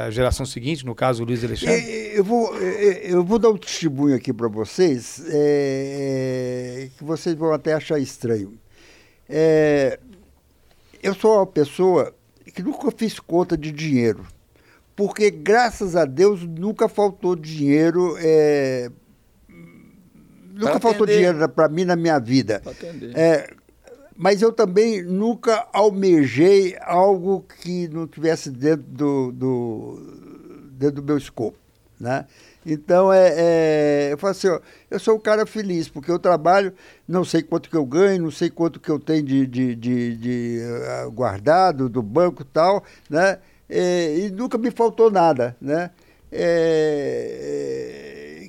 a 0.07 0.11
geração 0.11 0.46
seguinte, 0.46 0.84
no 0.84 0.94
caso 0.94 1.22
o 1.22 1.26
Luiz 1.26 1.44
Alexandre? 1.44 1.74
É, 1.76 2.18
Eu 2.18 2.24
vou, 2.24 2.57
é, 2.59 3.01
eu 3.12 3.22
vou 3.22 3.38
dar 3.38 3.51
um 3.51 3.57
testemunho 3.59 4.16
aqui 4.16 4.32
para 4.32 4.49
vocês, 4.49 5.22
é, 5.30 6.88
que 6.96 7.05
vocês 7.05 7.34
vão 7.36 7.53
até 7.53 7.74
achar 7.74 7.99
estranho. 7.99 8.55
É, 9.28 9.99
eu 11.03 11.14
sou 11.14 11.36
uma 11.36 11.46
pessoa 11.46 12.14
que 12.55 12.62
nunca 12.62 12.90
fiz 12.90 13.18
conta 13.20 13.57
de 13.57 13.70
dinheiro, 13.70 14.26
porque 14.96 15.30
graças 15.30 15.94
a 15.94 16.05
Deus 16.05 16.42
nunca 16.44 16.88
faltou 16.88 17.36
dinheiro. 17.36 18.16
é, 18.18 18.90
nunca 20.53 20.80
faltou 20.80 21.07
dinheiro 21.07 21.49
para 21.49 21.68
mim 21.68 21.84
na 21.84 21.94
minha 21.94 22.18
vida. 22.18 22.62
É, 23.14 23.55
mas 24.16 24.42
eu 24.42 24.53
também 24.53 25.03
nunca 25.03 25.68
almejei 25.72 26.76
algo 26.80 27.46
que 27.62 27.86
não 27.88 28.09
tivesse 28.09 28.51
dentro 28.51 28.84
do, 28.88 29.32
do, 29.32 30.03
dentro 30.72 30.96
do 30.96 31.05
meu 31.05 31.16
escopo, 31.16 31.57
né? 32.01 32.26
Então, 32.70 33.10
é, 33.10 34.08
é, 34.08 34.12
eu 34.12 34.18
falo 34.18 34.32
assim, 34.32 34.48
ó, 34.48 34.60
eu 34.90 35.00
sou 35.00 35.16
um 35.16 35.20
cara 35.20 35.46
feliz, 35.46 35.88
porque 35.88 36.10
eu 36.10 36.18
trabalho, 36.18 36.74
não 37.06 37.24
sei 37.24 37.42
quanto 37.42 37.70
que 37.70 37.76
eu 37.76 37.86
ganho, 37.86 38.24
não 38.24 38.30
sei 38.30 38.50
quanto 38.50 38.78
que 38.78 38.90
eu 38.90 38.98
tenho 39.00 39.22
de, 39.22 39.46
de, 39.46 39.74
de, 39.74 40.16
de, 40.16 40.60
ah, 40.86 41.06
guardado 41.06 41.88
do 41.88 42.02
banco 42.02 42.42
e 42.42 42.44
tal, 42.44 42.84
né? 43.08 43.38
É, 43.70 44.18
e 44.18 44.30
nunca 44.30 44.58
me 44.58 44.70
faltou 44.70 45.10
nada, 45.10 45.56
né? 45.60 45.90
É, 46.30 47.68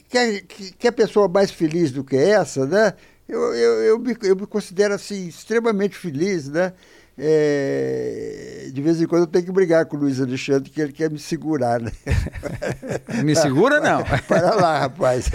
quer, 0.09 0.41
quer 0.77 0.91
pessoa 0.91 1.29
mais 1.29 1.49
feliz 1.49 1.91
do 1.91 2.03
que 2.03 2.17
essa, 2.17 2.65
né? 2.65 2.93
Eu, 3.27 3.53
eu, 3.55 3.83
eu, 3.83 3.99
me, 3.99 4.17
eu 4.23 4.35
me 4.35 4.45
considero 4.47 4.93
assim 4.95 5.27
extremamente 5.27 5.95
feliz, 5.95 6.49
né? 6.49 6.73
É, 7.21 8.69
de 8.71 8.81
vez 8.81 9.01
em 9.01 9.05
quando 9.05 9.21
eu 9.23 9.27
tenho 9.27 9.45
que 9.45 9.51
brigar 9.51 9.85
com 9.85 9.97
o 9.97 9.99
Luiz 9.99 10.21
Alexandre, 10.21 10.69
que 10.69 10.81
ele 10.81 10.93
quer 10.93 11.09
me 11.11 11.19
segurar, 11.19 11.79
né? 11.81 11.91
Me 13.23 13.35
segura, 13.35 13.79
não. 13.81 14.03
Para 14.27 14.55
lá, 14.55 14.79
rapaz. 14.79 15.29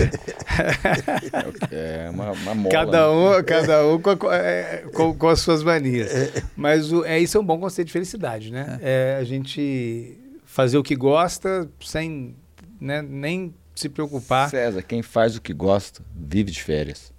É 1.71 2.09
uma, 2.11 2.31
uma 2.33 2.55
mola. 2.55 2.71
Cada 2.71 3.01
né? 3.01 3.07
um, 3.39 3.43
cada 3.45 3.87
um 3.87 4.01
com, 4.01 4.11
a- 4.11 4.17
com, 4.17 4.33
é, 4.33 4.85
com- 5.19 5.29
as 5.29 5.41
suas 5.41 5.63
manias. 5.63 6.11
Mas 6.57 6.93
o, 6.93 7.05
é, 7.05 7.19
isso 7.19 7.37
é 7.37 7.41
um 7.41 7.45
bom 7.45 7.59
conceito 7.59 7.89
de 7.89 7.93
felicidade, 7.93 8.51
né? 8.51 8.79
É 8.83 9.19
a 9.21 9.25
gente 9.25 10.19
fazer 10.45 10.79
o 10.79 10.83
que 10.83 10.95
gosta 10.97 11.69
sem 11.81 12.35
né, 12.81 13.03
nem 13.03 13.55
se 13.75 13.89
preocupar. 13.89 14.49
César, 14.51 14.83
quem 14.83 15.03
faz 15.03 15.37
o 15.37 15.43
que 15.43 15.53
gosta, 15.53 16.01
vive 16.15 16.51
de 16.51 16.63
férias. 16.63 17.13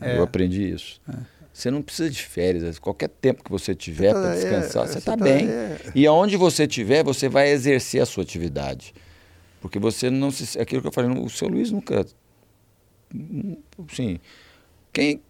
É. 0.00 0.18
Eu 0.18 0.22
aprendi 0.22 0.72
isso. 0.72 1.00
Você 1.60 1.70
não 1.70 1.82
precisa 1.82 2.08
de 2.08 2.22
férias. 2.22 2.78
Qualquer 2.78 3.08
tempo 3.08 3.44
que 3.44 3.50
você 3.50 3.74
tiver 3.74 4.14
Você 4.14 4.14
tá- 4.14 4.20
para 4.22 4.34
descansar, 4.34 4.84
é, 4.84 4.86
você 4.88 4.98
está 4.98 5.16
tá- 5.16 5.22
bem. 5.24 5.46
é. 5.48 5.78
E 5.94 6.06
aonde 6.06 6.36
você 6.36 6.62
estiver, 6.64 7.04
você 7.04 7.28
vai 7.28 7.50
exercer 7.50 8.00
a 8.00 8.06
sua 8.06 8.22
atividade. 8.22 8.94
Porque 9.60 9.78
você 9.78 10.08
não 10.08 10.30
se. 10.30 10.58
Aquilo 10.58 10.80
que 10.80 10.88
eu 10.88 10.92
falei, 10.92 11.10
o 11.22 11.28
seu 11.28 11.48
Luiz 11.48 11.70
nunca. 11.70 12.06
Sim. 13.94 14.18
Quem, 14.92 15.20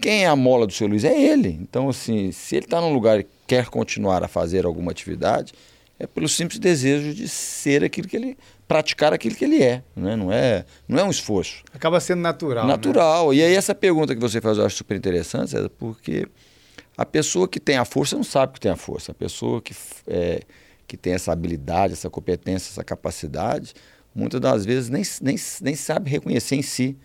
quem 0.00 0.24
é 0.24 0.26
a 0.26 0.34
mola 0.36 0.66
do 0.66 0.72
seu 0.72 0.86
Luiz? 0.88 1.04
É 1.04 1.16
ele. 1.18 1.50
Então, 1.60 1.88
assim, 1.88 2.32
se 2.32 2.56
ele 2.56 2.66
está 2.66 2.80
num 2.80 2.92
lugar 2.92 3.20
e 3.20 3.26
quer 3.46 3.66
continuar 3.66 4.24
a 4.24 4.28
fazer 4.28 4.64
alguma 4.66 4.90
atividade, 4.90 5.52
é 5.98 6.06
pelo 6.06 6.28
simples 6.28 6.58
desejo 6.58 7.14
de 7.14 7.28
ser 7.28 7.84
aquilo 7.84 8.08
que 8.08 8.16
ele. 8.16 8.36
Praticar 8.66 9.12
aquilo 9.12 9.34
que 9.34 9.44
ele 9.44 9.62
é. 9.62 9.82
Né? 9.94 10.16
Não, 10.16 10.32
é 10.32 10.64
não 10.88 10.98
é 10.98 11.04
um 11.04 11.10
esforço. 11.10 11.62
Acaba 11.72 12.00
sendo 12.00 12.20
natural. 12.20 12.66
né? 12.66 12.72
Natural. 12.72 13.34
E 13.34 13.42
aí 13.42 13.54
essa 13.54 13.74
pergunta 13.74 14.14
que 14.14 14.20
você 14.20 14.40
faz 14.40 14.58
eu 14.58 14.66
acho 14.66 14.76
super 14.76 14.96
interessante, 14.96 15.50
César, 15.50 15.68
porque 15.70 16.26
a 16.96 17.04
pessoa 17.04 17.46
que 17.46 17.60
tem 17.60 17.76
a 17.76 17.84
força 17.84 18.16
não 18.16 18.24
sabe 18.24 18.54
que 18.54 18.60
tem 18.60 18.70
a 18.70 18.76
força. 18.76 19.12
A 19.12 19.14
pessoa 19.14 19.60
que, 19.60 19.74
é, 20.06 20.42
que 20.86 20.96
tem 20.96 21.12
essa 21.12 21.32
habilidade, 21.32 21.92
essa 21.92 22.08
competência, 22.08 22.70
essa 22.70 22.84
capacidade, 22.84 23.74
muitas 24.14 24.40
das 24.40 24.64
vezes 24.64 24.88
nem, 24.88 25.02
nem, 25.20 25.36
nem 25.60 25.74
sabe 25.74 26.10
reconhecer 26.10 26.56
em 26.56 26.62
si 26.62 26.96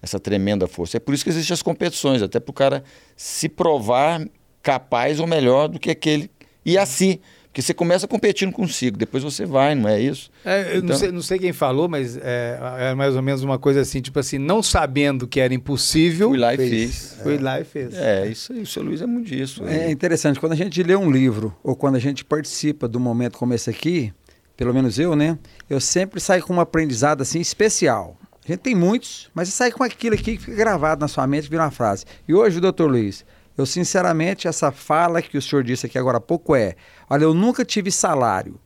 essa 0.00 0.18
tremenda 0.18 0.66
força. 0.66 0.96
É 0.96 1.00
por 1.00 1.14
isso 1.14 1.22
que 1.22 1.30
existem 1.30 1.54
as 1.54 1.62
competições, 1.62 2.22
até 2.22 2.40
para 2.40 2.50
o 2.50 2.54
cara 2.54 2.84
se 3.16 3.48
provar 3.48 4.26
capaz 4.62 5.20
ou 5.20 5.26
melhor 5.26 5.68
do 5.68 5.78
que 5.78 5.90
aquele. 5.90 6.30
E 6.64 6.78
assim. 6.78 7.20
Porque 7.52 7.60
você 7.60 7.74
começa 7.74 8.08
competindo 8.08 8.50
consigo, 8.50 8.96
depois 8.96 9.22
você 9.22 9.44
vai, 9.44 9.74
não 9.74 9.86
é 9.86 10.00
isso? 10.00 10.30
É, 10.42 10.70
eu 10.70 10.76
não, 10.78 10.84
Então- 10.86 10.96
sei, 10.96 11.12
não 11.12 11.20
sei 11.20 11.38
quem 11.38 11.52
falou, 11.52 11.86
mas 11.86 12.16
é, 12.16 12.58
é 12.78 12.94
mais 12.94 13.14
ou 13.14 13.20
menos 13.20 13.42
uma 13.42 13.58
coisa 13.58 13.82
assim, 13.82 14.00
tipo 14.00 14.18
assim, 14.18 14.38
não 14.38 14.62
sabendo 14.62 15.28
que 15.28 15.38
era 15.38 15.52
impossível, 15.52 16.30
Fui 16.30 16.38
lá 16.38 16.54
e 16.54 16.56
fez. 16.56 16.70
fiz. 16.70 17.18
foi 17.22 17.36
lá 17.36 17.60
e 17.60 17.64
fez. 17.64 17.92
É, 17.94 18.26
isso 18.26 18.54
aí, 18.54 18.62
o 18.62 18.66
seu 18.66 18.82
Luiz 18.82 19.02
é 19.02 19.06
muito 19.06 19.26
disso. 19.28 19.66
É 19.66 19.90
interessante, 19.90 20.40
quando 20.40 20.52
a 20.52 20.56
gente 20.56 20.82
lê 20.82 20.96
um 20.96 21.10
livro 21.10 21.54
ou 21.62 21.76
quando 21.76 21.96
a 21.96 21.98
gente 22.00 22.24
participa 22.24 22.88
de 22.88 22.96
um 22.96 23.00
momento 23.00 23.36
como 23.36 23.52
esse 23.52 23.68
aqui, 23.68 24.14
pelo 24.56 24.72
menos 24.72 24.98
eu, 24.98 25.14
né? 25.14 25.38
Eu 25.68 25.78
sempre 25.78 26.20
saio 26.20 26.42
com 26.42 26.54
um 26.54 26.60
aprendizado 26.60 27.20
assim 27.20 27.38
especial. 27.40 28.16
A 28.42 28.50
gente 28.50 28.60
tem 28.60 28.74
muitos, 28.74 29.28
mas 29.34 29.50
você 29.50 29.56
sai 29.56 29.70
com 29.70 29.84
aquilo 29.84 30.14
aqui 30.14 30.38
que 30.38 30.42
fica 30.44 30.56
gravado 30.56 31.02
na 31.02 31.06
sua 31.08 31.26
mente, 31.26 31.50
vira 31.50 31.62
uma 31.64 31.70
frase. 31.70 32.06
E 32.26 32.32
hoje, 32.32 32.60
doutor 32.60 32.90
Luiz, 32.90 33.26
eu 33.56 33.66
sinceramente, 33.66 34.48
essa 34.48 34.70
fala 34.72 35.20
que 35.22 35.36
o 35.38 35.42
senhor 35.42 35.62
disse 35.62 35.86
aqui 35.86 35.98
agora 35.98 36.18
há 36.18 36.20
pouco 36.20 36.54
é: 36.56 36.74
olha, 37.08 37.24
eu 37.24 37.34
nunca 37.34 37.64
tive 37.64 37.90
salário. 37.90 38.58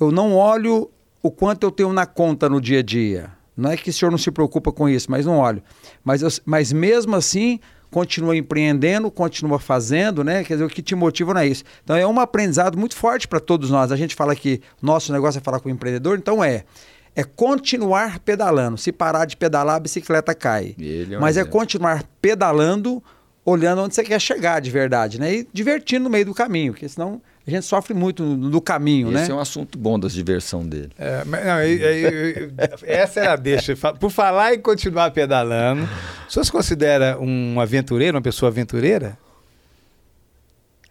Eu 0.00 0.10
não 0.12 0.34
olho 0.34 0.90
o 1.22 1.30
quanto 1.30 1.64
eu 1.64 1.70
tenho 1.70 1.92
na 1.92 2.06
conta 2.06 2.48
no 2.48 2.60
dia 2.60 2.78
a 2.80 2.82
dia. 2.82 3.30
Não 3.56 3.70
é 3.70 3.76
que 3.76 3.90
o 3.90 3.92
senhor 3.92 4.10
não 4.10 4.18
se 4.18 4.30
preocupa 4.30 4.70
com 4.70 4.88
isso, 4.88 5.10
mas 5.10 5.26
não 5.26 5.38
olho. 5.38 5.60
Mas, 6.04 6.22
eu- 6.22 6.28
mas 6.44 6.72
mesmo 6.72 7.16
assim, 7.16 7.58
continua 7.90 8.36
empreendendo, 8.36 9.10
continua 9.10 9.58
fazendo, 9.58 10.22
né? 10.22 10.44
Quer 10.44 10.54
dizer, 10.54 10.64
o 10.64 10.68
que 10.68 10.80
te 10.80 10.94
motiva 10.94 11.34
não 11.34 11.40
é 11.40 11.46
isso. 11.48 11.64
Então 11.82 11.96
é 11.96 12.06
um 12.06 12.20
aprendizado 12.20 12.78
muito 12.78 12.94
forte 12.96 13.26
para 13.26 13.40
todos 13.40 13.68
nós. 13.70 13.90
A 13.90 13.96
gente 13.96 14.14
fala 14.14 14.36
que 14.36 14.60
nosso 14.80 15.12
negócio 15.12 15.38
é 15.38 15.42
falar 15.42 15.58
com 15.58 15.68
o 15.68 15.72
empreendedor, 15.72 16.16
então 16.18 16.42
é. 16.44 16.64
É 17.16 17.24
continuar 17.24 18.20
pedalando. 18.20 18.78
Se 18.78 18.92
parar 18.92 19.24
de 19.24 19.36
pedalar, 19.36 19.74
a 19.76 19.80
bicicleta 19.80 20.32
cai. 20.36 20.76
É 20.78 21.16
um 21.16 21.20
mas 21.20 21.36
é 21.36 21.40
exemplo. 21.40 21.58
continuar 21.58 22.04
pedalando, 22.22 23.02
olhando 23.48 23.82
onde 23.82 23.94
você 23.94 24.02
quer 24.04 24.20
chegar 24.20 24.60
de 24.60 24.70
verdade, 24.70 25.18
né? 25.20 25.32
E 25.34 25.48
divertindo 25.52 26.04
no 26.04 26.10
meio 26.10 26.24
do 26.26 26.34
caminho, 26.34 26.72
porque 26.72 26.88
senão 26.88 27.20
a 27.46 27.50
gente 27.50 27.64
sofre 27.64 27.94
muito 27.94 28.22
no, 28.22 28.36
no 28.50 28.60
caminho, 28.60 29.10
né? 29.10 29.22
Esse 29.22 29.30
é 29.30 29.34
um 29.34 29.40
assunto 29.40 29.78
bom 29.78 29.98
das 29.98 30.12
diversão 30.12 30.66
dele. 30.66 30.90
É, 30.98 31.24
mas 31.24 31.44
não, 31.46 31.62
e- 31.62 31.76
e- 31.76 32.28
e- 32.44 32.50
essa 32.84 33.20
era 33.20 33.32
a 33.32 33.36
deixa. 33.36 33.74
Por 33.76 34.10
falar 34.10 34.52
e 34.52 34.58
continuar 34.58 35.10
pedalando, 35.12 35.88
o 36.28 36.32
senhor 36.32 36.44
se 36.44 36.52
considera 36.52 37.18
um 37.18 37.58
aventureiro, 37.60 38.16
uma 38.16 38.22
pessoa 38.22 38.50
aventureira? 38.50 39.16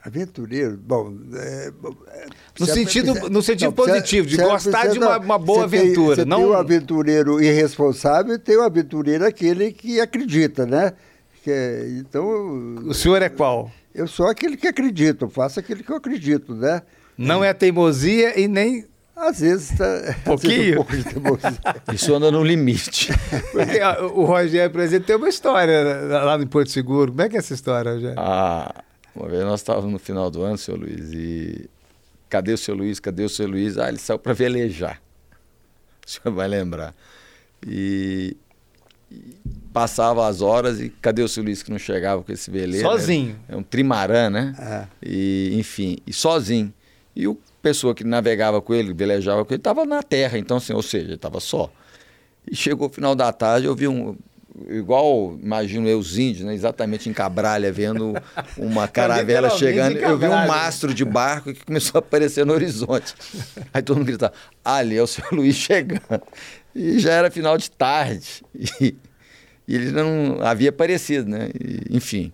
Aventureiro, 0.04 0.78
bom. 0.78 1.14
é, 1.34 1.72
é, 2.14 2.26
No 2.60 2.66
sentido- 2.66 3.14
você- 3.14 3.30
no 3.30 3.42
sentido 3.42 3.72
você- 3.76 3.92
positivo, 3.92 4.28
de 4.28 4.36
você- 4.38 4.42
gostar 4.44 4.86
você 4.86 4.92
de 4.94 5.00
uma- 5.00 5.18
não- 5.20 5.26
uma 5.26 5.38
boa 5.38 5.68
tem- 5.68 5.82
aventura, 5.82 6.16
Você 6.16 6.26
não- 6.26 6.38
tem 6.38 6.46
o 6.48 6.54
aventureiro 6.54 7.44
irresponsável 7.44 8.36
e 8.36 8.40
tem 8.40 8.56
o 8.56 8.62
aventureiro 8.62 9.26
aquele 9.26 9.72
que 9.74 10.00
acredita, 10.00 10.66
né? 10.66 10.94
Que 11.48 11.52
é- 11.54 11.88
então, 12.00 12.76
O 12.86 12.94
senhor 12.94 13.22
é 13.22 13.30
qual? 13.30 13.72
eu 13.96 14.06
sou 14.06 14.28
aquele 14.28 14.58
que 14.58 14.68
acredita, 14.68 15.24
eu 15.24 15.30
faço 15.30 15.58
aquilo 15.62 15.82
que 15.82 15.90
eu 15.90 15.96
acredito, 15.96 16.54
né? 16.54 16.82
Não 17.18 17.42
é 17.42 17.54
teimosia 17.54 18.38
e 18.38 18.50
nem. 18.50 18.86
Às 19.16 19.40
vezes 19.40 19.78
tá. 19.78 19.86
às 19.96 20.02
vezes 20.02 20.24
Pouquinho? 20.26 20.74
um 20.74 20.76
pouco 20.76 20.98
de 20.98 21.04
teimosia. 21.06 21.58
Isso 21.94 22.14
anda 22.14 22.30
no 22.30 22.44
limite. 22.44 23.08
Porque 23.54 23.80
ó, 23.82 24.08
o 24.08 24.26
Rogério, 24.26 24.70
por 24.70 24.82
exemplo, 24.82 25.08
tem 25.08 25.16
uma 25.16 25.30
história 25.30 25.84
lá 26.22 26.38
no 26.38 26.46
Porto 26.48 26.70
Seguro. 26.70 27.12
Como 27.14 27.22
é 27.22 27.30
que 27.30 27.38
é 27.38 27.40
essa 27.40 27.54
história, 27.54 27.94
Rogério? 27.94 28.16
Ah, 28.20 28.84
uma 29.16 29.30
vez 29.30 29.42
nós 29.46 29.62
estávamos 29.62 29.90
no 29.90 30.00
final 30.00 30.30
do 30.30 30.42
ano, 30.44 30.58
seu 30.58 30.76
Luiz, 30.76 31.14
e 31.14 31.70
cadê 32.28 32.52
o 32.52 32.58
seu 32.58 32.76
Luiz? 32.76 33.00
Cadê 33.00 33.24
o 33.24 33.30
seu 33.30 33.48
Luiz? 33.48 33.78
Ah, 33.78 33.88
ele 33.88 34.00
saiu 34.00 34.20
para 34.20 34.34
velejar. 34.34 35.02
O 36.06 36.10
senhor 36.10 36.36
vai 36.36 36.48
lembrar. 36.50 36.94
E 37.66 38.36
passava 39.74 40.28
as 40.28 40.42
horas 40.42 40.80
e 40.80 40.90
cadê 40.90 41.22
o 41.22 41.28
seu 41.28 41.44
Luiz 41.44 41.62
que 41.62 41.72
não 41.72 41.80
chegava 41.80 42.24
com 42.24 42.32
esse 42.32 42.50
veleiro? 42.50 42.88
Sozinho. 42.88 43.36
É 43.48 43.56
um 43.56 43.64
trimarã, 43.64 44.30
né? 44.30 44.56
É. 44.60 44.88
E, 45.04 45.52
enfim, 45.54 45.98
e 46.06 46.14
sozinho. 46.14 46.74
E 47.16 47.28
o 47.28 47.38
pessoa 47.62 47.94
que 47.94 48.04
navegava 48.04 48.62
com 48.62 48.74
ele, 48.74 48.94
velejava 48.94 49.44
com 49.44 49.54
ele, 49.54 49.60
estava 49.60 49.86
na 49.86 50.02
terra, 50.02 50.38
então 50.38 50.58
assim, 50.58 50.74
ou 50.74 50.82
seja, 50.82 51.16
estava 51.16 51.40
só. 51.40 51.70
E 52.50 52.56
chegou 52.56 52.88
o 52.88 52.92
final 52.92 53.14
da 53.14 53.32
tarde, 53.34 53.68
eu 53.68 53.76
vi 53.76 53.88
um 53.88 54.16
igual, 54.70 55.38
imagino 55.42 55.88
eu, 55.88 56.00
os 56.00 56.18
índios, 56.18 56.46
né, 56.46 56.54
exatamente 56.54 57.10
em 57.10 57.14
Cabralha, 57.14 57.72
vendo 57.72 58.14
uma 58.58 58.88
caravela 58.88 59.50
Literalmente 59.50 59.60
chegando, 59.60 59.98
eu 59.98 60.18
vi 60.18 60.28
um 60.28 60.48
mastro 60.48 60.94
de 60.94 61.06
barco 61.06 61.54
que 61.54 61.64
começou 61.64 62.00
a 62.00 62.00
aparecer 62.00 62.46
no 62.46 62.54
horizonte. 62.54 63.14
Aí 63.74 63.82
todo 63.82 63.98
mundo 63.98 64.08
gritava, 64.08 64.34
ali 64.64 64.98
é 64.98 65.04
o 65.04 65.08
seu 65.08 65.24
Luiz 65.32 65.56
chegando. 65.56 66.22
E 66.78 67.00
já 67.00 67.12
era 67.12 67.32
final 67.32 67.58
de 67.58 67.72
tarde. 67.72 68.44
E, 68.80 68.96
e 69.68 69.76
ele 69.76 69.92
não 69.92 70.42
havia 70.42 70.70
aparecido, 70.70 71.30
né? 71.30 71.50
E, 71.60 71.98
enfim. 71.98 72.32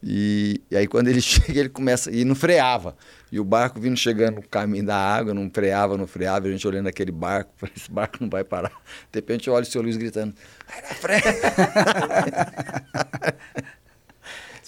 E, 0.00 0.60
e 0.70 0.76
aí 0.76 0.86
quando 0.86 1.08
ele 1.08 1.20
chega, 1.22 1.58
ele 1.58 1.68
começa. 1.68 2.10
E 2.10 2.24
não 2.24 2.36
freava. 2.36 2.96
E 3.32 3.40
o 3.40 3.44
barco 3.44 3.80
vindo 3.80 3.96
chegando 3.96 4.36
no 4.36 4.42
caminho 4.42 4.84
da 4.84 4.96
água, 4.96 5.32
não 5.32 5.50
freava, 5.50 5.96
não 5.96 6.06
freava, 6.06 6.46
a 6.46 6.50
gente 6.50 6.68
olhando 6.68 6.88
aquele 6.88 7.10
barco, 7.10 7.50
esse 7.74 7.90
barco 7.90 8.18
não 8.20 8.28
vai 8.28 8.44
parar. 8.44 8.70
De 9.10 9.18
repente 9.18 9.48
eu 9.48 9.54
olho 9.54 9.62
o 9.62 9.66
seu 9.66 9.80
Luiz 9.80 9.96
gritando, 9.96 10.34
vai 10.68 10.82
na 10.82 10.88
frente. 10.94 11.24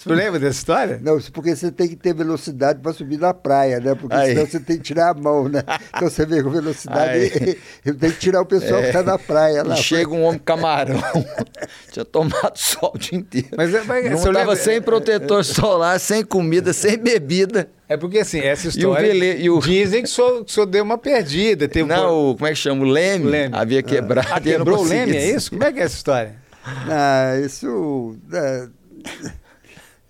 Você 0.05 0.13
lembra 0.13 0.39
dessa 0.39 0.57
história? 0.59 0.99
Não, 1.01 1.19
porque 1.33 1.55
você 1.55 1.71
tem 1.71 1.87
que 1.87 1.95
ter 1.95 2.13
velocidade 2.13 2.79
para 2.79 2.93
subir 2.93 3.17
na 3.17 3.33
praia, 3.33 3.79
né? 3.79 3.95
Porque 3.95 4.15
Aí. 4.15 4.29
senão 4.33 4.45
você 4.45 4.59
tem 4.59 4.77
que 4.77 4.83
tirar 4.83 5.09
a 5.09 5.13
mão, 5.13 5.49
né? 5.49 5.63
Então 5.95 6.07
você 6.09 6.25
vê 6.25 6.43
com 6.43 6.49
velocidade, 6.51 7.11
Aí. 7.11 7.93
tem 7.93 8.11
que 8.11 8.19
tirar 8.19 8.41
o 8.41 8.45
pessoal 8.45 8.81
que 8.81 8.87
está 8.87 9.01
na 9.01 9.17
praia 9.17 9.63
lá. 9.63 9.73
E 9.73 9.77
chega 9.77 10.11
um 10.11 10.23
homem 10.23 10.39
camarão. 10.39 11.01
Tinha 11.91 12.05
tomado 12.05 12.55
sol 12.57 12.91
o 12.93 12.97
dia 12.99 13.17
inteiro. 13.17 13.47
Mas 13.57 13.73
é- 13.73 13.83
mas 13.83 14.05
não 14.11 14.17
você 14.17 14.25
tava 14.25 14.39
lembra- 14.39 14.55
sem 14.55 14.81
protetor 14.81 15.43
solar, 15.43 15.99
sem 15.99 16.23
comida, 16.23 16.71
sem 16.73 16.97
bebida. 16.97 17.67
É 17.89 17.95
porque 17.97 18.19
assim, 18.19 18.39
essa 18.39 18.65
E 18.65 18.67
o 18.67 18.69
história. 18.69 19.07
vele- 19.07 19.41
e 19.43 19.49
o- 19.49 19.59
Dizem 19.59 20.03
que 20.03 20.09
senhor 20.09 20.65
deu 20.67 20.83
uma 20.83 20.97
perdida. 20.97 21.67
Teve 21.67 21.83
um- 21.83 21.87
Não, 21.87 22.31
o, 22.31 22.35
como 22.35 22.45
é 22.47 22.49
que 22.51 22.55
chama? 22.57 22.83
O 22.83 22.87
leme, 22.87 23.25
leme. 23.25 23.55
havia 23.55 23.81
quebrado. 23.81 24.27
Ah, 24.31 24.39
e 24.43 24.49
eu 24.51 24.59
não 24.59 24.65
quebrou 24.65 24.85
o 24.85 24.87
leme, 24.87 25.15
é 25.17 25.29
isso? 25.31 25.49
Como 25.51 25.63
é 25.63 25.71
que 25.73 25.79
é 25.79 25.83
essa 25.83 25.95
história? 25.95 26.35
Ah, 26.89 27.39
isso. 27.45 28.17
é, 28.33 28.67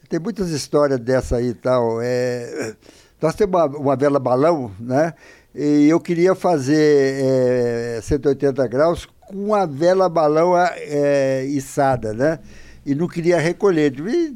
tem 0.10 0.20
muitas 0.20 0.50
histórias 0.50 1.00
dessa 1.00 1.38
aí 1.38 1.50
e 1.50 1.54
tal. 1.54 2.00
É, 2.02 2.76
nós 3.22 3.36
temos 3.36 3.56
uma, 3.56 3.66
uma 3.66 3.96
vela 3.96 4.20
balão, 4.20 4.72
né? 4.80 5.14
E 5.54 5.88
eu 5.88 6.00
queria 6.00 6.36
fazer 6.36 7.24
é, 7.24 8.00
180 8.02 8.68
graus 8.68 9.08
com 9.28 9.56
a 9.56 9.66
vela 9.66 10.10
balão 10.10 10.54
é, 10.58 11.46
içada, 11.46 12.14
né? 12.14 12.40
E 12.86 12.94
não 12.94 13.08
queria 13.08 13.40
recolher. 13.40 13.94
E, 14.00 14.36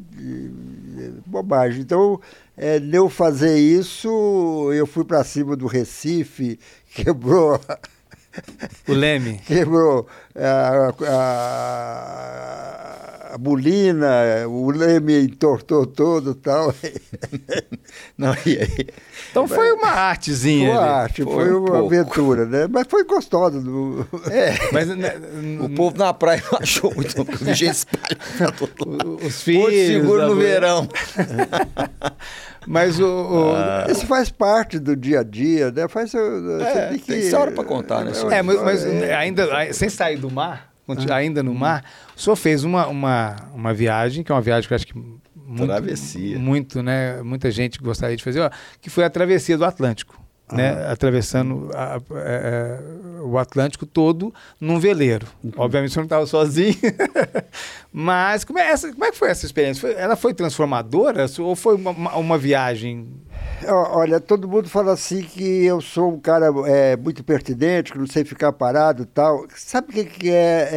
bobagem. 1.26 1.82
Então, 1.82 2.20
é, 2.58 2.82
eu 2.92 3.10
fazer 3.10 3.58
isso, 3.58 4.70
eu 4.74 4.86
fui 4.86 5.06
para 5.06 5.24
cima 5.24 5.56
do 5.56 5.68
Recife, 5.68 6.60
quebrou 6.94 7.60
O 8.88 8.94
leme. 8.94 9.40
quebrou 9.48 10.08
a, 10.36 10.94
a, 13.30 13.34
a 13.34 13.38
bulina, 13.38 14.08
o 14.48 14.72
leme 14.72 15.24
entortou 15.26 15.86
todo 15.86 16.32
e 16.32 16.36
tal. 16.36 16.74
Não, 18.18 18.34
e 18.46 18.58
aí? 18.58 18.88
Então 19.32 19.48
foi 19.48 19.72
uma 19.72 19.88
artezinha. 19.90 20.70
Foi 20.70 20.78
ali. 20.78 20.90
arte, 20.90 21.24
Foi 21.24 21.34
foi, 21.34 21.54
um 21.54 21.60
uma 21.60 21.68
pouco. 21.68 21.86
aventura, 21.96 22.46
né? 22.46 22.68
Mas 22.70 22.88
foi 22.90 23.04
gostosa. 23.06 23.60
do- 23.62 24.06
Mas 24.74 24.88
né, 24.90 25.14
O 25.62 25.70
povo 25.70 25.98
na 25.98 26.14
praia 26.14 26.44
não 26.52 26.60
achou 26.60 26.94
muito, 26.94 27.14
porque 27.24 27.44
o 27.44 27.54
gente 27.54 27.70
espalha 27.72 28.56
os 29.26 29.42
filhos. 29.44 29.88
seguro 29.88 30.28
no 30.28 30.36
verão. 30.36 30.88
Mas 32.68 33.00
o. 33.00 33.06
o- 33.06 33.92
Isso 33.92 34.06
faz 34.06 34.30
parte 34.30 34.78
do 34.80 34.96
dia 34.96 35.22
a 35.22 35.24
dia, 35.24 35.72
né? 35.72 35.88
Faz, 35.88 36.12
você 36.12 36.64
É, 36.64 36.88
tem 36.90 37.00
que... 37.00 37.06
tem 37.06 37.20
história 37.20 37.54
pra 37.54 37.64
contar, 37.64 38.04
né, 38.04 38.14
senhor? 38.14 38.32
É, 38.32 38.42
mas, 38.42 38.62
mas 38.62 38.86
ainda, 38.86 39.54
ai- 39.56 39.74
sem 39.74 39.90
sair 39.90 40.18
do 40.18 40.30
mar, 40.30 40.70
conti- 40.86 41.12
ainda 41.12 41.42
no 41.42 41.54
mar, 41.54 41.84
o 42.16 42.20
senhor 42.20 42.36
fez 42.36 42.64
uma, 42.64 42.88
uma, 42.88 43.36
uma 43.54 43.74
viagem, 43.74 44.24
que 44.24 44.32
é 44.32 44.36
uma 44.36 44.42
viagem 44.42 44.68
que 44.68 44.74
eu 44.74 44.76
acho 44.76 44.88
que 44.88 44.94
muito, 45.36 45.66
Travessia. 45.66 46.38
muito, 46.38 46.84
né? 46.84 47.22
Muita 47.24 47.50
gente 47.50 47.80
gostaria 47.80 48.16
de 48.16 48.24
fazer, 48.24 48.42
ó, 48.42 48.50
que 48.80 48.90
foi 48.90 49.04
a 49.04 49.10
travessia 49.10 49.58
do 49.58 49.66
Atlântico. 49.66 50.20
Né, 50.52 50.88
atravessando 50.92 51.70
a- 51.76 51.96
a- 51.98 52.02
é, 52.20 52.80
é, 53.20 53.22
o 53.22 53.38
Atlântico 53.38 53.86
todo 53.86 54.34
num 54.60 54.80
veleiro. 54.80 55.28
Obviamente 55.58 55.92
você 55.94 56.00
não 56.00 56.06
estava 56.06 56.26
sozinho. 56.26 56.74
Mas 57.94 58.44
como 58.44 58.60
é, 58.60 58.68
essa, 58.70 58.92
como 58.92 59.06
é 59.06 59.12
que 59.12 59.18
foi 59.18 59.30
essa 59.30 59.46
experiência? 59.46 59.82
Foi- 59.82 59.94
ela 60.02 60.16
foi 60.16 60.34
transformadora 60.34 61.26
ou 61.40 61.56
foi 61.56 61.76
uma, 61.76 61.92
uma- 61.92 62.16
uma 62.16 62.38
viagem? 62.38 63.08
Olha, 63.72 64.20
todo 64.20 64.48
mundo 64.48 64.68
fala 64.68 64.94
assim 64.94 65.22
que 65.22 65.64
eu 65.64 65.80
sou 65.80 66.12
um 66.12 66.20
cara 66.20 66.48
é, 66.66 66.98
muito 66.98 67.24
pertinente, 67.24 67.92
que 67.92 68.00
não 68.00 68.08
sei 68.08 68.26
ficar 68.26 68.52
parado 68.52 69.04
e 69.04 69.06
tal. 69.06 69.46
Sabe 69.56 69.90
o 69.90 69.94
que, 69.94 70.06
que 70.06 70.30
é, 70.32 70.70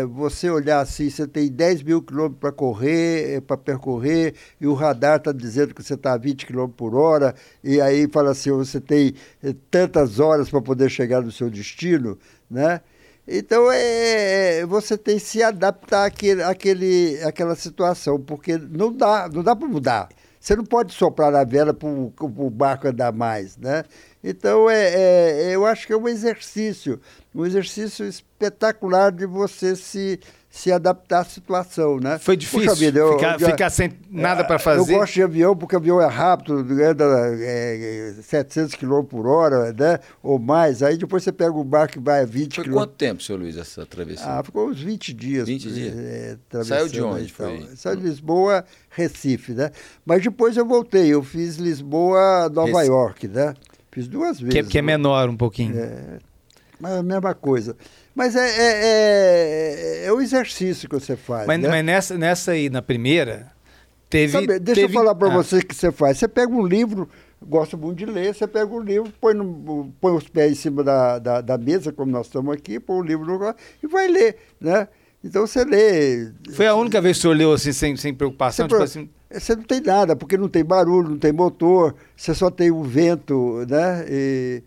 é 0.00 0.06
você 0.06 0.48
olhar 0.48 0.80
assim, 0.80 1.10
você 1.10 1.26
tem 1.26 1.50
10 1.52 1.82
mil 1.82 2.00
quilômetros 2.00 2.40
para 2.40 2.50
correr, 2.50 3.42
para 3.42 3.58
percorrer, 3.58 4.34
e 4.58 4.66
o 4.66 4.72
radar 4.72 5.18
está 5.18 5.30
dizendo 5.30 5.74
que 5.74 5.82
você 5.82 5.92
está 5.92 6.14
a 6.14 6.16
20 6.16 6.46
quilômetros 6.46 6.76
por 6.76 6.94
hora, 6.94 7.34
e 7.62 7.82
aí 7.82 8.08
fala 8.10 8.30
assim, 8.30 8.50
você 8.50 8.80
tem 8.80 9.14
eh, 9.44 9.54
tantas 9.70 10.18
horas 10.18 10.48
para 10.48 10.62
poder 10.62 10.88
chegar 10.88 11.20
no 11.20 11.30
seu 11.30 11.50
destino, 11.50 12.18
né? 12.50 12.80
Então 13.28 13.70
é, 13.70 14.64
você 14.66 14.96
tem 14.96 15.16
que 15.18 15.24
se 15.24 15.42
adaptar 15.42 16.06
àquele, 16.06 16.42
àquele, 16.42 17.22
àquela 17.24 17.54
situação, 17.54 18.18
porque 18.18 18.56
não 18.56 18.90
dá, 18.90 19.28
não 19.30 19.42
dá 19.42 19.54
para 19.54 19.68
mudar. 19.68 20.08
Você 20.42 20.56
não 20.56 20.64
pode 20.64 20.92
soprar 20.92 21.30
na 21.30 21.44
vela 21.44 21.72
para 21.72 21.88
o 21.88 22.50
barco 22.50 22.88
andar 22.88 23.12
mais, 23.12 23.56
né? 23.56 23.84
Então, 24.24 24.68
é, 24.68 24.92
é, 24.92 25.54
eu 25.54 25.64
acho 25.64 25.86
que 25.86 25.92
é 25.92 25.96
um 25.96 26.08
exercício, 26.08 27.00
um 27.32 27.46
exercício 27.46 28.04
espetacular 28.04 29.12
de 29.12 29.24
você 29.24 29.76
se, 29.76 30.18
se 30.54 30.70
adaptar 30.70 31.20
à 31.20 31.24
situação, 31.24 31.98
né? 31.98 32.18
Foi 32.18 32.36
difícil 32.36 32.68
Puxa 32.68 32.74
vida, 32.74 32.98
eu- 32.98 33.14
ficar, 33.14 33.40
eu- 33.40 33.48
ficar 33.48 33.70
sem 33.70 33.90
nada 34.10 34.44
para 34.44 34.56
eu 34.56 34.60
fazer? 34.60 34.92
gosto 34.94 35.14
de 35.14 35.22
avião 35.22 35.56
porque 35.56 35.74
avião 35.74 35.98
é 35.98 36.06
rápido, 36.06 36.58
anda 36.58 37.04
é, 37.40 38.12
700 38.22 38.74
km 38.74 39.02
por 39.02 39.26
hora, 39.26 39.72
né? 39.72 39.98
Ou 40.22 40.38
mais. 40.38 40.82
Aí 40.82 40.98
depois 40.98 41.24
você 41.24 41.32
pega 41.32 41.52
o 41.52 41.64
barco 41.64 41.94
que 41.94 41.98
vai 42.00 42.20
a 42.20 42.26
20 42.26 42.56
Foi 42.56 42.64
km. 42.64 42.72
quanto 42.74 42.92
tempo, 42.92 43.22
seu 43.22 43.34
Luiz, 43.38 43.56
essa 43.56 43.86
travessia? 43.86 44.26
Ah, 44.26 44.42
ficou 44.44 44.68
uns 44.68 44.78
20 44.78 45.14
dias. 45.14 45.48
20 45.48 45.72
dias? 45.72 45.94
é, 45.96 46.36
Saiu 46.64 46.88
de 46.88 47.00
onde 47.00 47.24
e 47.24 47.28
foi? 47.30 47.66
Saiu 47.74 47.96
de 47.96 48.02
Lisboa, 48.02 48.62
Recife, 48.90 49.52
né? 49.54 49.70
Mas 50.04 50.22
depois 50.22 50.54
eu 50.58 50.66
voltei, 50.66 51.06
eu 51.14 51.22
fiz 51.22 51.56
Lisboa, 51.56 52.50
Nova 52.50 52.66
Recife. 52.72 52.86
York, 52.88 53.28
né? 53.28 53.54
Fiz 53.90 54.06
duas 54.06 54.38
vezes. 54.38 54.52
Que, 54.52 54.58
é- 54.58 54.62
que 54.64 54.78
é 54.78 54.82
né? 54.82 54.86
menor 54.86 55.30
um 55.30 55.36
pouquinho. 55.36 55.74
Mas 56.78 56.92
é 56.92 56.98
a 56.98 57.02
mesma 57.02 57.32
coisa. 57.34 57.74
Mas 58.14 58.36
é, 58.36 58.46
é, 58.46 60.02
é, 60.02 60.04
é 60.06 60.12
o 60.12 60.20
exercício 60.20 60.88
que 60.88 60.94
você 60.94 61.16
faz. 61.16 61.46
Mas, 61.46 61.60
né? 61.60 61.68
mas 61.68 61.84
nessa, 61.84 62.18
nessa 62.18 62.52
aí, 62.52 62.68
na 62.68 62.82
primeira, 62.82 63.50
teve. 64.10 64.32
Sabe, 64.32 64.58
deixa 64.58 64.82
teve- 64.82 64.94
eu 64.94 64.98
falar 65.00 65.14
para 65.14 65.28
Ah, 65.28 65.36
você 65.36 65.58
o 65.58 65.66
que 65.66 65.74
você 65.74 65.90
faz. 65.90 66.18
Você 66.18 66.28
pega 66.28 66.52
um 66.52 66.66
livro, 66.66 67.08
gosta 67.42 67.76
muito 67.76 67.98
de 67.98 68.06
ler, 68.06 68.34
você 68.34 68.46
pega 68.46 68.70
um 68.72 68.80
livro, 68.80 69.12
põe, 69.20 69.32
no, 69.34 69.92
põe 70.00 70.12
os 70.14 70.28
pés 70.28 70.52
em 70.52 70.54
cima 70.54 70.84
da, 70.84 71.18
da, 71.18 71.40
da 71.40 71.56
mesa, 71.58 71.90
como 71.92 72.12
nós 72.12 72.26
estamos 72.26 72.52
aqui, 72.54 72.78
põe 72.78 72.98
o 72.98 73.02
livro 73.02 73.24
no, 73.24 73.54
e 73.82 73.86
vai 73.86 74.08
ler, 74.08 74.36
né? 74.60 74.88
Então 75.24 75.46
você 75.46 75.64
lê. 75.64 76.32
Foi 76.52 76.66
a 76.66 76.74
única 76.74 77.00
vez 77.00 77.16
que 77.16 77.20
o 77.20 77.22
senhor 77.22 77.34
leu 77.36 77.52
assim, 77.52 77.72
sem, 77.72 77.96
sem 77.96 78.12
preocupação? 78.12 78.66
Você, 78.68 78.74
Tipo 78.74 78.82
assim, 78.82 79.10
você 79.30 79.56
não 79.56 79.62
tem 79.62 79.80
nada, 79.80 80.16
porque 80.16 80.36
não 80.36 80.48
tem 80.48 80.64
barulho, 80.64 81.10
não 81.10 81.18
tem 81.18 81.32
motor, 81.32 81.94
você 82.16 82.34
só 82.34 82.50
tem 82.50 82.70
o 82.70 82.82
vento, 82.82 83.64
né? 83.68 84.04
E- 84.08 84.62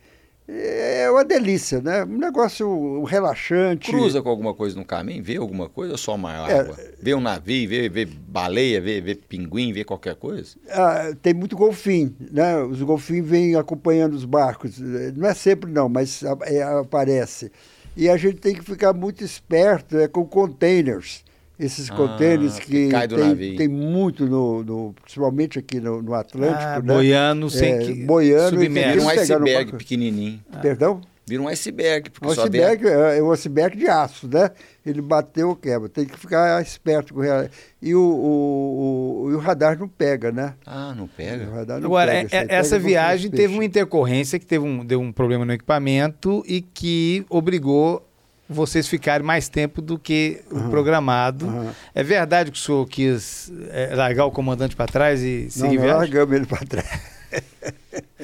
é 0.47 1.09
uma 1.09 1.23
delícia, 1.25 1.81
né? 1.81 2.03
Um 2.03 2.17
negócio 2.17 3.03
relaxante. 3.03 3.91
Cruza 3.91 4.21
com 4.21 4.29
alguma 4.29 4.53
coisa 4.53 4.75
no 4.75 4.85
caminho? 4.85 5.23
Vê 5.23 5.37
alguma 5.37 5.67
coisa 5.67 5.93
ou 5.93 5.97
só 5.97 6.15
uma 6.15 6.49
É. 6.49 6.59
água? 6.59 6.77
Vê 7.01 7.13
um 7.15 7.19
navio, 7.21 7.67
vê, 7.67 7.89
vê 7.89 8.05
baleia, 8.05 8.79
vê, 8.79 9.01
vê 9.01 9.15
pinguim, 9.15 9.73
vê 9.73 9.83
qualquer 9.83 10.15
coisa? 10.15 10.55
Ah, 10.69 11.13
tem 11.21 11.33
muito 11.33 11.55
golfinho, 11.55 12.15
né? 12.31 12.57
Os 12.63 12.81
golfinhos 12.81 13.27
vêm 13.27 13.55
acompanhando 13.55 14.13
os 14.13 14.25
barcos. 14.25 14.79
Não 15.15 15.27
é 15.27 15.33
sempre 15.33 15.71
não, 15.71 15.89
mas 15.89 16.21
é, 16.43 16.61
aparece. 16.63 17.51
E 17.97 18.09
a 18.09 18.17
gente 18.17 18.37
tem 18.37 18.53
que 18.53 18.63
ficar 18.63 18.93
muito 18.93 19.23
esperto 19.23 19.97
é, 19.97 20.07
com 20.07 20.25
containers. 20.25 21.23
Esses 21.57 21.89
Ah, 21.89 21.95
containers 21.95 22.59
que 22.59 22.65
que 22.85 22.89
cai 22.89 23.07
do 23.07 23.15
tem, 23.15 23.27
navio. 23.27 23.55
tem 23.57 23.67
muito, 23.67 24.25
no, 24.25 24.63
no- 24.63 24.95
principalmente 25.03 25.57
aqui 25.57 25.79
no, 25.79 26.01
no 26.01 26.13
Atlântico. 26.13 26.61
ah, 26.61 26.81
né? 26.81 26.93
boiando 26.93 27.49
sem 27.49 27.71
É, 27.73 27.77
que. 27.79 27.91
e 27.93 28.05
submerso. 28.49 29.01
um 29.01 29.05
o 29.05 29.09
iceberg 29.09 29.53
barco. 29.71 29.77
pequenininho. 29.77 30.39
Perdão? 30.61 30.99
Vira 31.27 31.41
um 31.41 31.47
iceberg, 31.47 32.11
porque 32.11 32.27
Um 32.27 32.35
só 32.35 32.47
vê 32.47 32.61
a- 32.63 32.67
iceberg, 32.71 32.87
é 32.87 33.17
é 33.17 33.23
um 33.23 33.31
iceberg 33.31 33.75
de 33.75 33.87
aço, 33.87 34.27
né? 34.31 34.51
Ele 34.85 35.01
bateu, 35.01 35.55
quebra. 35.55 35.89
Tem 35.89 36.05
que 36.05 36.19
ficar 36.19 36.61
esperto 36.61 37.15
com 37.15 37.19
o 37.21 37.23
real- 37.23 37.47
E 37.81 37.95
o, 37.95 37.99
o, 37.99 39.23
o, 39.25 39.31
e 39.31 39.33
o 39.33 39.39
radar 39.39 39.79
não 39.79 39.87
pega, 39.87 40.31
né? 40.31 40.53
Ah, 40.65 40.93
não 40.95 41.05
O 41.05 41.07
pega? 41.07 41.49
radar 41.49 41.79
não 41.79 41.87
Agora, 41.87 42.11
pega, 42.11 42.29
é- 42.35 42.37
é- 42.37 42.41
pega 42.41 42.53
essa 42.53 42.77
os 42.77 42.83
viagem 42.83 43.31
teve 43.31 43.53
uma 43.55 43.65
intercorrência 43.65 44.37
que 44.37 44.45
teve 44.45 44.63
um, 44.65 44.85
deu 44.85 44.99
um 44.99 45.11
problema 45.11 45.43
no 45.45 45.53
equipamento 45.53 46.43
e 46.47 46.61
que 46.61 47.25
obrigou 47.27 48.07
vocês 48.47 48.87
ficarem 48.87 49.25
mais 49.25 49.49
tempo 49.49 49.81
do 49.81 49.97
que 49.97 50.41
o 50.51 50.69
programado. 50.69 51.47
aham. 51.47 51.71
É 51.93 52.03
verdade 52.03 52.51
que 52.51 52.57
o 52.57 52.61
senhor 52.61 52.87
quis 52.87 53.51
é, 53.69 53.95
largar 53.95 54.25
o 54.25 54.31
comandante 54.31 54.75
para 54.75 54.85
trás 54.85 55.21
e 55.23 55.43
Não, 55.45 55.49
seguir 55.51 55.75
nós 55.77 55.83
viagem? 55.85 55.99
largamos 55.99 56.35
ele 56.35 56.45
para 56.45 56.65
trás. 56.65 57.01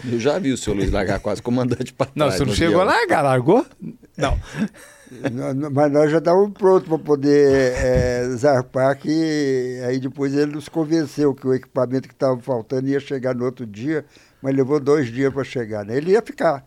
Eu 0.10 0.20
já 0.20 0.38
vi 0.40 0.52
o 0.52 0.58
seu 0.58 0.74
Luiz 0.74 0.92
largar 0.92 1.20
quase 1.20 1.42
comandante 1.42 1.92
para 1.94 2.08
Não, 2.16 2.28
trás. 2.28 2.40
você 2.40 2.46
não 2.46 2.54
chegou 2.54 2.82
a 2.82 2.84
largar, 2.86 3.22
largou? 3.22 3.66
Não. 4.18 4.38
Mas 5.74 5.92
nós 5.92 6.10
já 6.12 6.20
estávamos 6.20 6.54
prontos 6.54 6.88
para 6.88 6.98
poder 7.00 7.74
é, 7.76 8.30
zarpar, 8.38 8.98
que 8.98 9.82
aí 9.86 10.00
depois 10.00 10.34
ele 10.34 10.54
nos 10.54 10.70
convenceu 10.70 11.34
que 11.36 11.46
o 11.46 11.54
equipamento 11.54 12.08
que 12.08 12.14
estava 12.14 12.40
faltando 12.40 12.88
ia 12.88 13.00
chegar 13.00 13.36
no 13.36 13.44
outro 13.44 13.66
dia, 13.66 14.06
mas 14.42 14.56
levou 14.56 14.80
dois 14.80 15.12
dias 15.12 15.34
para 15.34 15.44
chegar. 15.44 15.84
Né? 15.86 15.98
Ele 15.98 16.12
ia 16.12 16.22
ficar. 16.22 16.64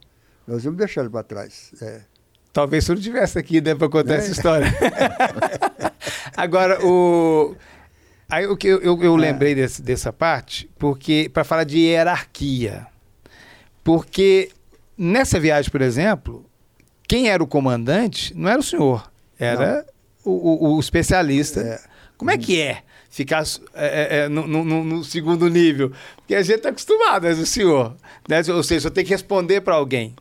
Nós 0.47 0.63
íamos 0.65 0.77
deixar 0.79 1.01
ele 1.03 1.11
para 1.11 1.23
trás. 1.23 1.71
é. 1.81 2.01
Talvez 2.55 2.85
se 2.85 2.91
eu 2.93 2.95
não 2.95 3.01
estivesse 3.01 3.37
aqui, 3.39 3.61
né, 3.61 3.75
para 3.75 3.89
contar 3.89 4.15
É. 4.15 4.17
essa 4.19 4.31
história. 4.31 4.67
Agora, 6.37 6.79
o. 6.87 7.55
Aí 8.31 8.47
o 8.47 8.57
que 8.57 8.69
eu, 8.69 8.81
eu, 8.81 9.03
É. 9.03 9.07
eu 9.07 9.17
lembrei 9.17 9.55
desse- 9.57 9.83
dessa 9.83 10.13
parte, 10.13 10.71
porque 10.79 11.29
para 11.33 11.43
falar 11.45 11.65
de 11.65 11.79
hierarquia. 11.79 12.87
Porque 13.83 14.51
nessa 14.97 15.39
viagem, 15.39 15.71
por 15.71 15.83
exemplo, 15.83 16.47
quem 17.09 17.29
era 17.29 17.43
o 17.43 17.47
comandante 17.47 18.33
não 18.37 18.49
era 18.49 18.59
o 18.59 18.63
senhor, 18.63 19.11
era 19.39 19.85
o, 20.25 20.31
o- 20.31 20.77
o 20.77 20.81
especialista. 20.81 21.61
É. 21.61 21.81
Como 22.17 22.31
é 22.31 22.39
que 22.39 22.61
é 22.61 22.83
ficar 23.11 23.43
é, 23.75 24.21
é, 24.21 24.29
no, 24.29 24.47
no, 24.47 24.85
no, 24.85 25.05
segundo 25.05 25.49
nível? 25.49 25.93
Porque 26.17 26.35
a 26.37 26.43
gente 26.43 26.57
está 26.59 26.69
acostumado, 26.71 27.25
né, 27.25 27.33
o 27.33 27.45
senhor? 27.45 27.97
Né? 28.29 28.41
Ou 28.55 28.63
seja, 28.63 28.87
eu 28.87 28.93
tenho 28.93 29.07
que 29.07 29.13
responder 29.13 29.61
para 29.61 29.75
alguém. 29.75 30.15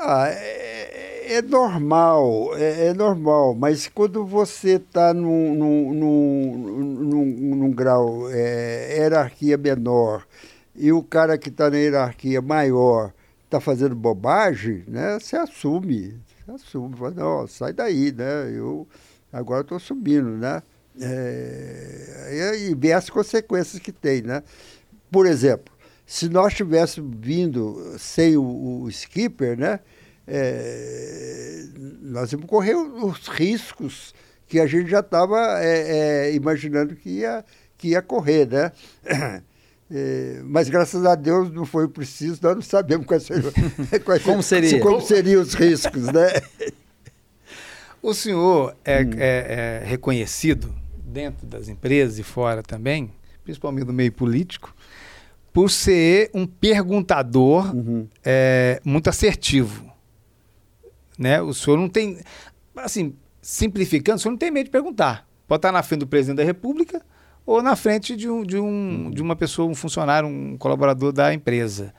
Ah, 0.00 0.28
é, 0.28 1.34
é 1.34 1.42
normal, 1.42 2.56
é, 2.56 2.86
é, 2.86 2.94
normal, 2.94 3.52
mas 3.56 3.88
quando 3.88 4.24
você 4.24 4.76
está 4.76 5.12
num, 5.12 5.54
num, 5.56 5.92
num, 5.92 7.24
num, 7.56 7.70
grau 7.72 8.30
é, 8.30 8.96
hierarquia 8.96 9.58
menor 9.58 10.24
e 10.76 10.92
o 10.92 11.02
cara 11.02 11.36
que 11.36 11.48
está 11.48 11.68
na 11.68 11.78
hierarquia 11.78 12.40
maior 12.40 13.12
está 13.44 13.58
fazendo 13.60 13.96
bobagem, 13.96 14.84
né, 14.86 15.18
você 15.18 15.34
assume, 15.36 16.14
você 16.46 16.52
assume, 16.52 16.96
fala, 16.96 17.10
não, 17.10 17.46
sai 17.48 17.72
daí, 17.72 18.12
né? 18.12 18.52
Eu 18.54 18.86
agora 19.32 19.62
estou 19.62 19.80
subindo, 19.80 20.30
né? 20.30 20.62
É, 21.00 22.54
e, 22.56 22.70
e 22.70 22.74
vê 22.76 22.92
as 22.92 23.10
consequências 23.10 23.82
que 23.82 23.90
tem, 23.90 24.22
né? 24.22 24.44
Por 25.10 25.26
exemplo, 25.26 25.74
se 26.08 26.26
nós 26.30 26.54
tivéssemos 26.54 27.14
vindo 27.20 27.94
sem 27.98 28.34
o, 28.34 28.80
o 28.80 28.88
skipper, 28.88 29.58
né? 29.58 29.78
É, 30.26 31.64
nós 32.00 32.32
íamos 32.32 32.46
correr 32.46 32.74
os 32.74 33.28
riscos 33.28 34.14
que 34.46 34.58
a 34.58 34.66
gente 34.66 34.88
já 34.88 35.00
estava 35.00 35.62
é, 35.62 36.28
é, 36.28 36.34
imaginando 36.34 36.96
que 36.96 37.10
ia, 37.10 37.44
que 37.76 37.88
ia 37.88 38.00
correr, 38.00 38.48
né? 38.48 38.72
É, 39.90 40.42
mas 40.44 40.68
graças 40.68 41.02
a 41.06 41.14
Deus 41.14 41.50
não 41.50 41.64
foi 41.64 41.88
preciso, 41.88 42.38
nós 42.42 42.54
não 42.56 42.60
sabemos 42.60 43.06
quais 43.06 43.22
seriam, 43.22 43.50
quais, 44.04 44.22
como, 44.22 44.42
seria? 44.42 44.80
como 44.80 45.00
seriam 45.00 45.40
os 45.40 45.54
riscos, 45.54 46.02
né? 46.12 46.28
O 48.02 48.12
senhor 48.12 48.76
é, 48.84 49.02
hum. 49.02 49.10
é, 49.16 49.80
é, 49.80 49.86
reconhecido 49.86 50.74
dentro 51.02 51.46
das 51.46 51.70
empresas 51.70 52.18
e 52.18 52.22
fora 52.22 52.62
também, 52.62 53.10
principalmente 53.42 53.86
no 53.86 53.94
meio 53.94 54.12
político, 54.12 54.74
por 55.58 55.72
ser 55.72 56.30
um 56.32 56.46
perguntador 56.46 57.74
uhum. 57.74 58.06
é, 58.24 58.80
muito 58.84 59.10
assertivo. 59.10 59.92
Né? 61.18 61.42
O 61.42 61.52
senhor 61.52 61.76
não 61.76 61.88
tem. 61.88 62.20
Assim, 62.76 63.16
simplificando, 63.42 64.18
o 64.18 64.20
senhor 64.20 64.30
não 64.30 64.38
tem 64.38 64.52
medo 64.52 64.66
de 64.66 64.70
perguntar. 64.70 65.26
Pode 65.48 65.58
estar 65.58 65.72
na 65.72 65.82
frente 65.82 65.98
do 65.98 66.06
presidente 66.06 66.36
da 66.36 66.44
República 66.44 67.02
ou 67.44 67.60
na 67.60 67.74
frente 67.74 68.14
de, 68.14 68.30
um, 68.30 68.44
de, 68.44 68.56
um, 68.56 68.66
uhum. 68.66 69.10
de 69.10 69.20
uma 69.20 69.34
pessoa, 69.34 69.68
um 69.68 69.74
funcionário, 69.74 70.28
um 70.28 70.56
colaborador 70.56 71.10
da 71.10 71.34
empresa. 71.34 71.92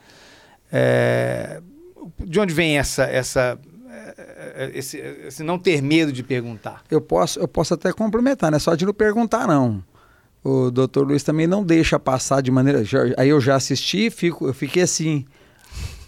É, 0.72 1.60
de 2.18 2.40
onde 2.40 2.54
vem 2.54 2.78
essa, 2.78 3.04
essa 3.04 3.60
é, 4.54 4.70
esse, 4.72 4.96
esse, 4.96 5.42
não 5.42 5.58
ter 5.58 5.82
medo 5.82 6.10
de 6.10 6.22
perguntar? 6.22 6.82
Eu 6.90 7.02
posso, 7.02 7.38
eu 7.38 7.46
posso 7.46 7.74
até 7.74 7.92
complementar, 7.92 8.50
não 8.50 8.56
é 8.56 8.58
só 8.58 8.74
de 8.74 8.86
não 8.86 8.94
perguntar, 8.94 9.46
não. 9.46 9.84
O 10.42 10.70
doutor 10.70 11.06
Luiz 11.06 11.22
também 11.22 11.46
não 11.46 11.62
deixa 11.62 11.98
passar 11.98 12.40
de 12.40 12.50
maneira. 12.50 12.84
Já, 12.84 13.00
aí 13.16 13.28
eu 13.28 13.40
já 13.40 13.56
assisti, 13.56 14.10
fico, 14.10 14.46
eu 14.46 14.54
fiquei 14.54 14.82
assim, 14.82 15.26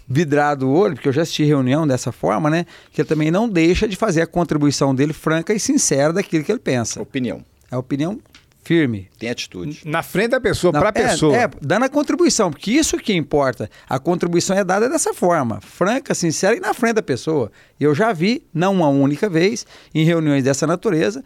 vidrado 0.07 0.67
o 0.67 0.73
olho, 0.73 0.95
porque 0.95 1.07
eu 1.07 1.13
já 1.13 1.21
assisti 1.21 1.43
reunião 1.43 1.87
dessa 1.87 2.11
forma, 2.11 2.49
né? 2.49 2.65
Que 2.91 3.01
ele 3.01 3.07
também 3.07 3.29
não 3.29 3.47
deixa 3.47 3.87
de 3.87 3.95
fazer 3.95 4.21
a 4.21 4.27
contribuição 4.27 4.93
dele 4.93 5.13
franca 5.13 5.53
e 5.53 5.59
sincera 5.59 6.11
daquilo 6.11 6.43
que 6.43 6.51
ele 6.51 6.59
pensa. 6.59 7.01
Opinião. 7.01 7.43
É 7.71 7.75
a 7.75 7.79
opinião 7.79 8.19
firme. 8.63 9.09
Tem 9.19 9.29
atitude. 9.29 9.81
Na 9.85 10.01
frente 10.01 10.31
da 10.31 10.39
pessoa, 10.39 10.71
para 10.71 10.87
a 10.87 11.01
é, 11.01 11.09
pessoa. 11.09 11.35
É, 11.35 11.49
dando 11.61 11.83
a 11.83 11.89
contribuição, 11.89 12.49
porque 12.49 12.71
isso 12.71 12.97
que 12.97 13.13
importa. 13.13 13.69
A 13.87 13.99
contribuição 13.99 14.57
é 14.57 14.63
dada 14.63 14.89
dessa 14.89 15.13
forma, 15.13 15.59
franca, 15.61 16.15
sincera 16.15 16.55
e 16.55 16.59
na 16.59 16.73
frente 16.73 16.95
da 16.95 17.03
pessoa. 17.03 17.51
Eu 17.79 17.93
já 17.93 18.13
vi, 18.13 18.45
não 18.53 18.73
uma 18.73 18.87
única 18.87 19.29
vez, 19.29 19.65
em 19.93 20.05
reuniões 20.05 20.43
dessa 20.43 20.65
natureza, 20.65 21.23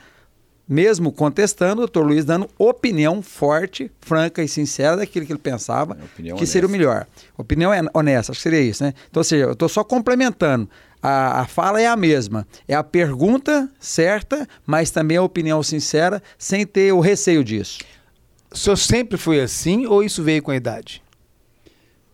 mesmo 0.68 1.12
contestando, 1.12 1.82
o 1.82 1.86
doutor 1.86 2.06
Luiz 2.06 2.26
dando 2.26 2.50
opinião 2.58 3.22
forte, 3.22 3.92
franca 4.02 4.44
e 4.44 4.48
sincera 4.48 4.98
daquilo 4.98 5.26
que 5.26 5.32
ele 5.32 5.40
pensava 5.40 5.94
é, 5.94 6.16
que 6.16 6.32
honesta. 6.32 6.46
seria 6.46 6.68
o 6.68 6.72
melhor. 6.72 7.08
Opinião 7.38 7.74
é 7.74 7.82
honesta, 7.94 8.32
acho 8.32 8.40
que 8.40 8.44
seria 8.44 8.62
isso, 8.62 8.84
né? 8.84 8.94
Então, 9.10 9.22
ou 9.22 9.24
seja, 9.24 9.46
eu 9.46 9.54
estou 9.54 9.70
só 9.70 9.84
complementando 9.84 10.70
a, 11.02 11.42
a 11.42 11.48
fala 11.48 11.82
é 11.82 11.88
a 11.88 11.96
mesma. 11.96 12.48
É 12.68 12.74
a 12.74 12.84
pergunta 12.84 13.70
certa, 13.80 14.48
mas 14.66 14.92
também 14.92 15.18
a 15.18 15.24
opinião 15.24 15.62
sincera, 15.64 16.22
sem 16.38 16.66
ter 16.66 16.92
o 16.92 17.00
receio 17.00 17.44
disso. 17.44 17.80
O 18.52 18.58
senhor 18.58 18.78
sempre 18.78 19.18
foi 19.18 19.40
assim 19.40 19.86
ou 19.86 20.04
isso 20.04 20.24
veio 20.24 20.42
com 20.42 20.52
a 20.52 20.56
idade? 20.56 21.04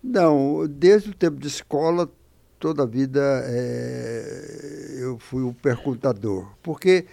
Não, 0.03 0.67
desde 0.67 1.09
o 1.09 1.13
tempo 1.13 1.39
de 1.39 1.47
escola, 1.47 2.09
toda 2.59 2.83
a 2.83 2.85
vida 2.85 3.21
é, 3.45 4.97
eu 4.99 5.17
fui 5.17 5.43
o 5.43 5.53
perguntador. 5.53 6.47
Porque 6.61 7.05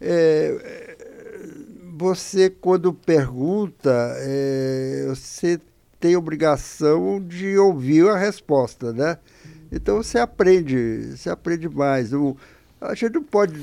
é, 0.00 0.96
você, 1.96 2.50
quando 2.50 2.92
pergunta, 2.92 3.90
é, 4.18 5.06
você 5.08 5.60
tem 6.00 6.16
obrigação 6.16 7.20
de 7.20 7.56
ouvir 7.56 8.08
a 8.08 8.16
resposta, 8.16 8.92
né? 8.92 9.18
Então 9.72 9.96
você 9.96 10.18
aprende, 10.18 11.16
você 11.16 11.30
aprende 11.30 11.68
mais. 11.68 12.12
O, 12.12 12.36
a, 12.80 12.94
gente 12.94 13.14
não 13.14 13.22
pode, 13.22 13.54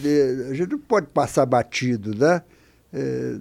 a 0.49 0.53
gente 0.53 0.71
não 0.71 0.79
pode 0.79 1.07
passar 1.07 1.45
batido, 1.45 2.15
né? 2.17 2.41
É, 2.91 3.37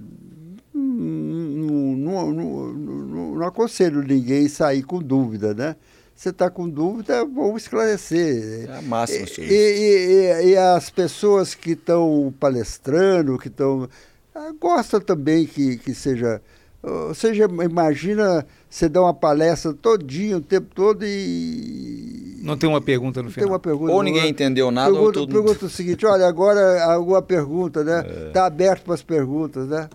não, 0.75 1.97
não, 1.97 2.33
não, 2.33 3.35
não, 3.35 3.43
aconselho 3.47 4.03
ninguém 4.03 4.49
sair 4.49 4.83
com 4.83 5.03
dúvida, 5.03 5.55
né? 5.55 5.77
Você 6.21 6.29
está 6.29 6.51
com 6.51 6.69
dúvida, 6.69 7.25
vamos 7.25 7.63
esclarecer. 7.63 8.69
É 8.69 8.77
a 8.77 8.83
máxima, 8.83 9.27
e, 9.39 9.43
e, 9.43 10.43
e, 10.45 10.51
e 10.51 10.57
as 10.59 10.91
pessoas 10.91 11.55
que 11.55 11.71
estão 11.71 12.31
palestrando, 12.39 13.39
que 13.39 13.49
estão. 13.49 13.89
Ah, 14.35 14.53
gostam 14.61 15.01
também 15.01 15.47
que, 15.47 15.79
que 15.79 15.95
seja. 15.95 16.43
Ou 16.83 17.15
seja, 17.15 17.45
imagina 17.65 18.47
você 18.69 18.87
dar 18.87 19.01
uma 19.01 19.15
palestra 19.15 19.73
todinho, 19.73 20.37
o 20.37 20.41
tempo 20.43 20.69
todo 20.75 21.07
e 21.07 22.21
não 22.43 22.57
tem 22.57 22.69
uma 22.69 22.81
pergunta 22.81 23.21
no 23.21 23.29
não 23.29 23.33
final. 23.33 23.47
Tem 23.47 23.53
uma 23.53 23.59
pergunta, 23.59 23.93
ou 23.93 24.03
ninguém 24.03 24.29
entendeu 24.29 24.71
nada, 24.71 24.91
pergunta, 24.91 25.21
ou 25.21 25.27
tudo... 25.27 25.43
Pergunta 25.43 25.67
o 25.67 25.71
seguinte, 25.71 26.07
olha, 26.07 26.27
agora 26.27 26.83
alguma 26.85 27.21
pergunta, 27.21 27.85
né? 27.85 28.05
Está 28.29 28.45
é. 28.45 28.47
aberto 28.47 28.85
para 28.85 28.95
as 28.95 29.03
perguntas, 29.03 29.69
né? 29.69 29.89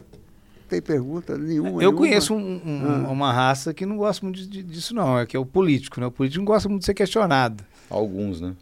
Tem 0.75 0.81
pergunta 0.81 1.37
nenhuma. 1.37 1.69
Eu 1.69 1.77
nenhuma. 1.77 1.97
conheço 1.97 2.33
um, 2.33 2.61
um, 2.65 3.05
ah. 3.05 3.09
uma 3.09 3.31
raça 3.31 3.73
que 3.73 3.85
não 3.85 3.95
gosta 3.95 4.25
muito 4.25 4.45
disso, 4.45 4.93
não, 4.93 5.19
é 5.19 5.25
que 5.25 5.37
é 5.37 5.39
o 5.39 5.45
político, 5.45 6.01
né? 6.01 6.07
O 6.07 6.11
político 6.11 6.39
não 6.39 6.45
gosta 6.45 6.67
muito 6.67 6.81
de 6.81 6.85
ser 6.85 6.93
questionado. 6.93 7.63
Alguns, 7.89 8.41
né? 8.41 8.55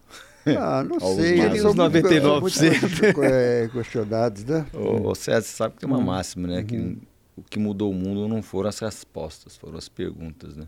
Ah, 0.46 0.84
não 0.84 0.98
Alguns 1.02 1.16
sei. 1.16 1.42
Eles 1.42 1.62
são 1.62 1.74
99%. 1.74 2.42
Muito, 2.42 3.24
é, 3.24 3.68
questionados, 3.70 4.44
né? 4.44 4.66
Ô, 4.74 5.10
ô 5.10 5.16
César, 5.16 5.42
você 5.42 5.56
sabe 5.56 5.74
que 5.74 5.80
tem 5.80 5.90
uma 5.90 5.98
hum. 5.98 6.06
máxima, 6.06 6.48
né? 6.48 6.60
Uhum. 6.60 6.66
Que 6.66 6.98
o 7.36 7.42
que 7.42 7.58
mudou 7.58 7.90
o 7.92 7.96
mundo 7.96 8.28
não 8.28 8.44
foram 8.44 8.70
as 8.70 8.78
respostas, 8.78 9.56
foram 9.58 9.78
as 9.78 9.90
perguntas, 9.90 10.56
né? 10.56 10.68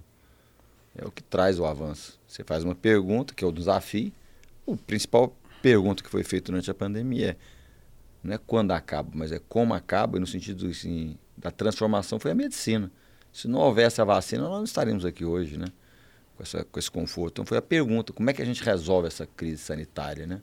É 0.98 1.06
o 1.06 1.12
que 1.12 1.22
traz 1.22 1.60
o 1.60 1.66
avanço. 1.66 2.20
Você 2.28 2.44
faz 2.44 2.64
uma 2.64 2.74
pergunta, 2.74 3.36
que 3.36 3.44
é 3.44 3.48
o 3.48 3.52
desafio. 3.52 4.12
O 4.66 4.76
principal 4.76 5.36
pergunta 5.62 6.04
que 6.04 6.10
foi 6.10 6.24
feita 6.24 6.52
durante 6.52 6.72
a 6.72 6.74
pandemia 6.74 7.32
é 7.32 7.36
não 8.26 8.34
é 8.34 8.40
quando 8.40 8.72
acaba, 8.72 9.12
mas 9.14 9.32
é 9.32 9.40
como 9.48 9.74
acaba, 9.76 10.18
e 10.18 10.20
no 10.20 10.26
sentido 10.26 10.68
assim, 10.68 11.16
da 11.46 11.52
transformação 11.52 12.20
foi 12.20 12.32
a 12.32 12.36
medicina. 12.36 12.92
Se 13.32 13.48
não 13.48 13.60
houvesse 13.60 14.02
a 14.02 14.04
vacina, 14.04 14.44
nós 14.44 14.58
não 14.58 14.64
estaríamos 14.64 15.06
aqui 15.06 15.24
hoje, 15.24 15.58
né? 15.58 15.68
Com, 16.36 16.44
essa, 16.44 16.64
com 16.64 16.80
esse 16.80 16.90
conforto. 16.90 17.34
Então 17.34 17.46
foi 17.46 17.58
a 17.58 17.62
pergunta, 17.62 18.12
como 18.12 18.30
é 18.30 18.34
que 18.34 18.42
a 18.42 18.46
gente 18.46 18.64
resolve 18.64 19.08
essa 19.08 19.28
crise 19.28 19.60
sanitária, 19.60 20.26
né? 20.26 20.42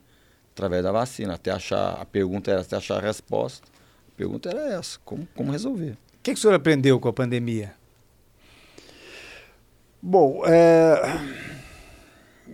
Através 0.53 0.83
da 0.83 0.91
vacina, 0.91 1.33
até 1.33 1.51
achar, 1.51 1.99
a 1.99 2.05
pergunta 2.05 2.51
era 2.51 2.61
até 2.61 2.77
achar 2.77 2.97
a 2.97 3.01
resposta. 3.01 3.67
A 4.07 4.11
pergunta 4.15 4.49
era 4.49 4.73
essa, 4.73 4.99
como, 5.03 5.27
como 5.35 5.51
resolver. 5.51 5.91
O 5.91 5.97
que, 6.23 6.33
que 6.33 6.39
o 6.39 6.41
senhor 6.41 6.53
aprendeu 6.53 6.99
com 6.99 7.09
a 7.09 7.13
pandemia? 7.13 7.73
Bom, 10.01 10.43
é, 10.45 11.01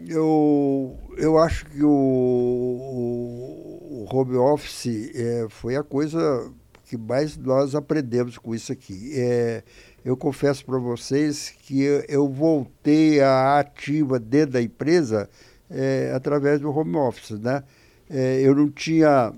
eu, 0.07 0.97
eu 1.17 1.37
acho 1.37 1.65
que 1.65 1.83
o, 1.83 1.91
o, 1.91 4.05
o 4.05 4.15
home 4.15 4.37
office 4.37 5.11
é, 5.13 5.47
foi 5.49 5.75
a 5.75 5.83
coisa 5.83 6.51
que 6.89 6.97
mais 6.97 7.37
nós 7.37 7.75
aprendemos 7.75 8.39
com 8.39 8.55
isso 8.55 8.71
aqui. 8.71 9.11
É, 9.13 9.61
eu 10.03 10.17
confesso 10.17 10.65
para 10.65 10.79
vocês 10.79 11.53
que 11.61 11.83
eu, 12.07 12.27
voltei 12.27 13.21
à 13.21 13.59
ativa 13.59 14.17
dentro 14.17 14.53
da 14.53 14.61
empresa 14.61 15.29
é, 15.69 16.11
através 16.15 16.59
do 16.59 16.75
home 16.75 16.95
office. 16.95 17.39
Né? 17.39 17.63
É, 18.09 18.41
eu 18.41 18.55
não 18.55 18.71
tinha 18.71 19.31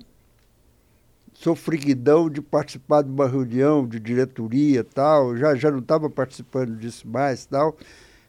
sofriguidão 1.33 2.29
de 2.29 2.41
participar 2.41 3.01
de 3.01 3.09
uma 3.09 3.27
reunião 3.27 3.85
de 3.85 3.99
diretoria 3.99 4.85
tal, 4.85 5.35
já, 5.35 5.53
já 5.53 5.69
não 5.69 5.79
estava 5.79 6.09
participando 6.09 6.77
disso 6.77 7.05
mais 7.05 7.45
tal. 7.45 7.75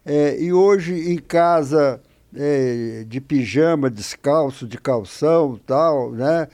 É, 0.04 0.36
e 0.42 0.52
hoje 0.52 1.12
em 1.12 1.18
casa, 1.18 2.00
é, 2.34 3.04
de 3.06 3.20
pijama, 3.20 3.88
descalço, 3.88 4.66
de 4.66 4.78
calção 4.78 5.60
tal, 5.64 6.10
né? 6.10 6.48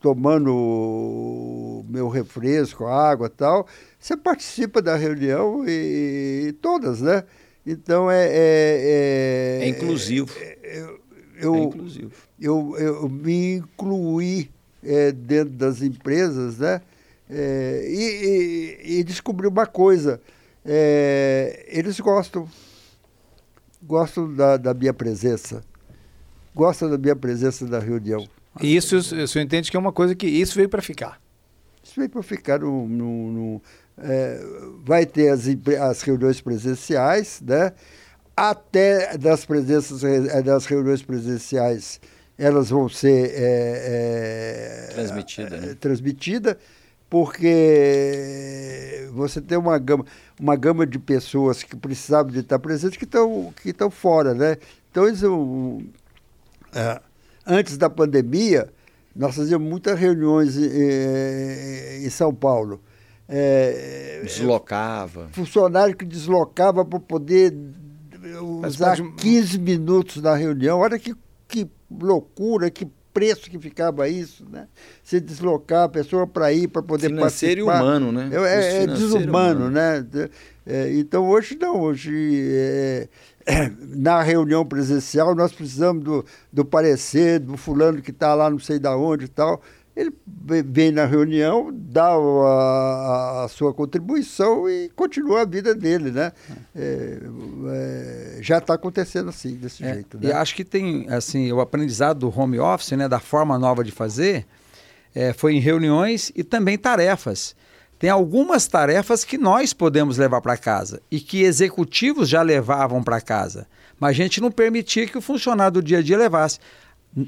É, 0.00 0.02
tomando 0.02 1.84
meu 1.88 2.08
refresco, 2.08 2.86
água 2.86 3.28
tal, 3.28 3.66
você 3.98 4.16
participa 4.16 4.80
da 4.80 4.96
reunião 4.96 5.64
e, 5.66 6.46
e 6.48 6.52
todas, 6.54 7.00
né? 7.00 7.24
Então 7.66 8.10
é. 8.10 8.26
É, 8.26 9.58
é, 9.60 9.64
é 9.64 9.68
inclusivo. 9.68 10.32
É, 10.38 10.58
eu, 10.62 11.00
eu, 11.36 11.54
é 11.54 11.58
inclusivo. 11.58 12.12
Eu, 12.40 12.76
eu 12.78 13.08
me 13.08 13.56
incluí 13.56 14.50
é, 14.82 15.12
dentro 15.12 15.54
das 15.54 15.82
empresas, 15.82 16.58
né? 16.58 16.80
É, 17.28 17.84
e, 17.86 18.86
e, 18.86 18.98
e 18.98 19.04
descobri 19.04 19.46
uma 19.46 19.66
coisa, 19.66 20.20
é, 20.64 21.64
eles 21.68 22.00
gostam, 22.00 22.48
gostam 23.80 24.34
da, 24.34 24.56
da 24.56 24.74
minha 24.74 24.92
presença, 24.92 25.62
gostam 26.52 26.90
da 26.90 26.98
minha 26.98 27.14
presença 27.14 27.64
na 27.66 27.78
reunião. 27.78 28.26
E 28.60 28.74
isso 28.74 28.96
o 28.96 29.02
senhor 29.02 29.44
entende 29.44 29.70
que 29.70 29.76
é 29.76 29.80
uma 29.80 29.92
coisa 29.92 30.14
que 30.14 30.26
isso 30.26 30.54
veio 30.56 30.68
para 30.68 30.82
ficar? 30.82 31.20
Isso 31.82 31.94
veio 31.96 32.08
para 32.08 32.22
ficar 32.22 32.60
no, 32.60 32.88
no, 32.88 33.32
no 33.32 33.62
é, 33.98 34.40
vai 34.84 35.06
ter 35.06 35.28
as, 35.28 35.44
as 35.80 36.02
reuniões 36.02 36.40
presenciais, 36.40 37.40
né? 37.46 37.72
Até 38.36 39.16
das 39.18 39.44
presenças 39.44 40.00
das 40.44 40.66
reuniões 40.66 41.02
presenciais 41.02 42.00
elas 42.38 42.70
vão 42.70 42.88
ser 42.88 43.32
é, 43.34 44.88
é, 44.88 44.94
transmitidas, 44.94 45.60
né? 45.60 45.76
transmitida, 45.78 46.58
porque 47.10 49.06
você 49.12 49.42
tem 49.42 49.58
uma 49.58 49.78
gama, 49.78 50.06
uma 50.40 50.56
gama 50.56 50.86
de 50.86 50.98
pessoas 50.98 51.62
que 51.62 51.76
precisavam 51.76 52.32
de 52.32 52.38
estar 52.38 52.58
presentes 52.58 52.96
que 52.96 53.04
estão 53.04 53.52
que 53.62 53.68
estão 53.68 53.90
fora, 53.90 54.32
né? 54.32 54.56
Então 54.90 55.06
eles, 55.06 55.20
é, 56.74 56.98
antes 57.50 57.76
da 57.76 57.90
pandemia 57.90 58.68
nós 59.14 59.34
fazíamos 59.34 59.68
muitas 59.68 59.98
reuniões 59.98 60.56
em, 60.56 62.06
em 62.06 62.10
São 62.10 62.32
Paulo. 62.34 62.80
É, 63.28 64.20
Deslocava. 64.24 65.28
Funcionário 65.32 65.96
que 65.96 66.04
deslocava 66.04 66.84
para 66.84 66.98
poder 66.98 67.54
usar 68.64 68.96
pode... 68.96 69.12
15 69.16 69.58
minutos 69.58 70.22
na 70.22 70.34
reunião. 70.34 70.78
Olha 70.80 70.98
que, 70.98 71.14
que 71.46 71.68
loucura, 71.90 72.70
que 72.70 72.86
preço 73.12 73.50
que 73.50 73.58
ficava 73.58 74.08
isso, 74.08 74.46
né? 74.50 74.68
Se 75.02 75.20
deslocar 75.20 75.84
a 75.84 75.88
pessoa 75.88 76.26
para 76.26 76.52
ir, 76.52 76.68
para 76.68 76.82
poder 76.82 77.08
financeiro 77.08 77.66
participar. 77.66 77.96
Financeiro 77.96 78.08
humano, 78.08 78.12
né? 78.12 78.30
É, 78.32 78.78
é, 78.78 78.82
é 78.82 78.86
desumano, 78.86 79.66
humano. 79.66 79.70
né? 79.70 80.28
É, 80.66 80.92
então, 80.94 81.28
hoje 81.28 81.58
não. 81.60 81.80
Hoje, 81.80 82.48
é, 82.52 83.08
na 83.78 84.22
reunião 84.22 84.64
presencial, 84.64 85.34
nós 85.34 85.52
precisamos 85.52 86.04
do, 86.04 86.24
do 86.52 86.64
parecer 86.64 87.38
do 87.38 87.56
fulano 87.56 88.02
que 88.02 88.10
está 88.10 88.34
lá 88.34 88.50
não 88.50 88.58
sei 88.58 88.78
da 88.78 88.96
onde 88.96 89.24
e 89.24 89.28
tal. 89.28 89.60
Ele 89.96 90.12
vem 90.64 90.92
na 90.92 91.04
reunião, 91.04 91.70
dá 91.72 92.12
a, 92.12 93.44
a 93.44 93.48
sua 93.48 93.74
contribuição 93.74 94.68
e 94.70 94.88
continua 94.90 95.42
a 95.42 95.44
vida 95.44 95.74
dele, 95.74 96.10
né? 96.12 96.32
É, 96.74 97.18
é, 97.68 98.38
já 98.40 98.58
está 98.58 98.74
acontecendo 98.74 99.28
assim, 99.28 99.56
desse 99.56 99.84
é, 99.84 99.94
jeito. 99.94 100.18
Né? 100.18 100.28
E 100.28 100.32
acho 100.32 100.54
que 100.54 100.64
tem, 100.64 101.06
assim, 101.10 101.52
o 101.52 101.60
aprendizado 101.60 102.20
do 102.20 102.40
home 102.40 102.58
office, 102.58 102.92
né, 102.92 103.08
da 103.08 103.18
forma 103.18 103.58
nova 103.58 103.82
de 103.82 103.90
fazer, 103.90 104.46
é, 105.14 105.32
foi 105.32 105.54
em 105.54 105.60
reuniões 105.60 106.30
e 106.36 106.44
também 106.44 106.78
tarefas. 106.78 107.56
Tem 108.00 108.08
algumas 108.08 108.66
tarefas 108.66 109.24
que 109.24 109.36
nós 109.36 109.74
podemos 109.74 110.16
levar 110.16 110.40
para 110.40 110.56
casa 110.56 111.02
e 111.10 111.20
que 111.20 111.42
executivos 111.42 112.30
já 112.30 112.40
levavam 112.40 113.02
para 113.02 113.20
casa, 113.20 113.66
mas 114.00 114.12
a 114.12 114.12
gente 114.14 114.40
não 114.40 114.50
permitia 114.50 115.06
que 115.06 115.18
o 115.18 115.20
funcionário 115.20 115.74
do 115.74 115.82
dia 115.82 115.98
a 115.98 116.02
dia 116.02 116.16
levasse 116.16 116.58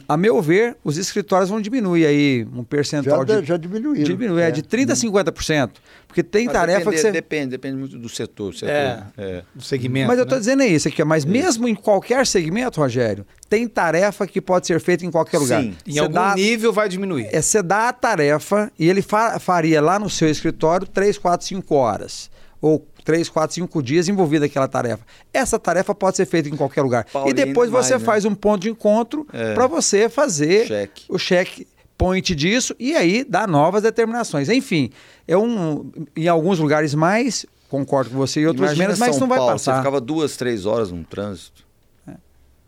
a 0.09 0.17
meu 0.17 0.41
ver, 0.41 0.77
os 0.85 0.97
escritórios 0.97 1.51
vão 1.51 1.61
diminuir 1.61 2.07
aí 2.07 2.47
um 2.55 2.63
percentual. 2.63 3.27
Já, 3.27 3.41
de, 3.41 3.47
já 3.47 3.57
diminuíram. 3.57 4.05
Diminui, 4.05 4.41
é, 4.41 4.51
de 4.51 4.63
30% 4.63 4.91
a 4.91 5.33
50%. 5.33 5.71
Porque 6.07 6.23
tem 6.23 6.45
mas 6.45 6.53
tarefa 6.53 6.79
depende, 6.79 6.97
que 6.97 7.03
você. 7.03 7.13
Depende, 7.13 7.47
depende 7.49 7.77
muito 7.77 7.99
do 7.99 8.09
setor. 8.09 8.55
setor 8.55 8.71
é, 8.71 9.03
é. 9.19 9.43
do 9.53 9.63
segmento. 9.63 10.07
Mas 10.07 10.19
eu 10.19 10.23
estou 10.23 10.37
né? 10.37 10.41
dizendo 10.41 10.63
é 10.63 10.69
isso 10.69 10.87
aqui, 10.87 11.03
mas 11.03 11.25
mesmo 11.25 11.67
em 11.67 11.75
qualquer 11.75 12.25
segmento, 12.27 12.81
Rogério, 12.81 13.27
tem 13.49 13.67
tarefa 13.67 14.25
que 14.27 14.41
pode 14.41 14.69
ser 14.69 14.79
feita 14.79 15.05
em 15.05 15.11
qualquer 15.11 15.39
lugar. 15.39 15.63
Sim, 15.63 15.75
em 15.85 15.99
algum 15.99 16.15
dá, 16.15 16.35
nível 16.37 16.73
vai 16.73 16.89
diminuir. 16.89 17.29
É, 17.33 17.43
você 17.43 17.61
dá 17.61 17.89
a 17.89 17.93
tarefa 17.93 18.71
e 18.79 18.89
ele 18.89 19.03
fa 19.03 19.41
faria 19.41 19.81
lá 19.81 19.99
no 19.99 20.09
seu 20.09 20.29
escritório 20.29 20.87
3, 20.87 21.19
4, 21.19 21.47
5 21.47 21.75
horas. 21.75 22.31
Ou 22.63 22.87
três, 23.05 23.29
quatro, 23.29 23.55
cinco 23.55 23.83
dias 23.83 24.09
envolvido 24.09 24.45
naquela 24.45 24.69
tarefa. 24.69 25.05
Essa 25.35 25.59
tarefa 25.59 25.95
pode 25.95 26.17
ser 26.17 26.25
feita 26.25 26.49
em 26.49 26.57
qualquer 26.57 26.83
lugar. 26.83 27.05
Paulinho, 27.13 27.31
e 27.31 27.35
depois 27.35 27.69
você 27.69 27.95
né? 27.95 27.99
faz 27.99 28.25
um 28.25 28.35
ponto 28.35 28.63
de 28.63 28.71
encontro 28.71 29.27
é. 29.33 29.53
para 29.53 29.67
você 29.67 30.09
fazer 30.09 30.67
cheque. 30.67 31.05
o 31.09 31.19
cheque 31.19 31.67
point 31.99 32.35
disso 32.35 32.75
e 32.79 32.97
aí 32.97 33.25
dá 33.25 33.47
novas 33.47 33.83
determinações. 33.83 34.49
Enfim, 34.49 34.91
é 35.27 35.37
um 35.37 35.91
em 36.17 36.29
alguns 36.29 36.59
lugares 36.59 36.95
mais, 36.95 37.45
concordo 37.69 38.11
com 38.11 38.17
você, 38.17 38.41
e 38.41 38.47
outros 38.47 38.67
Imagina 38.67 38.87
menos, 38.87 38.99
mas 38.99 39.19
não 39.19 39.29
vai 39.29 39.39
Paulo, 39.39 39.53
passar. 39.53 39.75
Você 39.75 39.79
ficava 39.79 40.01
duas, 40.01 40.37
três 40.37 40.65
horas 40.65 40.91
no 40.91 41.05
trânsito. 41.05 41.65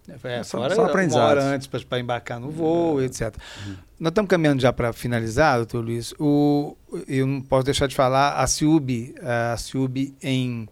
É, 0.09 0.13
é 0.13 0.45
fora, 0.45 0.75
só 0.75 0.85
uma 0.85 1.25
hora 1.25 1.43
antes 1.43 1.67
para 1.67 1.99
embarcar 1.99 2.39
no 2.39 2.51
voo, 2.51 3.01
é. 3.01 3.07
etc. 3.07 3.35
Uhum. 3.67 3.77
Nós 3.99 4.11
estamos 4.11 4.29
caminhando 4.29 4.61
já 4.61 4.73
para 4.73 4.93
finalizar, 4.93 5.57
doutor 5.57 5.83
Luiz. 5.83 6.13
O, 6.19 6.77
eu 7.09 7.27
não 7.27 7.41
posso 7.41 7.65
deixar 7.65 7.87
de 7.87 7.95
falar, 7.95 8.35
a 8.35 8.47
CIUB, 8.47 9.15
a 9.23 9.57
CIUB 9.57 10.15
em 10.23 10.69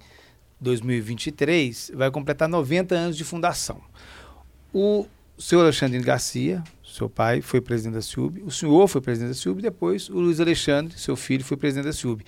2023 0.61 1.93
vai 1.95 2.11
completar 2.11 2.47
90 2.47 2.95
anos 2.95 3.16
de 3.16 3.24
fundação. 3.24 3.80
O 4.72 5.07
senhor 5.39 5.62
Alexandre 5.62 5.99
Garcia, 6.01 6.62
seu 6.85 7.09
pai, 7.09 7.41
foi 7.41 7.62
presidente 7.62 7.95
da 7.95 8.03
CIUB, 8.03 8.43
o 8.45 8.51
senhor 8.51 8.87
foi 8.87 9.01
presidente 9.01 9.30
da 9.30 9.35
CIUB, 9.35 9.62
depois 9.62 10.11
o 10.11 10.14
Luiz 10.20 10.41
Alexandre, 10.41 10.99
seu 10.99 11.16
filho, 11.16 11.43
foi 11.43 11.57
presidente 11.57 11.87
da 11.87 11.93
CIUB. 11.93 12.22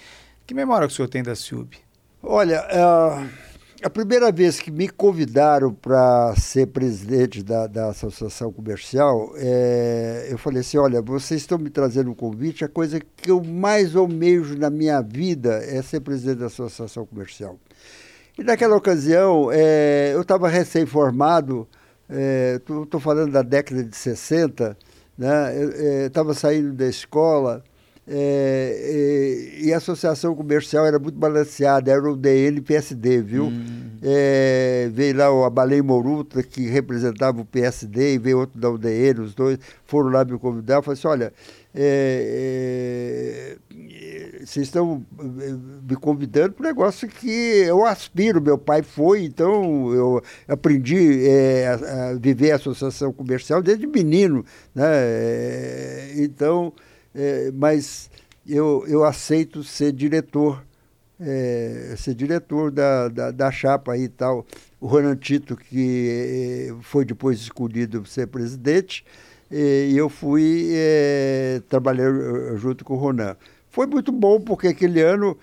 Que 0.47 0.55
memória 0.55 0.87
que 0.87 0.93
o 0.93 0.97
senhor 0.97 1.09
tem 1.09 1.23
da 1.23 1.35
CIUB? 1.35 1.77
Olha, 2.23 2.63
uh 2.63 3.54
a 3.83 3.91
primeira 3.91 4.31
vez 4.31 4.61
que 4.61 4.71
me 4.71 4.89
convidaram 4.89 5.73
para 5.73 6.35
ser 6.37 6.69
presidente 6.69 7.43
da, 7.43 7.67
da 7.67 7.89
associação 7.89 8.53
comercial, 8.53 9.33
é, 9.37 10.29
eu 10.31 10.39
falei 10.39 10.61
assim: 10.61 10.79
olha, 10.79 11.03
vocês 11.03 11.41
estão 11.41 11.59
me 11.59 11.71
trazendo 11.71 12.11
um 12.11 12.15
convite, 12.15 12.65
a 12.65 12.69
coisa 12.69 13.01
que 13.01 13.31
eu 13.31 13.43
mais 13.43 13.97
almejo 13.97 14.57
na 14.57 14.71
minha 14.71 15.01
vida 15.01 15.57
é 15.65 15.83
ser 15.83 16.01
presidente 16.01 16.39
da 16.39 16.47
associação 16.47 17.05
comercial. 17.05 17.59
E 18.39 18.43
naquela 18.43 18.77
ocasião, 18.77 19.51
é, 19.53 20.13
eu 20.15 20.23
estava 20.23 20.49
recém-formado, 20.49 21.69
estou 22.59 22.99
é, 22.99 23.03
falando 23.03 23.33
da 23.33 23.43
década 23.43 23.85
de 23.85 23.97
60, 23.97 24.77
né, 25.17 26.07
estava 26.07 26.33
é, 26.33 26.35
saindo 26.35 26.73
da 26.73 26.87
escola. 26.87 27.63
É, 28.07 29.57
é, 29.57 29.65
e 29.65 29.73
a 29.73 29.79
associação 29.79 30.35
comercial 30.35 30.85
era 30.85 30.99
muito 30.99 31.19
balanceada, 31.19 31.91
era 31.91 32.11
o 32.11 32.15
DN 32.15 32.61
PSD, 32.61 33.23
viu? 33.23 33.47
Hum. 33.47 33.85
É, 34.03 34.91
veio 34.93 35.17
lá 35.17 35.33
o 35.33 35.45
Abalei 35.45 35.81
Moruta, 35.81 36.43
que 36.43 36.69
representava 36.69 37.41
o 37.41 37.45
PSD, 37.47 38.15
e 38.15 38.19
veio 38.19 38.41
outro 38.41 38.61
da 38.61 38.71
UDN, 38.71 39.21
os 39.21 39.35
dois 39.35 39.59
foram 39.87 40.11
lá 40.11 40.23
me 40.23 40.39
convidar. 40.39 40.75
Eu 40.75 40.83
falei 40.83 40.99
assim: 40.99 41.09
olha, 41.09 41.33
é, 41.75 43.57
é, 43.73 44.45
vocês 44.45 44.67
estão 44.67 45.03
me 45.89 45.97
convidando 45.97 46.53
para 46.53 46.65
um 46.65 46.69
negócio 46.69 47.09
que 47.09 47.31
eu 47.67 47.87
aspiro. 47.87 48.43
Meu 48.43 48.59
pai 48.59 48.83
foi, 48.83 49.25
então 49.25 49.95
eu 49.95 50.23
aprendi 50.47 51.27
é, 51.27 51.69
a, 51.69 52.11
a, 52.11 52.15
viver 52.15 52.51
a 52.51 52.57
associação 52.57 53.11
comercial 53.11 53.63
desde 53.63 53.87
menino. 53.87 54.45
Né? 54.75 54.85
Então 56.17 56.75
é, 57.15 57.51
mas 57.55 58.11
eu, 58.47 58.85
eu 58.89 59.05
aceito 59.05 59.63
ser 59.63 59.93
diretor, 59.93 60.65
é, 61.21 61.95
ser 61.97 62.15
diretor 62.15 62.71
da, 62.71 63.09
da, 63.09 63.31
da, 63.31 63.51
chapa 63.51 63.93
aí 63.93 64.05
e 64.05 64.09
tal. 64.09 64.45
O 64.81 64.87
Ronan 64.87 65.17
Tito, 65.17 65.57
que 65.57 66.71
é, 66.71 66.75
foi 66.83 67.05
depois 67.05 67.41
escolhido 67.41 68.03
para 68.03 68.11
ser 68.11 68.27
presidente, 68.27 69.05
e 69.51 69.95
eu 69.97 70.09
fui 70.09 70.71
é, 70.73 71.63
trabalhar 71.69 72.11
eh, 72.11 72.57
junto 72.57 72.85
com 72.85 72.95
o 72.95 72.97
Ronan. 72.97 73.37
Foi 73.71 73.87
muito 73.87 74.11
bom, 74.11 74.41
porque 74.41 74.69
aquele 74.69 75.01
ano. 75.01 75.37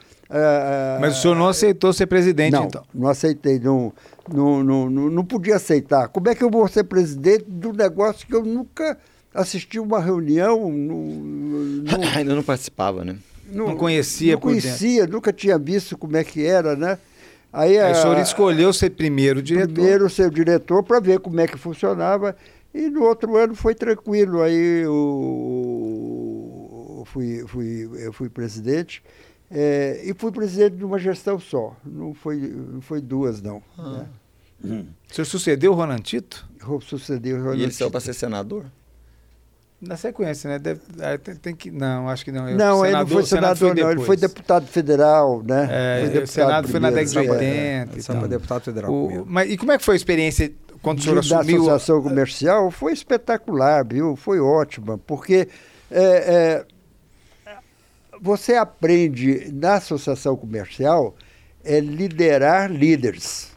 Mas 1.00 1.18
o 1.18 1.22
senhor 1.22 1.36
não 1.36 1.48
aceitou 1.48 1.94
ser 1.94 2.08
presidente, 2.08 2.52
não, 2.52 2.66
então? 2.66 2.84
Não 2.94 3.08
aceitei, 3.08 3.60
não, 3.60 3.94
não, 4.34 4.64
não, 4.64 4.90
não, 4.90 5.10
não 5.10 5.26
podia 5.26 5.56
aceitar. 5.56 6.08
Como 6.10 6.28
é 6.30 6.36
que 6.36 6.44
eu 6.44 6.50
vou 6.50 6.68
ser 6.68 6.86
presidente 6.86 7.46
de 7.48 7.68
um 7.68 7.74
negócio 7.74 8.28
que 8.28 8.36
eu 8.36 8.44
nunca 8.44 8.98
assisti 9.34 9.80
uma 9.80 10.00
reunião. 10.00 10.72
No, 10.72 11.06
no, 11.06 12.08
Ainda 12.16 12.36
não 12.36 12.44
participava, 12.44 13.04
né? 13.04 13.18
No, 13.52 13.68
não 13.68 13.76
conhecia 13.76 14.34
Não 14.34 14.40
conhecia, 14.42 15.02
dentro. 15.02 15.16
nunca 15.16 15.34
tinha 15.34 15.58
visto 15.58 15.98
como 15.98 16.16
é 16.16 16.24
que 16.24 16.46
era, 16.46 16.76
né? 16.76 16.98
Aí, 17.52 17.78
Aí 17.78 17.92
a, 17.92 17.92
o 17.92 17.96
senhor 18.02 18.18
escolheu 18.20 18.72
ser 18.72 18.92
primeiro 18.92 19.42
diretor. 19.42 19.74
Primeiro 19.74 20.10
ser 20.10 20.30
diretor 20.30 20.84
para 20.84 21.02
ver 21.02 21.20
como 21.20 21.40
é 21.42 21.48
que 21.48 21.58
funcionava. 21.58 22.36
E 22.74 22.90
no 22.90 23.04
outro 23.04 23.36
ano 23.36 23.54
foi 23.54 23.76
tranquilo. 23.76 24.42
Aí 24.42 24.86
o, 24.88 26.02
fui, 27.06 27.44
fui, 27.46 27.90
eu 28.00 28.14
fui 28.14 28.30
presidente. 28.30 29.04
É, 29.50 30.02
e 30.06 30.14
fui 30.14 30.32
presidente 30.32 30.78
de 30.78 30.86
uma 30.86 30.98
gestão 30.98 31.38
só. 31.38 31.76
Não 31.86 32.14
foi, 32.14 32.38
não 32.38 32.80
foi 32.80 33.02
duas, 33.02 33.42
não. 33.42 33.62
Ah. 33.78 33.90
Né? 33.92 34.08
Hum. 34.64 34.86
O 35.10 35.14
senhor 35.14 35.26
sucedeu 35.26 35.74
o 35.74 35.76
Ronan 35.76 35.98
Tito? 35.98 36.48
Sucedeu 36.82 37.38
o 37.38 37.44
Ronan 37.44 37.58
E 37.58 37.64
ele 37.64 37.72
saiu 37.74 37.92
para 37.92 38.00
ser 38.00 38.14
senador? 38.14 38.66
Na 39.82 39.98
sequência, 39.98 40.48
né? 40.48 40.60
Deve, 40.60 40.80
tem, 41.24 41.36
tem, 41.36 41.56
que, 41.56 41.72
não, 41.72 42.08
acho 42.08 42.24
que 42.24 42.32
não. 42.32 42.48
Eu, 42.48 42.56
não, 42.56 42.82
senador, 42.82 42.86
ele 42.86 42.98
não 42.98 43.08
foi 43.08 43.24
senador, 43.24 43.76
não. 43.76 43.92
Ele 43.92 44.02
foi 44.02 44.16
deputado 44.18 44.68
federal, 44.68 45.42
né? 45.44 45.68
É, 45.72 46.10
foi 46.12 46.24
o 46.24 46.28
Senado 46.28 46.68
foi 46.68 46.80
na 46.80 46.92
década 46.92 47.10
de 47.10 47.30
80. 47.30 47.98
É, 47.98 48.02
só 48.02 48.14
para 48.14 48.28
deputado 48.28 48.64
federal. 48.64 48.94
O, 48.94 49.26
mas, 49.28 49.50
e 49.50 49.58
como 49.58 49.72
é 49.72 49.78
que 49.80 49.84
foi 49.84 49.96
a 49.96 49.98
experiência 49.98 50.52
quando 50.84 51.00
o 51.00 51.02
senhor 51.02 51.18
assumiu? 51.18 51.66
Da 51.66 51.74
associação 51.74 52.02
comercial 52.04 52.70
foi 52.70 52.94
espetacular, 52.94 53.84
viu? 53.84 54.16
Foi 54.16 54.40
ótima, 54.40 55.00
porque 55.00 55.48
É, 55.90 56.64
é, 56.64 56.66
você 58.22 58.56
aprende 58.56 59.52
na 59.52 59.76
associação 59.76 60.38
comercial 60.38 61.16
é 61.64 61.80
liderar 61.80 62.72
líderes. 62.72 63.51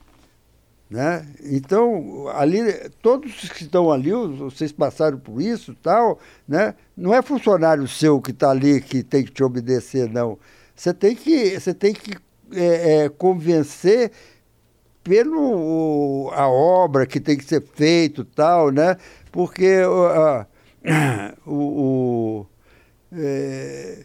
Né? 0.91 1.26
Então, 1.43 2.28
ali, 2.28 2.61
todos 3.03 3.49
que 3.49 3.64
estão 3.64 3.91
ali, 3.91 4.12
vocês 4.12 4.70
passaram 4.70 5.18
por 5.18 5.41
isso 5.41 5.74
tal, 5.82 6.18
né? 6.47 6.74
não 6.97 7.12
é 7.12 7.22
funcionário 7.22 7.89
seu 7.89 8.20
que 8.20 8.30
está 8.30 8.51
ali 8.51 8.80
que 8.80 9.03
tem 9.03 9.24
que 9.24 9.32
te 9.32 9.43
obedecer, 9.43 10.09
não. 10.09 10.39
Você 10.74 10.93
tem 10.93 11.16
que, 11.16 11.59
você 11.59 11.72
tem 11.72 11.95
que 11.95 12.16
é, 12.53 13.05
é, 13.05 13.09
convencer 13.09 14.12
pelo 15.03 16.30
a 16.32 16.49
obra 16.49 17.07
que 17.07 17.20
tem 17.20 17.37
que 17.37 17.45
ser 17.45 17.62
feito 17.62 18.24
tal, 18.24 18.70
né? 18.70 18.97
Porque 19.30 19.82
o, 19.85 20.47
o 21.47 22.47
é, 23.12 24.05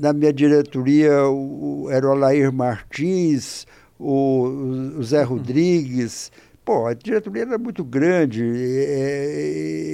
na 0.00 0.12
minha 0.12 0.32
diretoria 0.32 1.26
o, 1.28 1.88
era 1.90 2.06
o 2.06 2.12
Alair 2.12 2.52
Martins, 2.52 3.66
o, 4.02 4.98
o 4.98 5.02
Zé 5.02 5.22
Rodrigues. 5.22 6.32
Pô, 6.64 6.86
a 6.86 6.94
diretoria 6.94 7.42
era 7.42 7.58
muito 7.58 7.84
grande. 7.84 8.42
E, 8.42 8.86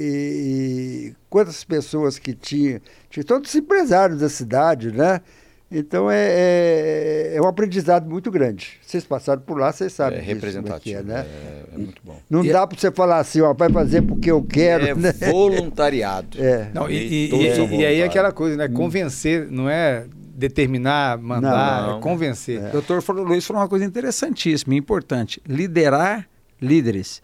e, 0.05 1.09
e 1.09 1.15
quantas 1.29 1.63
pessoas 1.63 2.19
que 2.19 2.33
tinha? 2.33 2.81
Tinha 3.09 3.23
todos 3.23 3.49
os 3.49 3.55
empresários 3.55 4.19
da 4.19 4.29
cidade, 4.29 4.91
né? 4.91 5.21
Então 5.71 6.09
é, 6.09 6.25
é, 6.29 7.33
é, 7.35 7.41
um 7.41 7.47
aprendizado 7.47 8.09
muito 8.09 8.31
grande. 8.31 8.79
Vocês 8.81 9.05
passaram 9.05 9.41
por 9.41 9.59
lá, 9.59 9.71
vocês 9.71 9.93
sabem. 9.93 10.17
É, 10.17 10.21
é, 10.21 10.23
é 10.23 10.27
representativo. 10.27 10.99
É, 10.99 11.03
né? 11.03 11.25
é, 11.73 11.77
muito 11.77 12.01
bom. 12.03 12.19
Não 12.27 12.43
e 12.43 12.51
dá 12.51 12.65
para 12.65 12.77
você 12.77 12.91
falar 12.91 13.19
assim, 13.19 13.41
ó, 13.41 13.53
vai 13.53 13.69
fazer 13.71 14.01
porque 14.01 14.31
eu 14.31 14.41
quero. 14.41 14.87
É 14.87 14.95
né? 14.95 15.11
voluntariado. 15.29 16.41
É. 16.41 16.71
Não, 16.73 16.89
e, 16.89 17.29
e, 17.29 17.75
e, 17.75 17.85
aí 17.85 18.01
é 18.01 18.03
aquela 18.03 18.31
coisa, 18.31 18.57
né? 18.57 18.67
Convencer, 18.67 19.47
não 19.51 19.69
é 19.69 20.05
determinar, 20.39 21.17
mandar, 21.17 21.81
não, 21.81 21.89
não. 21.91 21.97
é 21.97 22.01
convencer. 22.01 22.63
É. 22.63 22.69
Doutor 22.69 23.03
Luiz 23.09 23.45
falou 23.45 23.61
uma 23.61 23.67
coisa 23.67 23.83
interessantíssima, 23.83 24.73
importante. 24.73 25.41
Liderar 25.45 26.27
líderes. 26.61 27.21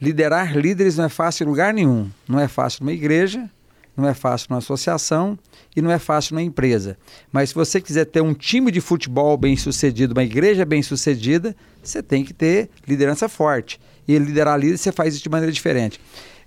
Liderar 0.00 0.56
líderes 0.56 0.96
não 0.96 1.04
é 1.06 1.08
fácil 1.08 1.44
em 1.44 1.48
lugar 1.48 1.72
nenhum. 1.72 2.10
Não 2.28 2.38
é 2.38 2.46
fácil 2.46 2.84
numa 2.84 2.92
igreja, 2.92 3.48
não 3.96 4.06
é 4.06 4.12
fácil 4.12 4.48
numa 4.50 4.58
associação 4.58 5.38
e 5.74 5.80
não 5.80 5.90
é 5.90 5.98
fácil 5.98 6.34
numa 6.34 6.42
empresa. 6.42 6.96
Mas 7.32 7.48
se 7.48 7.54
você 7.54 7.80
quiser 7.80 8.04
ter 8.04 8.20
um 8.20 8.34
time 8.34 8.70
de 8.70 8.80
futebol 8.80 9.36
bem 9.36 9.56
sucedido, 9.56 10.12
uma 10.12 10.22
igreja 10.22 10.64
bem 10.64 10.82
sucedida, 10.82 11.56
você 11.82 12.02
tem 12.02 12.22
que 12.22 12.34
ter 12.34 12.68
liderança 12.86 13.28
forte. 13.28 13.80
E 14.06 14.16
liderar 14.18 14.58
líderes 14.58 14.82
você 14.82 14.92
faz 14.92 15.14
isso 15.14 15.22
de 15.22 15.30
maneira 15.30 15.50
diferente. 15.50 15.98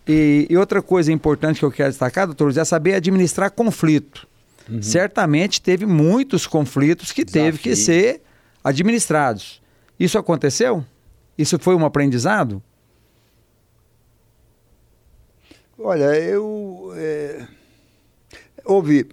E, 0.07 0.47
e 0.49 0.55
outra 0.55 0.81
coisa 0.81 1.11
importante 1.11 1.59
que 1.59 1.65
eu 1.65 1.71
quero 1.71 1.89
destacar, 1.89 2.25
doutor, 2.27 2.55
é 2.55 2.63
saber 2.63 2.93
administrar 2.93 3.51
conflito. 3.51 4.27
Uhum. 4.69 4.81
Certamente 4.81 5.61
teve 5.61 5.85
muitos 5.85 6.47
conflitos 6.47 7.11
que 7.11 7.23
Desafio. 7.23 7.43
teve 7.43 7.57
que 7.59 7.75
ser 7.75 8.21
administrados. 8.63 9.61
Isso 9.99 10.17
aconteceu? 10.17 10.85
Isso 11.37 11.57
foi 11.59 11.75
um 11.75 11.85
aprendizado? 11.85 12.61
Olha, 15.77 16.15
eu. 16.15 16.93
É, 16.95 17.47
houve, 18.63 19.07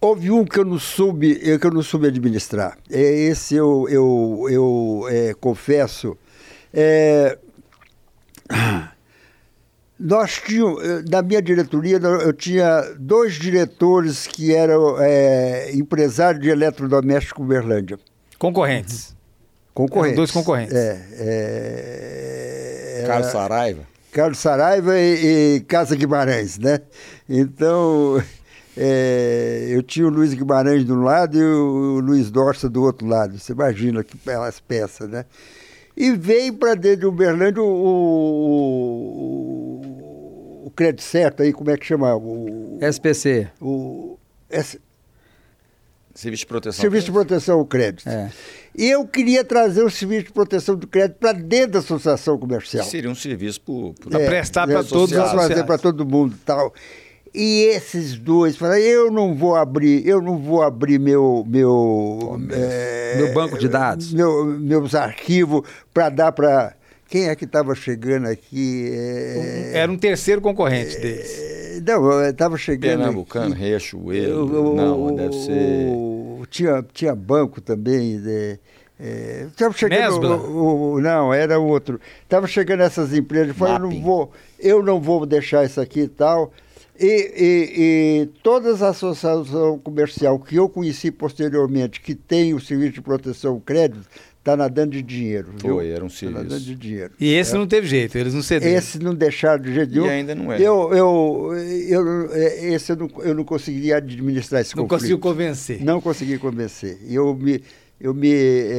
houve 0.00 0.30
um 0.30 0.44
que 0.44 0.58
eu 0.58 0.64
não 0.64 0.78
soube, 0.78 1.58
que 1.58 1.66
eu 1.66 1.70
não 1.70 1.82
soube 1.82 2.08
administrar. 2.08 2.76
É, 2.90 3.00
esse 3.00 3.54
eu, 3.54 3.86
eu, 3.88 4.46
eu 4.50 5.06
é, 5.08 5.34
confesso. 5.34 6.16
É, 6.72 7.38
nós 10.00 10.38
tínhamos, 10.38 10.82
na 11.10 11.20
minha 11.20 11.42
diretoria, 11.42 11.98
eu 11.98 12.32
tinha 12.32 12.80
dois 12.98 13.34
diretores 13.34 14.26
que 14.26 14.54
eram 14.54 14.96
é, 14.98 15.72
empresários 15.74 16.42
de 16.42 16.48
eletrodoméstico 16.48 17.42
Uberlândia. 17.42 17.98
Concorrentes. 18.38 19.14
Concorrentes. 19.74 20.16
dois 20.16 20.30
concorrentes. 20.30 20.74
É, 20.74 21.02
é, 23.02 23.04
Carlos 23.06 23.30
Saraiva. 23.30 23.82
Carlos 24.10 24.38
Saraiva 24.38 24.98
e, 24.98 25.56
e 25.56 25.60
Casa 25.60 25.94
Guimarães, 25.94 26.58
né? 26.58 26.80
Então, 27.28 28.22
é, 28.74 29.66
eu 29.76 29.82
tinha 29.82 30.06
o 30.06 30.10
Luiz 30.10 30.32
Guimarães 30.32 30.86
de 30.86 30.92
um 30.92 31.02
lado 31.02 31.36
e 31.36 31.44
o 31.44 32.00
Luiz 32.00 32.30
Dorsa 32.30 32.70
do 32.70 32.82
outro 32.82 33.06
lado. 33.06 33.38
Você 33.38 33.52
imagina 33.52 34.02
que 34.02 34.16
pelas 34.16 34.60
peças, 34.60 35.10
né? 35.10 35.26
E 35.94 36.12
veio 36.12 36.54
para 36.54 36.74
dentro 36.74 37.00
de 37.00 37.06
Uberlândia 37.06 37.62
o, 37.62 37.66
o, 37.66 39.69
o, 40.70 40.74
crédito 40.74 41.02
certo 41.02 41.42
aí, 41.42 41.52
como 41.52 41.70
é 41.70 41.76
que 41.76 41.86
chama? 41.86 42.14
O, 42.16 42.78
SPC. 42.80 43.48
O, 43.60 44.18
S, 44.48 44.80
Serviço 46.14 46.40
de 46.40 46.46
proteção. 46.46 46.80
Serviço 46.80 47.06
de 47.06 47.12
proteção 47.12 47.58
ao 47.60 47.64
crédito. 47.64 48.08
É. 48.08 48.30
E 48.76 48.90
eu 48.90 49.06
queria 49.06 49.44
trazer 49.44 49.82
o 49.82 49.90
serviço 49.90 50.26
de 50.26 50.32
proteção 50.32 50.76
do 50.76 50.86
crédito 50.86 51.18
para 51.18 51.32
dentro 51.32 51.72
da 51.72 51.78
associação 51.78 52.36
comercial. 52.36 52.84
Seria 52.84 53.10
um 53.10 53.14
serviço 53.14 53.60
para 53.60 54.20
é, 54.20 54.26
prestar 54.26 54.66
para 54.66 54.82
todos 54.82 55.16
os 55.16 55.32
fazer 55.32 55.64
para 55.64 55.78
todo 55.78 56.04
mundo 56.04 56.36
tal. 56.44 56.74
E 57.32 57.62
esses 57.74 58.18
dois 58.18 58.56
falaram, 58.56 58.80
eu 58.80 59.10
não 59.10 59.36
vou 59.36 59.54
abrir, 59.54 60.06
eu 60.06 60.20
não 60.20 60.36
vou 60.36 60.62
abrir 60.62 60.98
meu 60.98 61.44
meu 61.46 62.40
é, 62.50 63.14
meu 63.16 63.32
banco 63.32 63.56
de 63.56 63.68
dados, 63.68 64.12
meu, 64.12 64.46
meus 64.46 64.96
arquivos 64.96 65.62
para 65.94 66.08
dar 66.08 66.32
para 66.32 66.74
quem 67.10 67.28
é 67.28 67.34
que 67.34 67.44
estava 67.44 67.74
chegando 67.74 68.28
aqui? 68.28 68.88
É... 68.94 69.72
Era 69.74 69.90
um 69.90 69.98
terceiro 69.98 70.40
concorrente 70.40 70.96
é... 70.96 71.00
deles. 71.00 71.82
Não, 71.84 72.24
estava 72.24 72.56
chegando. 72.56 72.98
Pernambucano, 72.98 73.54
Riachuelo. 73.54 74.74
Não, 74.74 75.14
deve 75.14 75.34
ser. 75.34 75.88
Tinha, 76.48 76.84
tinha 76.92 77.14
banco 77.14 77.60
também. 77.60 78.20
De, 78.20 78.58
é, 79.02 79.46
tava 79.56 79.72
chegando 79.72 80.26
o, 80.26 80.92
o, 80.92 81.00
não, 81.00 81.32
era 81.32 81.58
outro. 81.58 81.98
Estava 82.22 82.46
chegando 82.46 82.82
essas 82.82 83.14
empresas, 83.14 83.56
falei, 83.56 83.76
eu 83.76 83.78
não 83.80 84.02
vou, 84.02 84.32
eu 84.58 84.82
não 84.82 85.00
vou 85.00 85.24
deixar 85.24 85.64
isso 85.64 85.80
aqui 85.80 86.00
e 86.00 86.08
tal. 86.08 86.52
E, 86.98 87.06
e, 87.06 87.80
e 87.80 88.26
todas 88.42 88.82
as 88.82 89.02
associações 89.02 89.80
comercial 89.82 90.38
que 90.38 90.56
eu 90.56 90.68
conheci 90.68 91.10
posteriormente, 91.10 91.98
que 91.98 92.14
tem 92.14 92.52
o 92.52 92.60
serviço 92.60 92.92
de 92.92 93.00
proteção 93.00 93.54
ao 93.54 93.60
crédito, 93.60 94.06
está 94.40 94.56
nadando 94.56 94.90
de 94.92 95.02
dinheiro. 95.02 95.52
Foi, 95.58 95.70
viu? 95.70 95.94
era 95.94 96.04
um 96.04 96.08
tá 96.08 96.14
serviço. 96.14 96.38
Tá 96.38 96.42
nadando 96.42 96.64
de 96.64 96.74
dinheiro. 96.74 97.12
E 97.20 97.32
esse 97.34 97.54
é. 97.54 97.58
não 97.58 97.66
teve 97.66 97.86
jeito, 97.86 98.18
eles 98.18 98.34
não 98.34 98.42
cederam. 98.42 98.76
Esse 98.76 98.98
não 98.98 99.14
deixaram 99.14 99.62
de 99.62 99.72
jeito 99.72 99.92
nenhum. 99.92 100.06
E 100.06 100.08
ainda 100.08 100.34
não 100.34 100.52
é. 100.52 100.60
Eu, 100.60 100.92
eu, 100.92 101.52
eu, 101.88 102.32
é, 102.32 102.72
esse 102.72 102.90
eu 102.92 102.96
não, 102.96 103.10
eu 103.22 103.34
não 103.34 103.44
conseguiria 103.44 103.98
administrar 103.98 104.62
esse 104.62 104.74
não 104.76 104.84
conflito. 104.84 104.92
Não 104.92 104.98
conseguiu 104.98 105.18
convencer. 105.18 105.84
Não 105.84 106.00
consegui 106.00 106.38
convencer. 106.38 106.98
Eu 107.08 107.34
me, 107.34 107.62
eu 108.00 108.14
me, 108.14 108.32
é, 108.32 108.74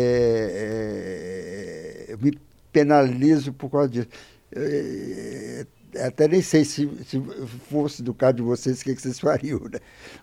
é, 2.08 2.14
eu 2.14 2.18
me 2.18 2.38
penalizo 2.74 3.54
por 3.54 3.70
causa 3.70 3.88
disso. 3.88 4.08
É, 4.54 5.66
até 6.00 6.28
nem 6.28 6.42
sei 6.42 6.64
se, 6.64 6.90
se 7.06 7.22
fosse 7.70 8.02
do 8.02 8.14
caso 8.14 8.38
de 8.38 8.42
vocês, 8.42 8.82
o 8.82 8.84
que, 8.84 8.96
que 8.96 9.02
vocês 9.02 9.20
fariam, 9.20 9.60
né? 9.60 9.80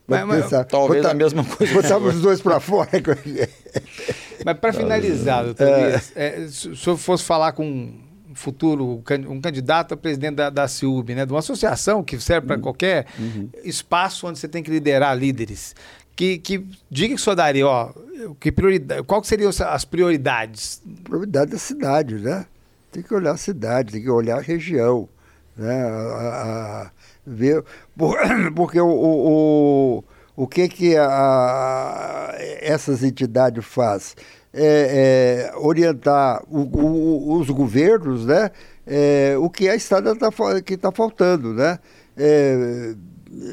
Mas, 0.07 0.26
mas 0.26 0.45
pensar, 0.45 0.64
talvez 0.64 1.03
botar, 1.03 1.12
a 1.12 1.14
mesma 1.14 1.45
coisa. 1.45 1.74
Botava 1.74 2.09
os 2.09 2.20
dois 2.20 2.41
para 2.41 2.59
fora. 2.59 2.89
mas 4.45 4.59
para 4.59 4.72
finalizar, 4.72 5.45
doutor 5.45 5.66
é. 5.66 6.01
É, 6.14 6.47
se 6.49 6.74
senhor 6.76 6.97
fosse 6.97 7.24
falar 7.24 7.53
com 7.53 7.64
um 7.64 8.34
futuro, 8.34 9.03
um 9.28 9.41
candidato 9.41 9.95
a 9.95 9.97
presidente 9.97 10.36
da, 10.36 10.51
da 10.51 10.68
CIUB, 10.68 11.14
né, 11.14 11.26
de 11.26 11.32
uma 11.32 11.41
associação 11.41 12.03
que 12.05 12.18
serve 12.20 12.47
para 12.47 12.57
uhum. 12.57 12.62
qualquer 12.62 13.07
uhum. 13.18 13.49
espaço 13.64 14.26
onde 14.26 14.39
você 14.39 14.49
tem 14.49 14.62
que 14.62 14.70
liderar 14.70 15.16
líderes, 15.16 15.74
que, 16.14 16.39
que 16.39 16.64
diga 16.91 17.14
que 17.14 17.20
o 17.20 17.24
senhor 17.24 17.36
daria, 17.36 17.66
ó, 17.66 17.93
que 18.39 18.53
prioridade, 18.53 19.03
qual 19.05 19.20
que 19.20 19.26
seriam 19.26 19.51
as 19.51 19.84
prioridades? 19.84 20.82
Prioridade 21.05 21.53
da 21.53 21.59
cidade, 21.59 22.14
né? 22.16 22.47
Tem 22.91 23.03
que 23.03 23.14
olhar 23.14 23.32
a 23.32 23.36
cidade, 23.36 23.93
tem 23.93 24.03
que 24.03 24.11
olhar 24.11 24.39
a 24.39 24.41
região 24.41 25.09
né? 25.59 25.82
A, 25.82 26.82
a 26.86 26.91
ver, 27.26 27.64
porque 28.55 28.80
o, 28.80 28.86
o, 28.86 29.99
o 29.99 30.05
que, 30.47 30.68
que 30.68 30.97
a, 30.97 32.34
essas 32.61 33.03
entidades 33.03 33.64
fazem? 33.64 34.14
É, 34.53 35.51
é, 35.51 35.57
orientar 35.59 36.43
o, 36.49 36.61
o, 36.61 37.39
os 37.39 37.51
governos 37.51 38.24
né? 38.24 38.51
É, 38.86 39.36
o 39.39 39.51
que 39.51 39.68
a 39.68 39.74
estrada 39.74 40.16
tá, 40.16 40.30
que 40.64 40.74
está 40.74 40.91
faltando. 40.91 41.53
Né? 41.53 41.78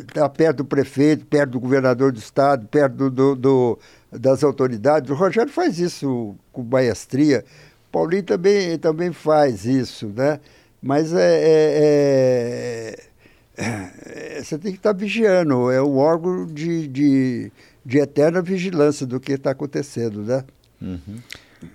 Está 0.08 0.30
perto 0.30 0.58
do 0.58 0.66
prefeito, 0.66 1.26
perto 1.26 1.52
do 1.52 1.60
governador 1.60 2.12
do 2.12 2.20
estado, 2.20 2.68
perto 2.68 3.10
do, 3.10 3.36
do, 3.36 3.80
das 4.12 4.44
autoridades. 4.44 5.10
O 5.10 5.16
Rogério 5.16 5.52
faz 5.52 5.80
isso 5.80 6.36
com 6.52 6.64
maestria. 6.64 7.44
Paulinho 7.92 8.24
também, 8.24 8.78
também 8.78 9.12
faz 9.12 9.66
isso, 9.66 10.08
né? 10.16 10.40
Mas 10.82 11.14
é, 11.14 12.96
é, 13.58 14.44
você 14.44 14.58
tem 14.58 14.72
que 14.72 14.78
estar 14.78 14.94
vigiando, 14.94 15.72
é 15.72 15.82
um 15.82 15.98
órgão 15.98 16.46
de, 16.46 16.88
de, 16.88 17.52
de 17.86 17.98
eterna 17.98 18.42
vigilância 18.42 19.06
do 19.06 19.20
que 19.20 19.34
está 19.34 19.52
acontecendo, 19.52 20.22
né? 20.22 20.44
Uhum. 20.82 21.20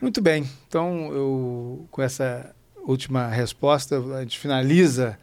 Muito 0.00 0.20
bem, 0.20 0.48
então 0.68 1.10
eu, 1.12 1.86
com 1.90 2.02
essa 2.02 2.54
última 2.84 3.28
resposta, 3.28 3.98
a 3.98 4.20
gente 4.20 4.38
finaliza 4.38 5.18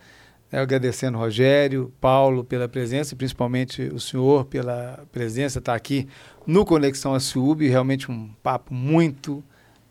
Eu 0.51 0.61
agradecendo 0.61 1.17
Rogério, 1.17 1.93
Paulo 1.99 2.43
pela 2.43 2.67
presença 2.67 3.13
e 3.13 3.17
principalmente 3.17 3.83
o 3.83 3.99
senhor 3.99 4.45
pela 4.45 5.05
presença, 5.11 5.59
estar 5.59 5.73
tá 5.73 5.75
aqui 5.75 6.07
no 6.45 6.65
Conexão 6.65 7.13
Aciúbe, 7.13 7.67
realmente 7.67 8.09
um 8.09 8.29
papo 8.41 8.73
muito 8.73 9.43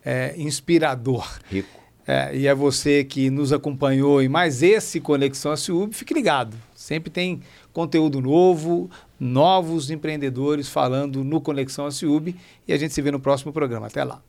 é, 0.03 0.33
inspirador. 0.37 1.39
Rico. 1.49 1.86
É, 2.07 2.33
e 2.33 2.47
é 2.47 2.55
você 2.55 3.03
que 3.03 3.29
nos 3.29 3.51
acompanhou 3.51 4.21
em 4.21 4.29
mais 4.29 4.63
esse 4.63 5.01
Conexão 5.01 5.51
Aciúbe, 5.51 5.93
fique 5.93 6.13
ligado. 6.13 6.55
Sempre 6.73 7.11
tem 7.11 7.41
conteúdo 7.73 8.21
novo, 8.21 8.89
novos 9.19 9.91
empreendedores 9.91 10.69
falando 10.69 11.21
no 11.21 11.41
Conexão 11.41 11.85
Aciúbe 11.85 12.35
e 12.65 12.71
a 12.71 12.77
gente 12.77 12.93
se 12.93 13.01
vê 13.01 13.11
no 13.11 13.19
próximo 13.19 13.51
programa. 13.51 13.87
Até 13.87 14.05
lá. 14.05 14.21